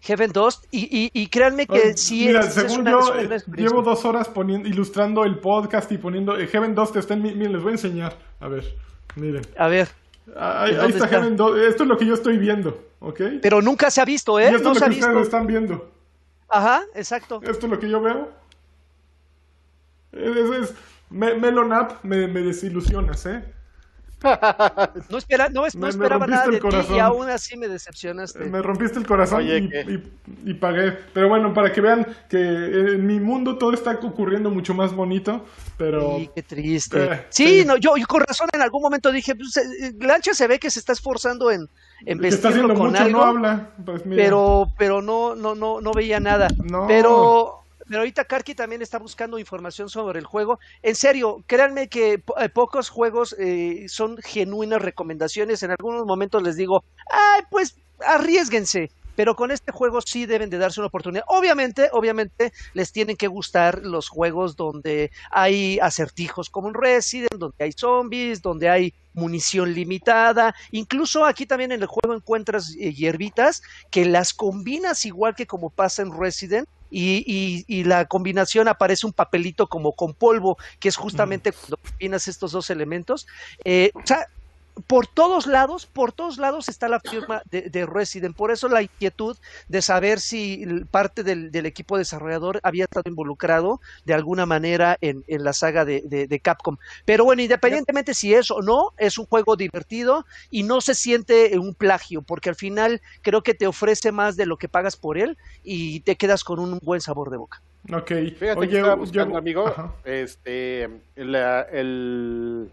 [0.00, 3.14] Heaven Dust, y, y, y créanme que Ay, sí mira, es, según es una, yo,
[3.14, 6.38] es una eh, llevo dos horas poniendo, ilustrando el podcast y poniendo.
[6.38, 7.34] Eh, Heaven Dust está en mi.
[7.34, 8.16] Miren, les voy a enseñar.
[8.38, 8.64] A ver,
[9.16, 9.42] miren.
[9.58, 9.88] A ver.
[10.36, 11.58] Ahí, ahí está, está, Heaven Dust.
[11.58, 13.20] Esto es lo que yo estoy viendo, ¿ok?
[13.42, 14.50] Pero nunca se ha visto, ¿eh?
[14.52, 15.08] Y esto no es se lo ha que visto.
[15.08, 15.90] ustedes están viendo.
[16.48, 17.40] Ajá, exacto.
[17.42, 18.30] Esto es lo que yo veo.
[20.12, 20.74] Es, es,
[21.10, 23.44] me, Melon App, me, me desilusionas, ¿eh?
[25.10, 28.40] No, espera, no, no me, esperaba me nada de ti y aún así me decepcionaste.
[28.46, 30.92] Me rompiste el corazón Oye, y, y, y, pagué.
[31.12, 35.44] Pero bueno, para que vean que en mi mundo todo está ocurriendo mucho más bonito,
[35.76, 36.16] pero...
[36.16, 37.04] Sí, qué triste.
[37.04, 39.60] Eh, sí, sí, no, yo, yo, con razón en algún momento dije, pues,
[40.00, 41.68] Lancha se ve que se está esforzando en,
[42.04, 43.70] en vestirlo con mucho, algo, no habla.
[43.84, 46.48] Pues pero, pero no, no, no, no veía nada.
[46.64, 46.86] No.
[46.86, 50.58] Pero pero ahorita Karki también está buscando información sobre el juego.
[50.82, 55.62] En serio, créanme que eh, pocos juegos eh, son genuinas recomendaciones.
[55.62, 58.90] En algunos momentos les digo, ay, pues arriesguense.
[59.14, 61.24] Pero con este juego sí deben de darse una oportunidad.
[61.28, 67.64] Obviamente, obviamente les tienen que gustar los juegos donde hay acertijos como en Resident, donde
[67.64, 70.54] hay zombies, donde hay munición limitada.
[70.70, 75.70] Incluso aquí también en el juego encuentras eh, hierbitas que las combinas igual que como
[75.70, 80.88] pasa en Resident y, y, y, la combinación aparece un papelito como con polvo, que
[80.88, 81.54] es justamente mm.
[81.54, 83.26] cuando combinas estos dos elementos.
[83.64, 84.28] Eh, o sea,
[84.86, 88.36] por todos lados, por todos lados está la firma de, de, Resident.
[88.36, 89.36] Por eso la inquietud
[89.68, 95.24] de saber si parte del, del, equipo desarrollador había estado involucrado de alguna manera en,
[95.28, 96.76] en la saga de, de, de, Capcom.
[97.04, 101.58] Pero bueno, independientemente si es o no, es un juego divertido y no se siente
[101.58, 105.16] un plagio, porque al final creo que te ofrece más de lo que pagas por
[105.16, 107.62] él y te quedas con un buen sabor de boca.
[107.92, 108.08] Ok.
[108.38, 109.38] Fíjate Oye, que estaba buscando, yo...
[109.38, 109.94] amigo, Ajá.
[110.04, 112.70] este, la, el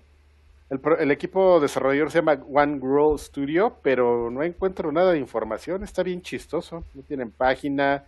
[0.73, 5.83] el, el, equipo desarrollador se llama One Grow Studio, pero no encuentro nada de información.
[5.83, 6.83] Está bien chistoso.
[6.93, 8.03] No tienen página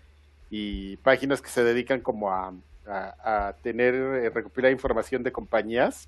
[0.49, 2.53] y páginas que se dedican como a,
[2.87, 6.07] a, a tener, eh, recopilar información de compañías.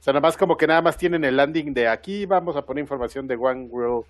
[0.00, 2.62] O sea, nada más como que nada más tienen el landing de aquí vamos a
[2.62, 4.06] poner información de One Grow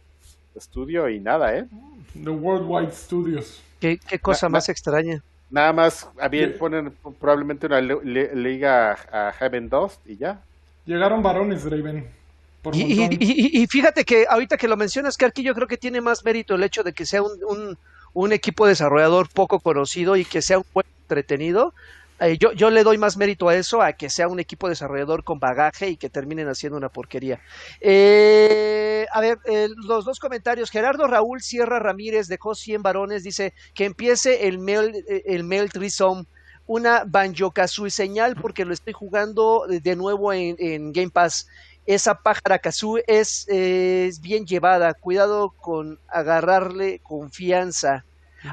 [0.56, 1.66] Studio y nada, ¿eh?
[2.12, 3.62] The Worldwide Studios.
[3.80, 5.22] ¿Qué, qué cosa na, más na, extraña?
[5.50, 10.42] Nada más, bien, ponen probablemente una liga a Heaven Dust y ya.
[10.88, 12.08] Llegaron varones, Draven.
[12.72, 16.24] Y, y, y, fíjate que ahorita que lo mencionas, Karki, yo creo que tiene más
[16.24, 17.78] mérito el hecho de que sea un, un,
[18.14, 21.74] un equipo desarrollador poco conocido y que sea un juego entretenido.
[22.20, 25.24] Eh, yo, yo, le doy más mérito a eso, a que sea un equipo desarrollador
[25.24, 27.38] con bagaje y que terminen haciendo una porquería.
[27.82, 30.70] Eh, a ver, eh, los dos comentarios.
[30.70, 36.24] Gerardo Raúl Sierra Ramírez dejó 100 varones, dice que empiece el mail, el mail Trisom
[36.68, 41.48] una Banjo Kazooie señal porque lo estoy jugando de nuevo en, en Game Pass.
[41.86, 44.92] esa pájara kazoo es, es bien llevada.
[44.94, 48.04] Cuidado con agarrarle confianza.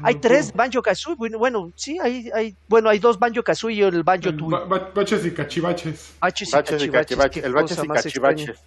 [0.02, 1.14] Hay tres Banjo Kazooie.
[1.16, 4.50] Bueno, bueno, sí, hay, hay, bueno, hay dos Banjo Kazooie y el Banjo El Tui.
[4.50, 6.14] ba- ba- baches y cachivaches.
[6.20, 8.58] Baches y Baches y cachivaches, el baches y cachivaches.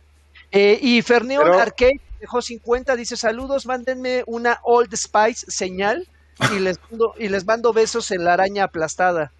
[0.51, 6.07] Eh, y Ferneon Pero- Arcade dejó 50, dice saludos, mándenme una Old Spice señal
[6.55, 9.31] y les mando, y les mando besos en la araña aplastada.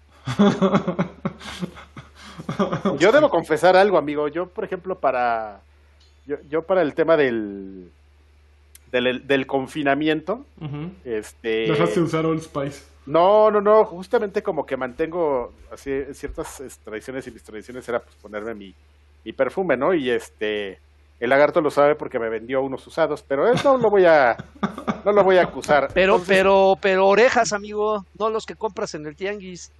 [2.98, 4.28] Yo debo confesar algo, amigo.
[4.28, 5.60] Yo, por ejemplo, para
[6.26, 7.90] yo, yo para el tema del
[8.92, 10.44] del, del confinamiento,
[11.04, 12.84] este Dejaste de usar Old Spice.
[13.06, 18.00] no, no, no, justamente como que mantengo así ciertas es, tradiciones y mis tradiciones era
[18.00, 18.74] pues ponerme mi,
[19.24, 19.94] mi perfume, ¿no?
[19.94, 20.78] Y este
[21.20, 24.36] el lagarto lo sabe porque me vendió unos usados, pero él no lo voy a
[25.04, 25.90] no lo voy a acusar.
[25.94, 29.70] Pero, Entonces, pero, pero orejas, amigo, no los que compras en el tianguis.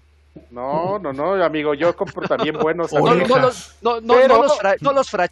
[0.50, 2.92] No, no, no, amigo, yo compro también buenos.
[2.92, 5.28] No, no los, no, no, Pero- no los, fra- no los fra-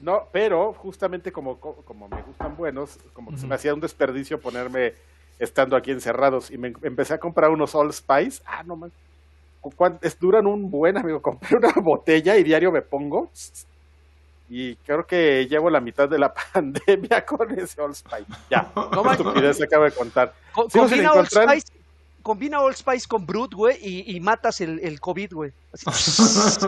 [0.00, 4.38] No, pero justamente como, como me gustan buenos, como que se me hacía un desperdicio
[4.40, 4.94] ponerme
[5.38, 8.42] estando aquí encerrados y me empecé a comprar unos All Spice.
[8.46, 8.92] Ah, no man.
[9.60, 11.20] ¿Cu- cuán- Es, duran un buen, amigo.
[11.22, 13.30] Compré una botella y diario me pongo.
[14.48, 18.26] Y creo que llevo la mitad de la pandemia con ese All Spice.
[18.50, 20.32] Ya, No estupidez acabo de contar.
[20.52, 21.72] Co- Sí, combina, Spice,
[22.26, 25.52] combina Old Spice con Brut, güey, y, y matas el, el COVID, güey.
[25.72, 25.86] Así.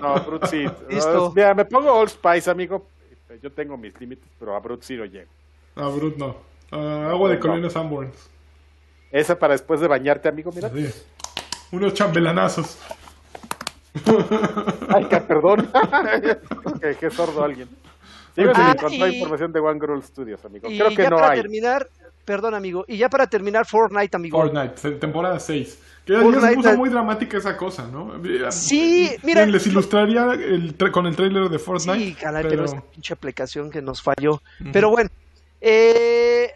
[0.00, 0.64] No, Brut sí.
[0.88, 1.32] Listo.
[1.34, 2.86] Mira, me pongo All Spice, amigo.
[3.42, 5.30] Yo tengo mis límites, pero a Brut sí no llego.
[5.76, 6.36] Ah, Brut no.
[6.70, 8.30] Ah, agua de colinas Sanborns.
[9.10, 10.68] Esa para después de bañarte, amigo, mira.
[10.68, 10.88] Así.
[11.72, 12.78] Unos chambelanazos.
[14.94, 15.70] Ay, que perdón.
[16.80, 17.68] que, que sordo alguien.
[18.34, 20.68] Sin Ah, encontrar y- información de One Girl Studios, amigo.
[20.68, 21.40] Y Creo que ya no para hay.
[21.40, 21.88] terminar,
[22.24, 24.40] perdón, amigo, y ya para terminar Fortnite, amigo.
[24.40, 25.78] Fortnite, temporada 6.
[26.04, 26.76] Que Fortnite, se puso eh.
[26.76, 28.12] muy dramática esa cosa, ¿no?
[28.50, 31.98] Sí, Miren, mira, Les ilustraría el con el trailer de Fortnite.
[31.98, 34.42] Sí, caray, pero, pero pinche aplicación que nos falló.
[34.72, 35.08] Pero bueno,
[35.60, 36.52] eh,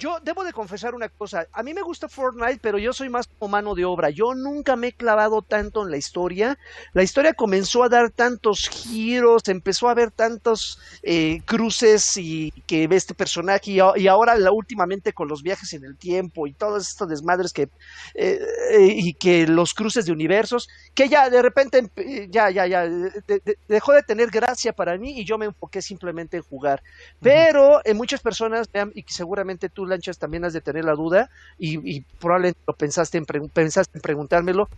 [0.00, 1.46] yo debo de confesar una cosa.
[1.52, 4.10] A mí me gusta Fortnite, pero yo soy más como mano de obra.
[4.10, 6.56] Yo nunca me he clavado tanto en la historia.
[6.94, 12.88] La historia comenzó a dar tantos giros, empezó a haber tantos eh, cruces y que
[12.88, 16.88] ve este personaje y, ahora la, últimamente con los viajes en el tiempo y todas
[16.88, 17.68] estas desmadres que
[18.14, 18.38] eh,
[18.72, 22.88] eh, y que los cruces de universos que ya de repente eh, ya ya ya
[22.88, 26.82] de- de- dejó de tener gracia para mí y yo me enfoqué simplemente en jugar
[27.20, 31.78] pero en muchas personas y seguramente tú lanchas también has de tener la duda y,
[31.96, 34.68] y probablemente lo pensaste en pensaste en preguntármelo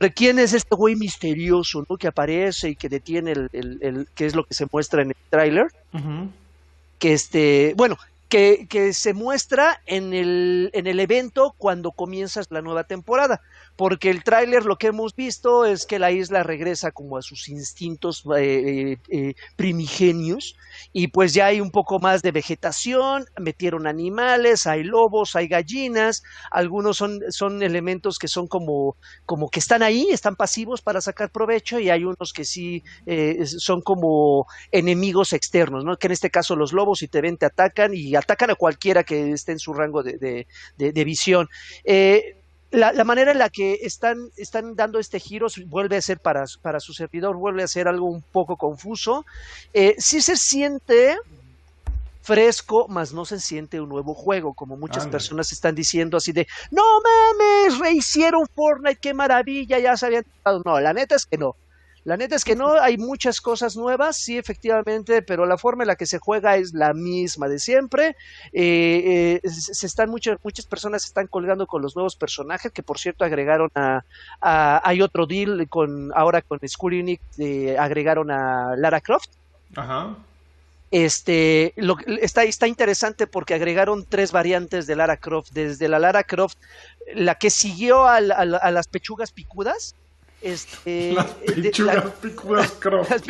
[0.00, 1.96] ¿de quién es este güey misterioso ¿no?
[1.96, 5.10] que aparece y que detiene el, el- el- que es lo que se muestra en
[5.10, 5.66] el tráiler
[6.98, 7.96] que este, bueno,
[8.28, 13.40] que, que se muestra en el, en el evento cuando comienzas la nueva temporada.
[13.76, 17.48] Porque el tráiler lo que hemos visto es que la isla regresa como a sus
[17.48, 20.54] instintos eh, eh, primigenios
[20.92, 26.22] y pues ya hay un poco más de vegetación, metieron animales, hay lobos, hay gallinas,
[26.50, 31.30] algunos son, son elementos que son como, como que están ahí, están pasivos para sacar
[31.30, 35.96] provecho y hay unos que sí eh, son como enemigos externos, ¿no?
[35.96, 39.04] Que en este caso los lobos si te ven te atacan y atacan a cualquiera
[39.04, 40.46] que esté en su rango de, de-
[40.76, 41.48] de- de visión.
[41.84, 42.41] Eh,
[42.72, 46.44] la, la manera en la que están, están dando este giro vuelve a ser para,
[46.62, 49.24] para su servidor, vuelve a ser algo un poco confuso.
[49.74, 51.16] Eh, sí se siente
[52.22, 56.46] fresco, más no se siente un nuevo juego, como muchas personas están diciendo así de,
[56.70, 60.24] no mames, rehicieron Fortnite, qué maravilla, ya se habían...
[60.64, 61.56] No, la neta es que no.
[62.04, 65.86] La neta es que no, hay muchas cosas nuevas, sí, efectivamente, pero la forma en
[65.88, 68.16] la que se juega es la misma de siempre.
[68.52, 72.82] Eh, eh, se están muchas muchas personas se están colgando con los nuevos personajes, que
[72.82, 74.02] por cierto agregaron a,
[74.40, 79.30] a- hay otro deal con ahora con Square Enix, eh, agregaron a Lara Croft.
[79.76, 80.16] Ajá.
[80.90, 86.22] Este, lo, está, está interesante porque agregaron tres variantes de Lara Croft, desde la Lara
[86.22, 86.58] Croft,
[87.14, 89.94] la que siguió al- a, las pechugas picudas.
[90.42, 91.26] Este, Las
[91.78, 92.72] la- pichugas
[93.10, 93.26] las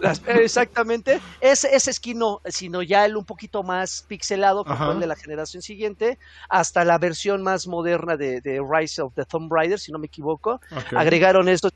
[0.00, 1.20] las- exactamente.
[1.40, 4.92] Ese, ese skin no, sino ya el un poquito más pixelado, como Ajá.
[4.92, 6.18] el de la generación siguiente,
[6.48, 10.06] hasta la versión más moderna de, de Rise of the Tomb Raider, si no me
[10.06, 10.60] equivoco.
[10.94, 11.68] Agregaron esto.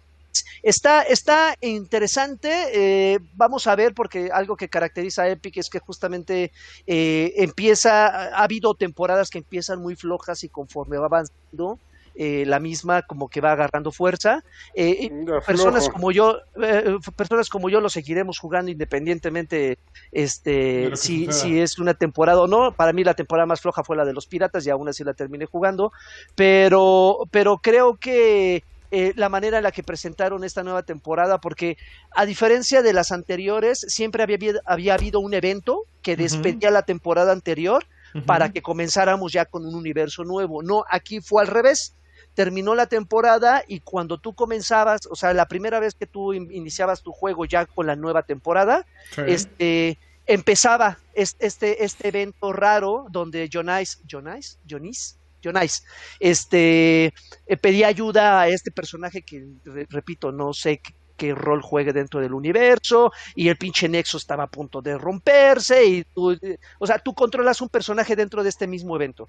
[0.62, 2.50] Está, está interesante.
[2.72, 6.52] eh, vamos a ver, porque algo que caracteriza a Epic es que justamente
[6.86, 8.06] eh, empieza.
[8.28, 11.78] Ha habido temporadas que empiezan muy flojas y conforme va avanzando.
[12.22, 14.44] Eh, la misma como que va agarrando fuerza
[14.74, 19.78] Eh, De personas como yo eh, personas como yo lo seguiremos jugando independientemente De
[20.12, 22.72] este si, si es una temporada o no.
[22.72, 25.14] Para mí la temporada más floja fue la de los piratas y aún así la
[25.14, 25.92] terminé jugando.
[26.34, 31.78] Pero pero creo que eh, la manera en la que presentaron esta nueva temporada, porque
[32.10, 37.32] a diferencia de las anteriores, siempre había, había habido un evento que despedía la temporada
[37.32, 37.86] anterior
[38.26, 40.62] para que comenzáramos ya con un universo nuevo.
[40.62, 41.94] No, aquí fue al revés.
[42.34, 46.50] Terminó la temporada y cuando tú comenzabas, o sea, la primera vez que tú in-
[46.52, 49.22] iniciabas tu juego ya con la nueva temporada, Sí.
[49.26, 55.84] este empezaba es- este, este evento raro donde Jonais, Jonais, Jonis, Jonais,
[56.20, 57.06] este
[57.46, 60.80] eh, pedía ayuda a este personaje que re- repito, no sé
[61.16, 65.84] qué, rol juegue dentro del universo y el pinche nexo estaba a punto de romperse
[65.84, 69.28] y tú, eh, o sea, tú controlas un personaje dentro de este mismo evento.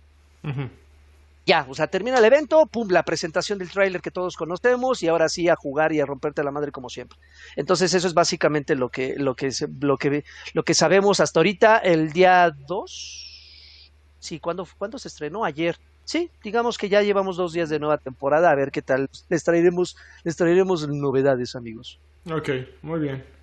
[1.46, 5.08] Ya, o sea, termina el evento, pum, la presentación del tráiler que todos conocemos y
[5.08, 7.18] ahora sí a jugar y a romperte la madre como siempre.
[7.56, 10.24] Entonces eso es básicamente lo que lo que lo que
[10.54, 13.92] lo que sabemos hasta ahorita el día 2.
[14.20, 15.44] Sí, ¿cuándo, ¿cuándo se estrenó?
[15.44, 15.78] Ayer.
[16.04, 19.10] Sí, digamos que ya llevamos dos días de nueva temporada, a ver qué tal.
[19.30, 22.00] Les traeremos, les traeremos novedades, amigos.
[22.30, 22.50] Ok,
[22.82, 23.41] muy bien.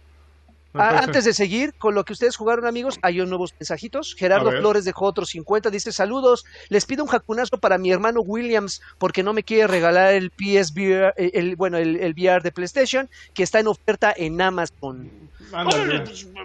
[0.75, 4.15] Ah, antes de seguir con lo que ustedes jugaron, amigos, hay unos nuevos mensajitos.
[4.19, 4.51] Gerardo.
[4.53, 5.71] Flores dejó otros 50.
[5.71, 10.13] Dice: Saludos, les pido un jacunazo para mi hermano Williams porque no me quiere regalar
[10.13, 14.41] el PSVR, eh, el, bueno, el, el VR de PlayStation que está en oferta en
[14.41, 15.11] Amazon.
[15.53, 16.05] Ándale.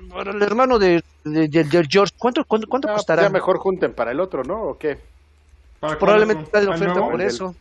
[0.10, 3.24] Para el hermano de, de- de- de George, ¿cuánto, cuánto, cuánto Ah, pues costará?
[3.24, 4.62] ya mejor junten para el otro, ¿no?
[4.64, 4.98] ¿O qué?
[5.82, 7.12] ¿Para Probablemente está en ¿Al oferta nuevo?
[7.12, 7.56] por eso.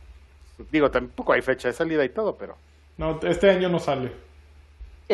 [0.71, 2.55] Digo, tampoco hay fecha de salida y todo, pero...
[2.97, 4.13] No, este año no sale.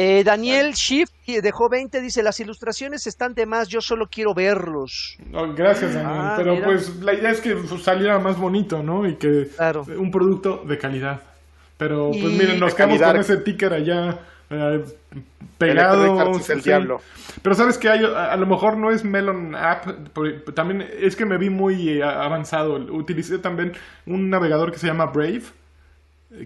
[0.01, 1.99] Eh, Daniel Schiff dejó 20.
[1.99, 5.17] Dice: Las ilustraciones están de más, yo solo quiero verlos.
[5.29, 6.13] No, gracias, Daniel.
[6.17, 6.65] Ah, Pero mira.
[6.67, 7.53] pues la idea es que
[7.83, 9.05] saliera más bonito, ¿no?
[9.05, 9.83] Y que Claro.
[9.97, 11.19] un producto de calidad.
[11.77, 14.19] Pero pues Y- miren, nos quedamos con ese ticker allá
[14.49, 14.83] eh,
[15.57, 16.31] pegado.
[16.37, 16.69] Es el sí.
[16.69, 16.97] diablo.
[17.41, 19.85] Pero sabes que hay, a, a lo mejor no es Melon App,
[20.55, 22.75] también es que me vi muy eh, avanzado.
[22.75, 23.73] Utilicé también
[24.05, 25.43] un navegador que se llama Brave.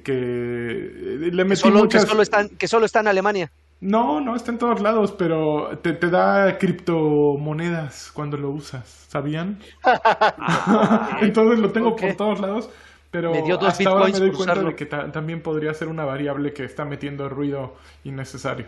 [0.03, 2.05] Que eh, le metí solo, que muchas...
[2.07, 2.23] solo
[2.57, 3.51] que solo está en Alemania.
[3.81, 9.60] No, no, está en todos lados, pero te, te da criptomonedas cuando lo usas, ¿sabían?
[11.22, 12.69] Entonces lo tengo por todos lados,
[13.11, 14.69] pero Me dio dos hasta ahora me doy por cuenta usarlo.
[14.69, 18.65] de que ta- también podría ser una variable que está metiendo ruido innecesario.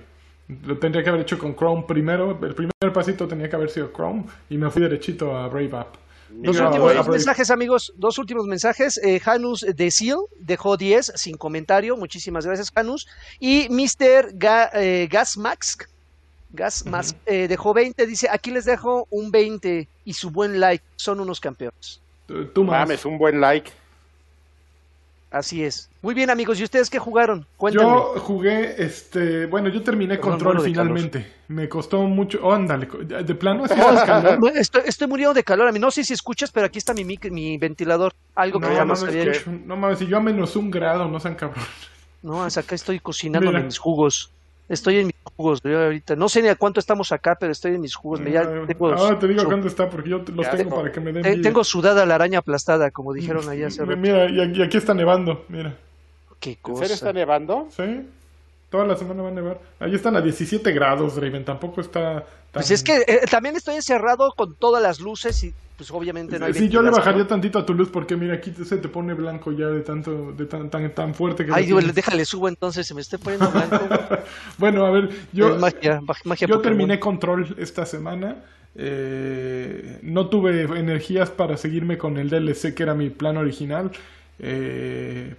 [0.66, 3.92] Lo tendría que haber hecho con Chrome primero, el primer pasito tenía que haber sido
[3.94, 5.96] Chrome y me fui derechito a Brave App.
[6.44, 7.94] Dos últimos dos mensajes, amigos.
[7.96, 8.98] Dos últimos mensajes.
[9.04, 11.98] Eh, Janus de Seal dejó 10 sin comentario.
[11.98, 13.08] Muchísimas gracias, Janus.
[13.40, 14.32] Y Mr.
[14.34, 15.78] Ga, eh, Gasmax,
[16.52, 18.06] Gasmax eh, dejó 20.
[18.06, 20.84] Dice: Aquí les dejo un 20 y su buen like.
[20.96, 22.02] Son unos campeones.
[22.28, 22.80] Tú- Tú más.
[22.82, 23.72] Mames, un buen like.
[25.36, 25.90] Así es.
[26.02, 26.58] Muy bien, amigos.
[26.62, 27.46] ¿Y ustedes qué jugaron?
[27.58, 27.92] Cuéntenme.
[27.92, 31.30] Yo jugué, este, bueno, yo terminé Perdón, Control finalmente.
[31.50, 34.40] Me costó mucho, oh, ándale, de plano así calor.
[34.40, 35.80] No, estoy, estoy muriendo de calor a mí.
[35.80, 38.14] No sé si escuchas, pero aquí está mi, mic- mi ventilador.
[38.34, 39.52] Algo que No, ya no, más no, había escucho.
[39.52, 39.62] hecho.
[39.66, 41.66] no mames, si yo a menos un grado, no sean cabrón.
[42.24, 44.32] No, hasta acá estoy cocinando mis jugos.
[44.68, 46.16] Estoy en mis jugos yo ahorita.
[46.16, 48.20] No sé ni a cuánto estamos acá, pero estoy en mis jugos.
[48.20, 50.76] Me- ya tengo, Ahora te digo su- cuánto está, porque yo los Ya tengo tengo.
[50.78, 53.98] para que me den te- tengo sudada la araña aplastada, como dijeron allá hace rato.
[53.98, 55.76] Mira, y aquí, y aquí está nevando, mira.
[56.40, 56.80] Qué ¿En cosa.
[56.82, 57.68] serio está nevando?
[57.76, 58.08] ¿Sí?
[58.72, 59.60] Toda la semana va a nevar.
[59.80, 61.46] Ahí están a 17 grados, Raven.
[61.46, 62.24] Tampoco está tan...
[62.54, 66.46] Pues es que eh, también estoy encerrado con todas las luces y pues obviamente no
[66.46, 69.14] hay Sí, yo le bajaría tantito a tu luz porque mira, aquí se te pone
[69.14, 72.88] blanco ya de tanto, de tan, tan, tan fuerte que Ay, Dios, déjale subo entonces,
[72.88, 73.88] se me está poniendo blanco.
[74.58, 76.78] Bueno, a ver, yo, Es magia, mag- magia yo Pokémon.
[76.78, 78.38] terminé Control esta semana.
[78.78, 83.92] Eh, no tuve energías para seguirme con el DLC que era mi plan original.
[84.40, 85.34] Eh,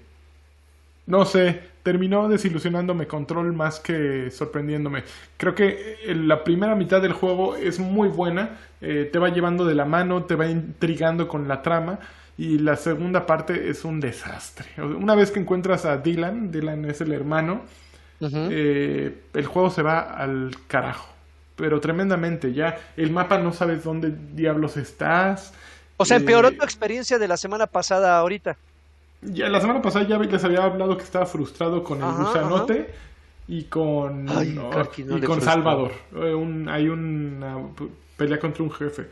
[1.07, 5.05] no sé, terminó desilusionándome Control más que sorprendiéndome.
[5.37, 9.65] Creo que eh, la primera mitad del juego es muy buena, eh, te va llevando
[9.65, 12.01] de la mano, te va intrigando con la trama.
[12.37, 14.67] Y la segunda parte es un desastre.
[14.83, 17.63] Una vez que encuentras a Dylan, Dylan es el hermano,
[18.21, 21.09] eh, el juego se va al carajo.
[21.55, 25.55] Pero tremendamente, ya el mapa no sabes dónde diablos estás.
[25.97, 28.57] o sea, eh, empeoró tu experiencia de la semana pasada ahorita.
[29.35, 32.95] Ya la semana pasada ya les había hablado que estaba frustrado con el Ajá, gusanote
[33.49, 35.41] y con, Ay, no, Karki, no y con.
[35.41, 35.93] Salvador.
[36.15, 37.59] Eh, un- hay una
[38.17, 39.09] pelea contra un jefe.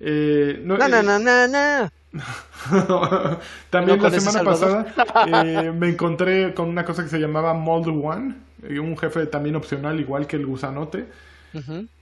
[0.00, 1.90] Eh, no, No, eh, no, no, no, no.
[3.70, 4.70] También No, la semana Salvador.
[4.84, 4.86] pasada
[5.20, 9.56] eh, me encontré con una cosa que se llamaba Mold One, eh, un jefe también
[9.56, 11.06] opcional igual que el gusanote.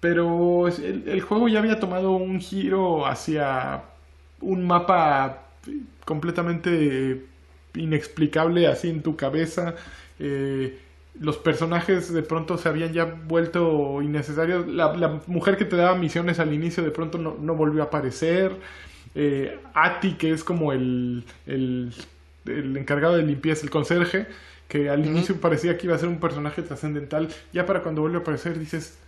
[0.01, 3.83] Pero el juego ya había tomado un giro hacia
[4.41, 5.45] un mapa
[6.05, 7.25] completamente
[7.77, 9.75] inexplicable así en tu cabeza.
[10.19, 10.79] Eh,
[11.21, 14.67] los personajes de pronto se habían ya vuelto innecesarios.
[14.67, 17.87] La, la mujer que te daba misiones al inicio de pronto no, no volvió a
[17.87, 18.53] aparecer.
[19.15, 21.93] Eh, Ati, que es como el, el,
[22.45, 24.27] el encargado de limpieza, el conserje,
[24.69, 28.19] que al inicio parecía que iba a ser un personaje trascendental, ya para cuando vuelve
[28.19, 28.99] a aparecer dices,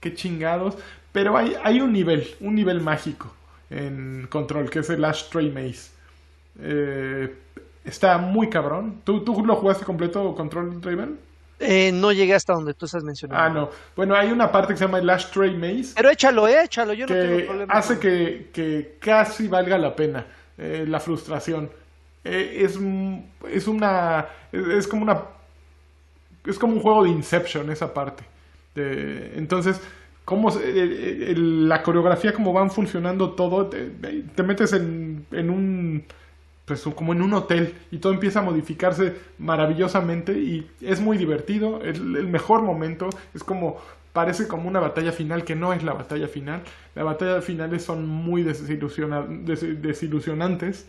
[0.00, 0.78] qué chingados,
[1.12, 3.34] pero hay, hay un nivel, un nivel mágico
[3.70, 5.90] en Control, que es el Ashtray Maze.
[6.60, 7.34] Eh,
[7.84, 9.00] está muy cabrón.
[9.04, 11.18] ¿Tú, ¿Tú lo jugaste completo Control Raven?
[11.60, 13.42] Eh, no llegué hasta donde tú estás mencionando.
[13.42, 13.70] Ah, no.
[13.96, 15.94] Bueno, hay una parte que se llama el Ashtray Maze.
[15.96, 17.74] Pero échalo, eh, échalo, yo no que tengo problema.
[17.74, 20.24] hace que, que casi valga la pena
[20.56, 21.68] eh, la frustración.
[22.24, 22.78] Eh, es,
[23.50, 24.26] es una.
[24.52, 25.22] Es, es como una.
[26.46, 28.24] Es como un juego de Inception, esa parte.
[28.76, 29.80] Entonces,
[30.24, 33.90] cómo la coreografía, cómo van funcionando todo, te,
[34.34, 36.04] te metes en, en un.
[36.68, 41.80] Pues como en un hotel y todo empieza a modificarse maravillosamente y es muy divertido.
[41.82, 43.78] El, mejor momento es como
[44.12, 46.62] parece como una batalla final que no es la batalla final.
[46.94, 50.86] Las batallas finales son muy desilusiona- des- desilusionantes,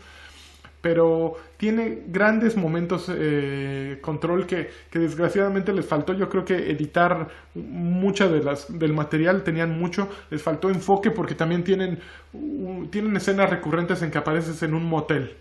[0.82, 6.14] pero tiene grandes momentos eh, control que, que desgraciadamente les faltó.
[6.14, 11.34] Yo creo que editar mucha de las del material tenían mucho, les faltó enfoque porque
[11.34, 11.98] también tienen
[12.90, 15.36] tienen escenas recurrentes en que apareces en un motel.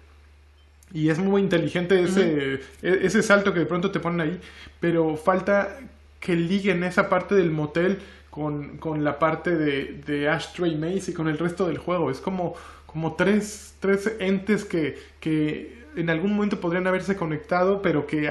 [0.94, 4.42] Y es muy inteligente ese, e- ese salto que de pronto te ponen ahí,
[4.80, 5.78] pero falta
[6.20, 8.00] que liguen esa parte del motel
[8.30, 12.10] con, con la parte de, de Ashtray Maze y con el resto del juego.
[12.12, 12.56] Es como,
[12.86, 18.30] como tres, tres entes que, que en algún momento podrían haberse conectado, pero que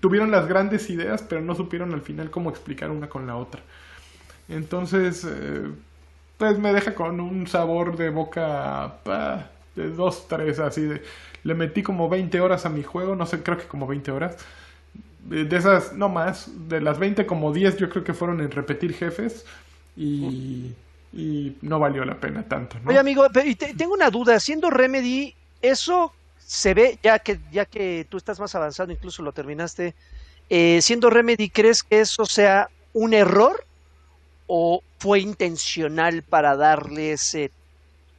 [0.00, 3.62] tuvieron las grandes ideas, pero no supieron al final cómo explicar una con la otra.
[4.48, 5.68] Entonces, eh,
[6.36, 11.02] pues me deja con un sabor de boca pa, de 2, 3, así de...
[11.44, 14.36] Le metí como 20 horas a mi juego, no sé, creo que como 20 horas.
[15.24, 18.94] De esas, no más, de las 20 como 10 yo creo que fueron en repetir
[18.94, 19.44] jefes
[19.96, 20.72] y,
[21.62, 22.90] no valió la pena tanto, ¿no?
[22.90, 24.38] Oye, amigo, y te- tengo una duda.
[24.38, 29.32] Siendo Remedy, eso se ve, ya que, ya que tú estás más avanzado, incluso lo
[29.32, 29.94] terminaste.
[30.50, 33.64] eh, siendo Remedy, ¿crees que eso sea un error
[34.46, 37.50] o fue intencional para darle ese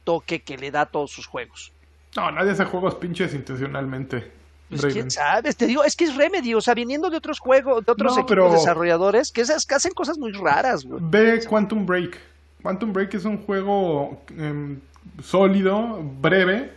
[0.04, 1.72] toque que le da a todos sus juegos?
[2.16, 4.30] No, nadie hace juegos pinches intencionalmente.
[4.68, 4.94] Pues Raven.
[4.94, 7.90] quién sabe, te digo, es que es Remedy, o sea, viniendo de otros juegos, de
[7.92, 11.00] otros No, equipos pero- desarrolladores, que, esas, que hacen cosas muy raras, güey.
[11.02, 12.16] Ve Quantum Break.
[12.62, 14.78] Quantum Break es un juego em,
[15.22, 16.72] sólido, breve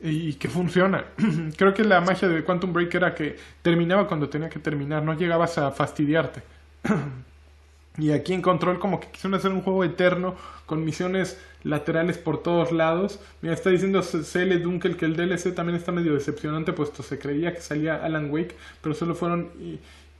[0.00, 1.04] y que funciona.
[1.56, 5.14] Creo que la magia de Quantum Break era que terminaba cuando tenía que terminar, no
[5.14, 6.42] llegabas a fastidiarte.
[7.98, 10.34] y aquí en Control como que quisieron hacer un juego eterno
[10.66, 13.18] con misiones laterales por todos lados.
[13.42, 17.54] Mira, está diciendo CL Dunkel que el DLC también está medio decepcionante puesto se creía
[17.54, 19.50] que salía Alan Wake, pero solo fueron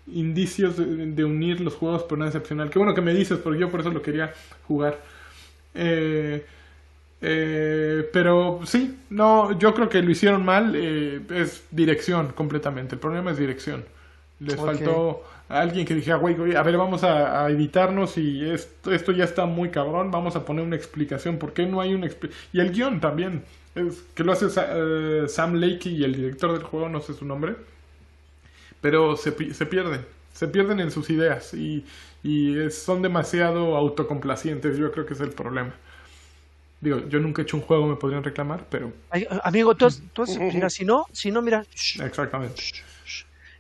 [0.07, 2.71] indicios de, de unir los juegos por una excepcional.
[2.71, 4.33] Qué bueno que me dices, porque yo por eso lo quería
[4.67, 5.01] jugar.
[5.75, 6.45] Eh,
[7.21, 10.75] eh, pero sí, no, yo creo que lo hicieron mal.
[10.77, 12.95] eh, es dirección completamente.
[12.97, 13.85] El problema es dirección.
[14.41, 18.93] Les faltó a alguien que dijera, güey, a ver, vamos a, a editarnos y esto,
[18.93, 20.11] esto ya está muy cabrón.
[20.11, 21.39] Vamos a poner una explicación.
[21.39, 22.49] ¿Por qué no hay una explicación?
[22.53, 23.43] Y el guion también.
[23.75, 27.25] Es, que lo hace eh, Sam Lakey y el director del juego, no sé su
[27.25, 27.57] nombre.
[28.81, 30.05] Pero se, pi- se pierden.
[30.33, 31.85] Se pierden en sus ideas y,
[32.23, 34.77] y es- son demasiado autocomplacientes.
[34.79, 35.75] Yo creo que es el problema.
[36.81, 40.03] Digo, yo nunca he hecho un juego, me podrían reclamar, pero Ay, amigo, tú, has-
[40.13, 42.63] tú has- mira, si no, si no, mira, shh, exactamente.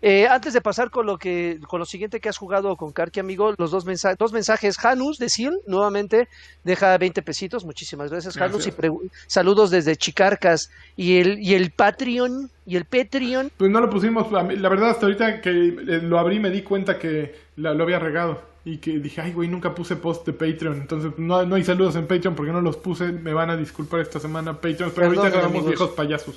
[0.06, 3.20] Eh, antes de pasar con lo que con lo siguiente que has jugado con Karki,
[3.20, 4.76] amigo, los dos mensajes, dos mensajes.
[4.76, 6.28] Janus de Sil, nuevamente,
[6.62, 7.64] deja 20 pesitos.
[7.64, 8.66] Muchísimas gracias, Janus.
[8.66, 8.92] Y Gracias.
[9.26, 10.70] saludos desde Chicarcas.
[10.94, 13.50] Y el, y el Patreon, y el Patreon.
[13.56, 16.98] Pues no lo pusimos, la verdad hasta ahorita que eh, lo abrí me di cuenta
[16.98, 20.82] que la- lo había regado y que dije, ay güey, nunca puse post de Patreon,
[20.82, 24.00] entonces no, no hay saludos en Patreon porque no los puse, me van a disculpar
[24.00, 25.66] esta semana Patreon, pero ahorita amigos.
[25.68, 26.34] viejos payasos.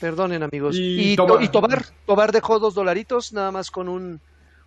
[0.00, 0.76] Perdonen, amigos.
[0.76, 1.42] Y Y, Tobar.
[1.42, 4.20] Y Tobar, Tobar dejó dos dolaritos, nada más con un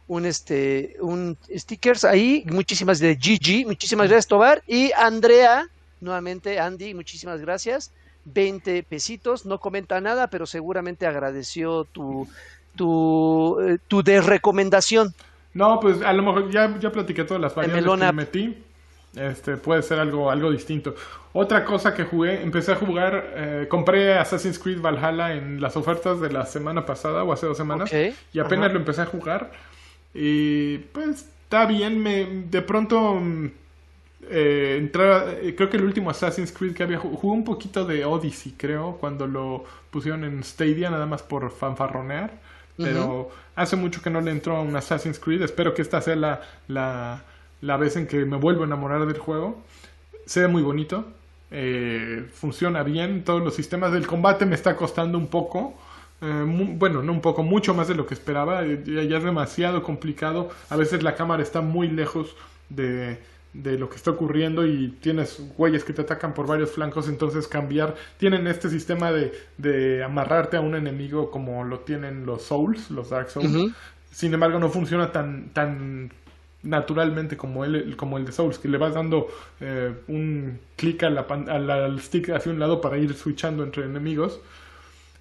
[0.07, 2.43] un este un stickers ahí.
[2.47, 4.63] Muchísimas de GG, muchísimas gracias, Tobar.
[4.67, 5.67] Y Andrea,
[5.99, 7.91] nuevamente, Andy, muchísimas gracias.
[8.25, 12.27] 20 pesitos, no comenta nada, pero seguramente agradeció tu
[12.75, 15.13] tu, eh, tu de recomendación.
[15.53, 18.63] No, pues a lo mejor ya, ya platiqué todas las Melon que metí.
[19.15, 20.95] Este, puede ser algo, algo distinto.
[21.33, 26.19] Otra cosa que jugué, empecé a jugar, eh, compré Assassin's Creed Valhalla en las ofertas
[26.19, 27.91] de la semana pasada o hace dos semanas.
[28.33, 28.73] Y apenas ajá.
[28.73, 29.51] lo empecé a jugar.
[30.13, 33.51] Y pues está bien, me, de pronto mm,
[34.29, 37.85] eh, entraba- eh, creo que el último Assassin's Creed que había jugado, jugué un poquito
[37.85, 42.31] de Odyssey, creo, cuando lo pusieron en Stadia, nada más por fanfarronear.
[42.75, 45.41] Pero hace mucho que no le entró a un Assassin's Creed.
[45.43, 47.23] Espero que esta sea la, la,
[47.63, 49.63] la vez en que me vuelvo a enamorar del juego.
[50.25, 51.05] Se ve muy bonito.
[51.51, 53.23] eh, funciona bien.
[53.23, 55.75] Todos los sistemas del combate me está costando un poco.
[56.21, 58.63] eh, bueno, no un poco, mucho más de lo que esperaba.
[58.65, 60.49] eh, Ya, ya es demasiado complicado.
[60.69, 62.35] A veces la cámara está muy lejos
[62.69, 63.19] de,
[63.53, 67.07] de lo que está ocurriendo y tienes güeyes que te atacan por varios flancos.
[67.09, 67.95] Entonces cambiar.
[68.17, 73.09] Tienen este sistema de, de amarrarte a un enemigo como lo tienen los Souls, los
[73.09, 73.67] Dark Souls.
[74.11, 76.11] Sin embargo, no funciona tan, tan
[76.63, 79.27] naturalmente como el, como el de Souls, que le vas dando
[79.59, 83.13] eh, un clic a la pan- a la- al stick hacia un lado para ir
[83.15, 84.39] switchando entre enemigos.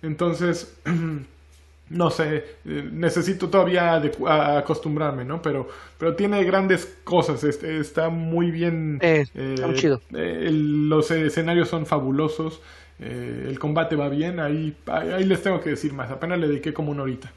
[0.03, 0.77] Entonces,
[1.91, 3.93] no sé, eh, necesito todavía
[4.27, 5.43] a- acostumbrarme, ¿no?
[5.43, 9.03] Pero, pero tiene grandes cosas, este, está muy bien.
[9.35, 10.01] Eh, está muy chido.
[10.15, 12.61] eh, el- los escenarios son fabulosos,
[12.99, 16.49] eh, el combate va bien, ahí, ahí, ahí les tengo que decir más, apenas le
[16.49, 17.33] dediqué como una horita.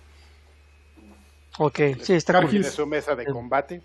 [1.57, 2.64] Ok, sí, está cool.
[2.64, 3.82] Su mesa de combate,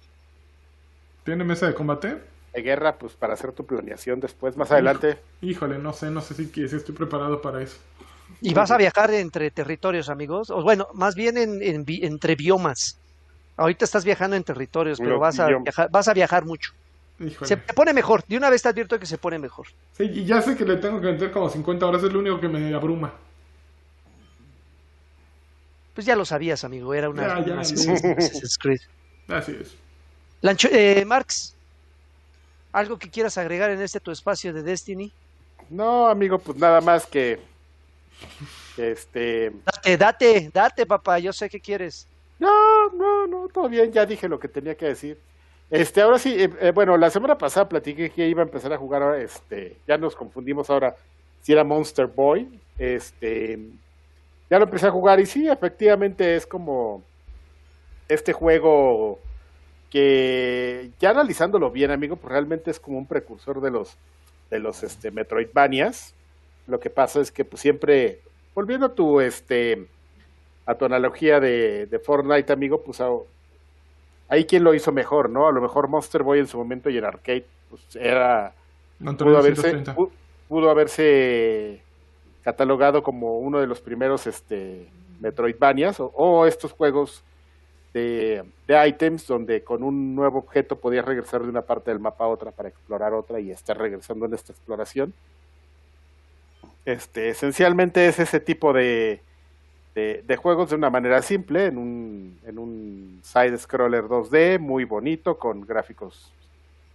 [1.25, 2.19] ¿Tiene mesa de combate?
[2.53, 5.19] de guerra, pues para hacer tu planeación después, más adelante.
[5.41, 7.79] Híjole, no sé, no sé si, si estoy preparado para eso.
[8.41, 10.51] Y vas a viajar entre territorios, amigos.
[10.51, 12.99] O bueno, más bien en, entre biomas.
[13.57, 16.73] Ahorita estás viajando en territorios, pero vas a, viajar, vas a viajar mucho.
[17.19, 17.47] Híjole.
[17.47, 18.25] Se pone mejor.
[18.27, 19.67] De una vez te advierto que se pone mejor.
[19.93, 22.41] Sí, y ya sé que le tengo que meter como 50 horas, es lo único
[22.41, 23.13] que me abruma.
[25.95, 26.95] Pues ya lo sabías, amigo.
[26.95, 27.61] Era una, Ya, ya, una.
[27.61, 29.77] Así es.
[30.43, 31.55] Lancho- eh, Marx,
[32.73, 35.13] ¿algo que quieras agregar en este tu espacio de Destiny?
[35.69, 37.39] No, amigo, pues nada más que,
[38.77, 41.19] que, este, Date, date, date, papá.
[41.19, 42.07] Yo sé que quieres.
[42.39, 45.19] no, no, no, todo bien, ya dije lo que tenía que decir.
[45.71, 48.79] Este, ahora sí, eh, eh, bueno, la semana pasada platiqué que iba a empezar a
[48.79, 50.97] jugar, ahora, este, ya nos confundimos ahora
[51.43, 53.59] si era Monster Boy, este,
[54.51, 57.03] ya lo empecé a jugar y sí, efectivamente es como
[58.09, 59.21] este juego
[59.91, 63.97] que ya analizándolo bien, amigo, pues realmente es como un precursor de los
[64.51, 66.15] de los este Metroidvanias.
[66.67, 68.21] Lo que pasa es que pues siempre
[68.55, 69.87] volviendo a tu este
[70.67, 73.11] a tu analogía de, de Fortnite, amigo, pues a-
[74.29, 75.49] ahí quien lo hizo mejor, ¿no?
[75.49, 78.53] A lo mejor Monster Boy en su momento y en arcade pues era
[79.05, 79.97] Antonio pudo haberse 130.
[79.97, 80.11] pu-
[80.49, 81.81] pudo haberse
[82.43, 84.87] catalogado como uno de los primeros este
[85.21, 87.23] Metroidvanias o, o estos juegos
[87.93, 88.45] de,
[88.87, 92.51] items donde con un nuevo objeto podías regresar de una parte del mapa a otra
[92.53, 95.13] para explorar otra y estar regresando en esta exploración.
[96.85, 99.21] Este, esencialmente es ese tipo de,
[99.95, 105.67] de, juegos de una manera simple, en un, en un side-scroller 2D muy bonito, con
[105.67, 106.33] gráficos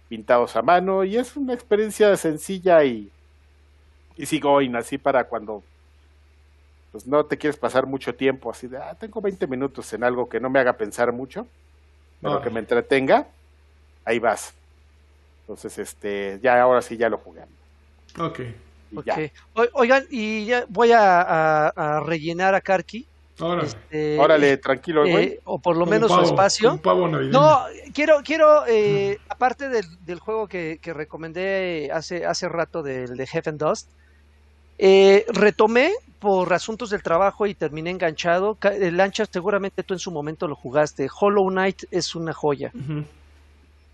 [0.08, 3.10] pintados a mano, y es una experiencia sencilla y,
[4.16, 5.62] y going, así para cuando
[6.96, 10.30] pues no te quieres pasar mucho tiempo, así de, ah, tengo 20 minutos en algo
[10.30, 11.46] que no me haga pensar mucho,
[12.22, 13.26] pero que me entretenga,
[14.06, 14.54] ahí vas.
[15.42, 17.42] Entonces, este, ya ahora sí ya lo jugué.
[18.18, 18.40] Ok.
[18.92, 19.04] Y Ok.
[19.04, 19.18] ya.
[19.52, 23.06] O- Oigan, y ya voy a, a- a rellenar a Karki.
[23.40, 23.64] Ahora.
[23.64, 25.40] este, Órale, tranquilo, eh, güey.
[25.44, 26.80] o por lo menos pavo, su espacio.
[27.30, 27.60] No,
[27.92, 33.26] quiero, quiero, eh, aparte del, del juego que, que recomendé hace, hace rato del de
[33.26, 33.90] Heaven Dust,
[34.78, 38.56] eh, retomé por asuntos del trabajo y terminé enganchado.
[38.92, 41.08] Lancha, seguramente tú en su momento lo jugaste.
[41.20, 42.72] Hollow Knight es una joya.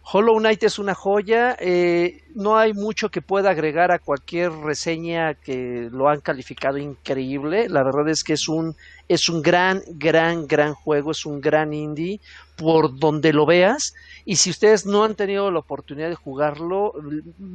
[0.05, 1.57] Hollow Knight es una joya.
[1.61, 7.69] eh, no hay mucho que pueda agregar a cualquier reseña que lo han calificado increíble.
[7.69, 8.77] La verdad es que es un,
[9.13, 11.11] es un gran, gran, gran juego.
[11.11, 12.21] Es un gran indie
[12.57, 13.93] por donde lo veas.
[14.25, 16.93] Y si ustedes no han tenido la oportunidad de jugarlo,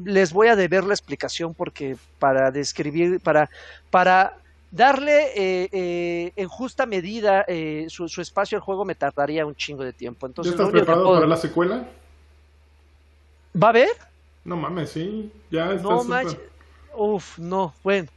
[0.06, 3.50] les voy a deber la explicación porque para describir, para,
[3.90, 4.38] para
[4.70, 9.56] darle eh, eh, en justa medida eh, su, su espacio al juego me tardaría un
[9.56, 10.26] chingo de tiempo.
[10.26, 11.88] ¿Ya Entonces, estás único que preparado puedo- para la secuela?
[13.62, 13.90] ¿Va a haber?
[14.44, 15.32] No mames, sí.
[15.50, 16.38] Ya estás No manches.
[16.96, 17.74] Uf, no.
[17.84, 18.08] Bueno,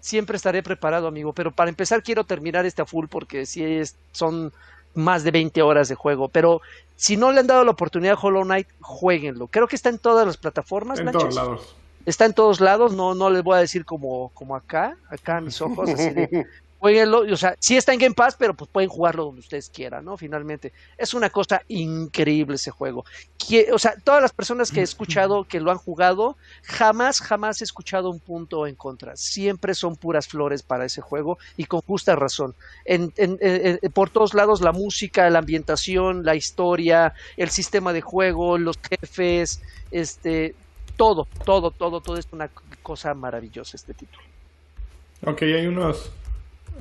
[0.00, 1.32] siempre estaré preparado, amigo.
[1.32, 4.52] Pero para empezar quiero terminar este a full porque sí es, son
[4.94, 6.28] más de 20 horas de juego.
[6.28, 6.60] Pero
[6.96, 9.46] si no le han dado la oportunidad a Hollow Knight, jueguenlo.
[9.46, 10.98] Creo que está en todas las plataformas.
[10.98, 11.76] En todos lados.
[12.06, 12.94] Está en todos lados.
[12.94, 15.90] No, no les voy a decir como, como acá, acá a mis ojos.
[15.90, 16.46] Así de,
[16.78, 17.20] jueguenlo.
[17.32, 20.16] O sea, sí está en Game Pass, pero pues pueden jugarlo donde ustedes quieran, ¿no?
[20.16, 20.72] Finalmente.
[20.96, 23.04] Es una cosa increíble ese juego.
[23.36, 27.60] Que- o sea, todas las personas que he escuchado que lo han jugado, jamás, jamás
[27.60, 29.16] he escuchado un punto en contra.
[29.16, 32.54] Siempre son puras flores para ese juego y con justa razón.
[32.84, 38.58] En, en- por todos lados, la música, la ambientación, la historia, el sistema de juego,
[38.58, 39.60] los jefes,
[39.90, 40.54] este,
[40.96, 42.50] todo, todo, todo, todo es una
[42.82, 44.22] cosa maravillosa este título.
[45.24, 46.10] Ok, hay unos.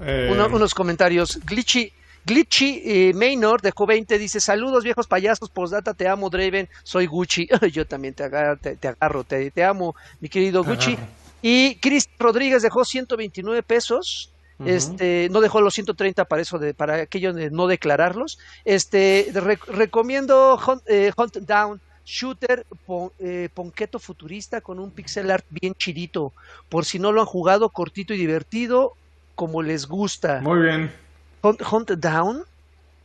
[0.01, 1.39] Eh, Uno- unos comentarios.
[1.45, 1.91] Glitchy,
[2.25, 7.47] Glitchy eh, Maynor dejó 20, dice, saludos viejos payasos, postdata, te amo Draven, soy Gucci.
[7.71, 10.97] Yo también te agarro, te, te agarro, te, te amo, mi querido Gucci.
[11.41, 14.31] Y Chris Rodríguez dejó 129 pesos.
[14.65, 18.39] Este, no dejó los 130 para eso, de, para aquello de no declararlos.
[18.65, 25.29] Este, re- recomiendo Hunt, eh, Hunt Down, shooter pon- eh, ponqueto futurista con un pixel
[25.29, 26.33] art bien chidito.
[26.69, 28.93] Por si no lo han jugado, cortito y divertido,
[29.37, 30.41] como les gusta.
[30.41, 30.91] Muy bien.
[31.43, 32.43] Hunt, Hunt Down,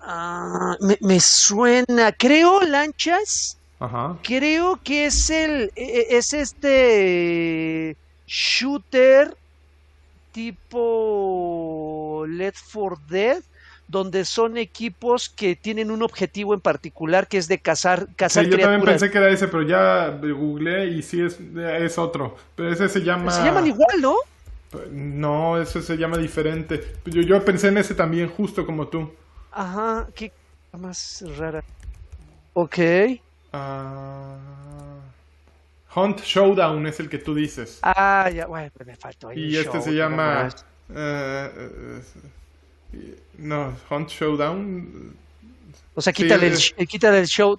[0.00, 3.59] ah, me, me suena, creo, lanchas.
[3.78, 4.16] Ajá.
[4.22, 7.96] Creo que es el e- e- es este
[8.26, 9.36] shooter
[10.32, 13.42] tipo Left 4 Dead
[13.88, 18.50] donde son equipos que tienen un objetivo en particular que es de cazar cazar Sí,
[18.50, 22.36] yo también pensé que era ese, pero ya googleé y sí es, es otro.
[22.54, 23.30] Pero ese se llama...
[23.30, 24.14] Se llaman igual, ¿no?
[24.90, 26.94] No, ese se llama diferente.
[27.07, 29.11] Yo, yo pensé en ese también, justo como tú.
[29.51, 30.32] Ajá, qué
[30.78, 31.62] más rara.
[32.55, 32.78] Ok.
[33.53, 34.36] Ah,
[35.94, 37.78] Hunt Showdown es el que tú dices.
[37.82, 40.49] Ah, ya, bueno, me faltó ahí y este show, se llama...
[40.94, 42.01] eh,
[42.94, 45.15] eh, no, Hunt Showdown.
[45.94, 47.59] O sea, sí, quítale, el, es- sh- quítale el show.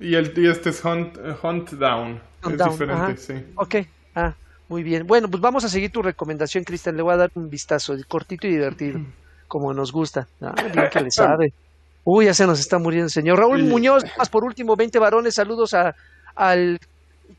[0.00, 2.20] Y, el, y este es Hunt, Hunt Down.
[2.42, 3.16] Hunt es Down, diferente, ajá.
[3.16, 3.34] sí.
[3.56, 3.74] Ok,
[4.14, 4.34] ah,
[4.68, 5.06] muy bien.
[5.06, 6.96] Bueno, pues vamos a seguir tu recomendación, Cristian.
[6.96, 9.00] Le voy a dar un vistazo, cortito y divertido,
[9.48, 10.26] como nos gusta.
[10.40, 11.52] Ah, bien que le sabe.
[12.04, 13.38] Uy, ya se nos está muriendo el señor.
[13.38, 13.62] Raúl.
[13.64, 15.94] Muñoz, más por último, 20 varones, saludos a,
[16.34, 16.78] al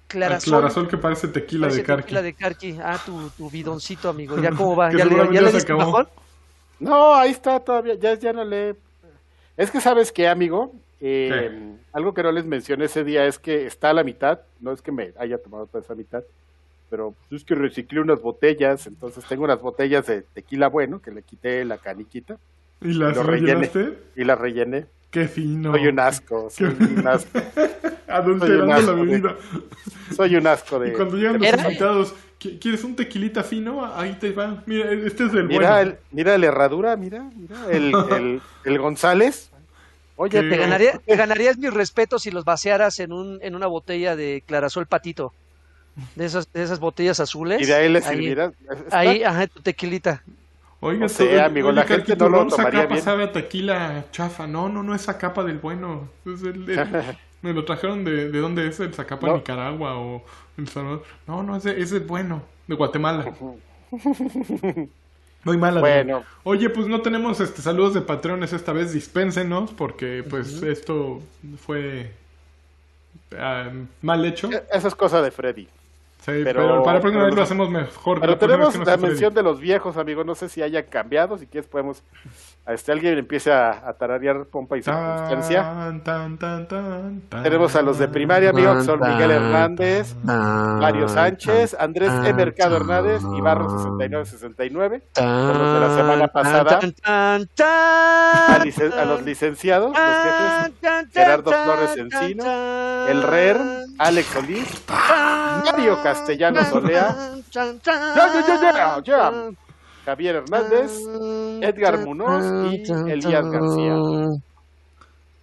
[0.08, 0.54] Clarasol.
[0.54, 2.04] clarasol que parece tequila Parece de carqui.
[2.04, 2.78] tequila de Carqui.
[2.84, 4.38] Ah, tu, tu bidoncito, amigo.
[4.40, 4.92] ¿Ya cómo va?
[4.96, 5.74] ¿Ya, le, ya ya le diste?
[6.80, 8.76] No, ahí está todavía, ya, ya no le...
[9.58, 11.50] Es que sabes qué, amigo, Eh,
[11.94, 14.82] algo que no les mencioné ese día es que está a la mitad, no es
[14.82, 16.24] que me haya tomado toda esa mitad,
[16.90, 21.12] pero pues, es que reciclé unas botellas, entonces tengo unas botellas de tequila bueno, que
[21.12, 22.38] le quité la caniquita
[22.82, 23.54] ¿Y las Lo rellené.
[23.54, 23.98] rellenaste?
[24.16, 24.86] y las rellené.
[25.10, 25.72] Qué fino.
[25.72, 27.40] Soy un asco, soy un asco,
[28.08, 29.36] Adulterando Soy un la asco de- bebida.
[30.16, 30.90] soy un asco de...
[30.90, 33.86] Y cuando llegan los invitados, "¿Qui- ¿quieres un tequilita fino?
[33.96, 34.62] Ahí te va.
[34.66, 35.92] Mira, este es el Mira, bueno.
[35.92, 39.52] el, mira la herradura, mira, mira, el, el, el González.
[40.18, 40.50] Oye, ¿Qué?
[40.50, 44.44] Te, ganaría, te ganarías mis respetos si los vaciaras en, un, en una botella de
[44.46, 45.34] Clarasol Patito.
[46.16, 47.62] De esas, de esas botellas azules.
[47.62, 48.52] y de ahí le Ahí, sirviera.
[48.70, 50.22] Está- ahí, ajá, tu tequilita.
[50.82, 53.04] Oiga, No sé, todo- amigo, oye, la gente no lo esa tomaría capa bien.
[53.06, 54.46] sabe a tequila chafa.
[54.46, 56.10] No, no, no, esa capa del bueno.
[56.26, 58.80] Es el- el- me lo trajeron de, ¿de dónde es?
[58.80, 59.36] ¿El Zacapa, No.
[59.38, 60.24] Nicaragua o
[60.58, 61.04] El Salvador?
[61.28, 62.44] No, no, ese es el bueno.
[62.68, 63.34] De Guatemala.
[65.44, 65.80] Muy mala.
[65.80, 66.24] Bueno.
[66.44, 68.92] Oye, pues no tenemos este saludos de patrones esta vez.
[68.94, 71.22] Dispénsenos porque pues esto
[71.66, 72.12] fue
[73.38, 73.70] ah,
[74.02, 74.50] mal hecho.
[74.72, 75.68] Esa es cosa de Freddy.
[76.26, 78.20] Sí, pero, pero- para la próxima vez lo hacemos mejor.
[78.20, 80.26] Pero La tenemos la mención de los viejos, amigos.
[80.26, 81.38] No sé si haya cambiado.
[81.38, 82.04] Si quieres, podemos.
[82.68, 85.62] Este alguien empiece a, a tararear pompa y circunstancia.
[85.62, 87.44] Tan, tan, tan, tan, tan.
[87.44, 92.34] Tenemos a los de primaria, amigos, que son Miguel Hernández, Mario Sánchez, Andrés E.
[92.34, 95.04] Mercado Hernández y Barro 6969.
[95.16, 95.26] Con
[95.60, 96.80] los de la semana pasada.
[97.54, 102.44] A, licen- a los licenciados, los jefes, Gerardo Flores Encino,
[103.08, 103.58] el RER,
[104.00, 104.84] Alex Solís,
[105.66, 107.16] Mario Castellanos Olea,
[107.54, 108.16] tan, tan,
[109.04, 109.32] Ya,
[110.06, 110.92] Javier Hernández,
[111.62, 113.50] Edgar Munoz y Elías.
[113.50, 113.96] García.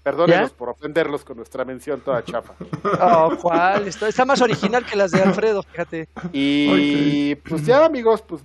[0.02, 0.56] Perdónenos ¿Ya?
[0.56, 2.54] por ofenderlos con nuestra mención toda chafa.
[3.00, 3.86] Oh, ¿cuál?
[3.86, 6.08] Está, está más original que las de Alfredo, fíjate.
[6.32, 8.42] Y pues ya, amigos, pues,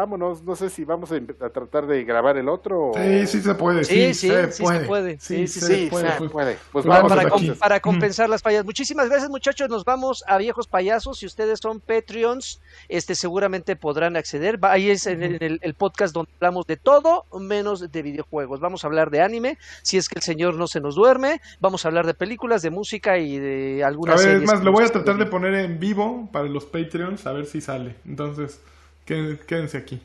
[0.00, 0.42] vámonos.
[0.42, 2.90] No sé si vamos a, em- a tratar de grabar el otro.
[2.90, 3.84] o- Sí, sí se puede.
[3.84, 4.80] Sí, Sí, sí, se, sí puede.
[4.80, 5.20] se puede.
[5.20, 6.10] Sí, sí, se Sí, puede.
[6.10, 6.30] se pues.
[6.30, 6.56] puede.
[6.72, 8.64] Pues Para- vamos para, com- para compensar las fallas.
[8.64, 9.68] Muchísimas gracias, muchachos.
[9.68, 11.18] Nos vamos a Viejos Payasos.
[11.18, 14.62] Si ustedes son Patreons, este seguramente podrán acceder.
[14.62, 18.60] Va- Ahí es en el, el- el podcast donde hablamos de todo menos de videojuegos.
[18.60, 21.40] Vamos a hablar de anime, si es que el señor no se nos duerme.
[21.60, 24.72] Vamos a hablar de películas, de música y de A algunas ver, es más, lo
[24.72, 27.96] voy a tratar de poner en vivo para los Patreons a ver si sale.
[28.06, 28.60] Entonces,
[29.04, 30.00] quédense aquí.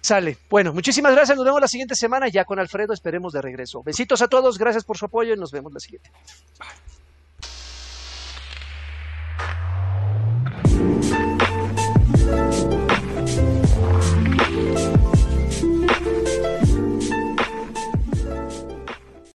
[0.00, 0.38] Sale.
[0.48, 1.36] Bueno, muchísimas gracias.
[1.36, 2.92] Nos vemos la siguiente semana ya con Alfredo.
[2.92, 3.82] Esperemos de regreso.
[3.82, 4.56] Besitos a todos.
[4.56, 6.10] Gracias por su apoyo y nos vemos la siguiente.
[6.58, 6.95] Bye.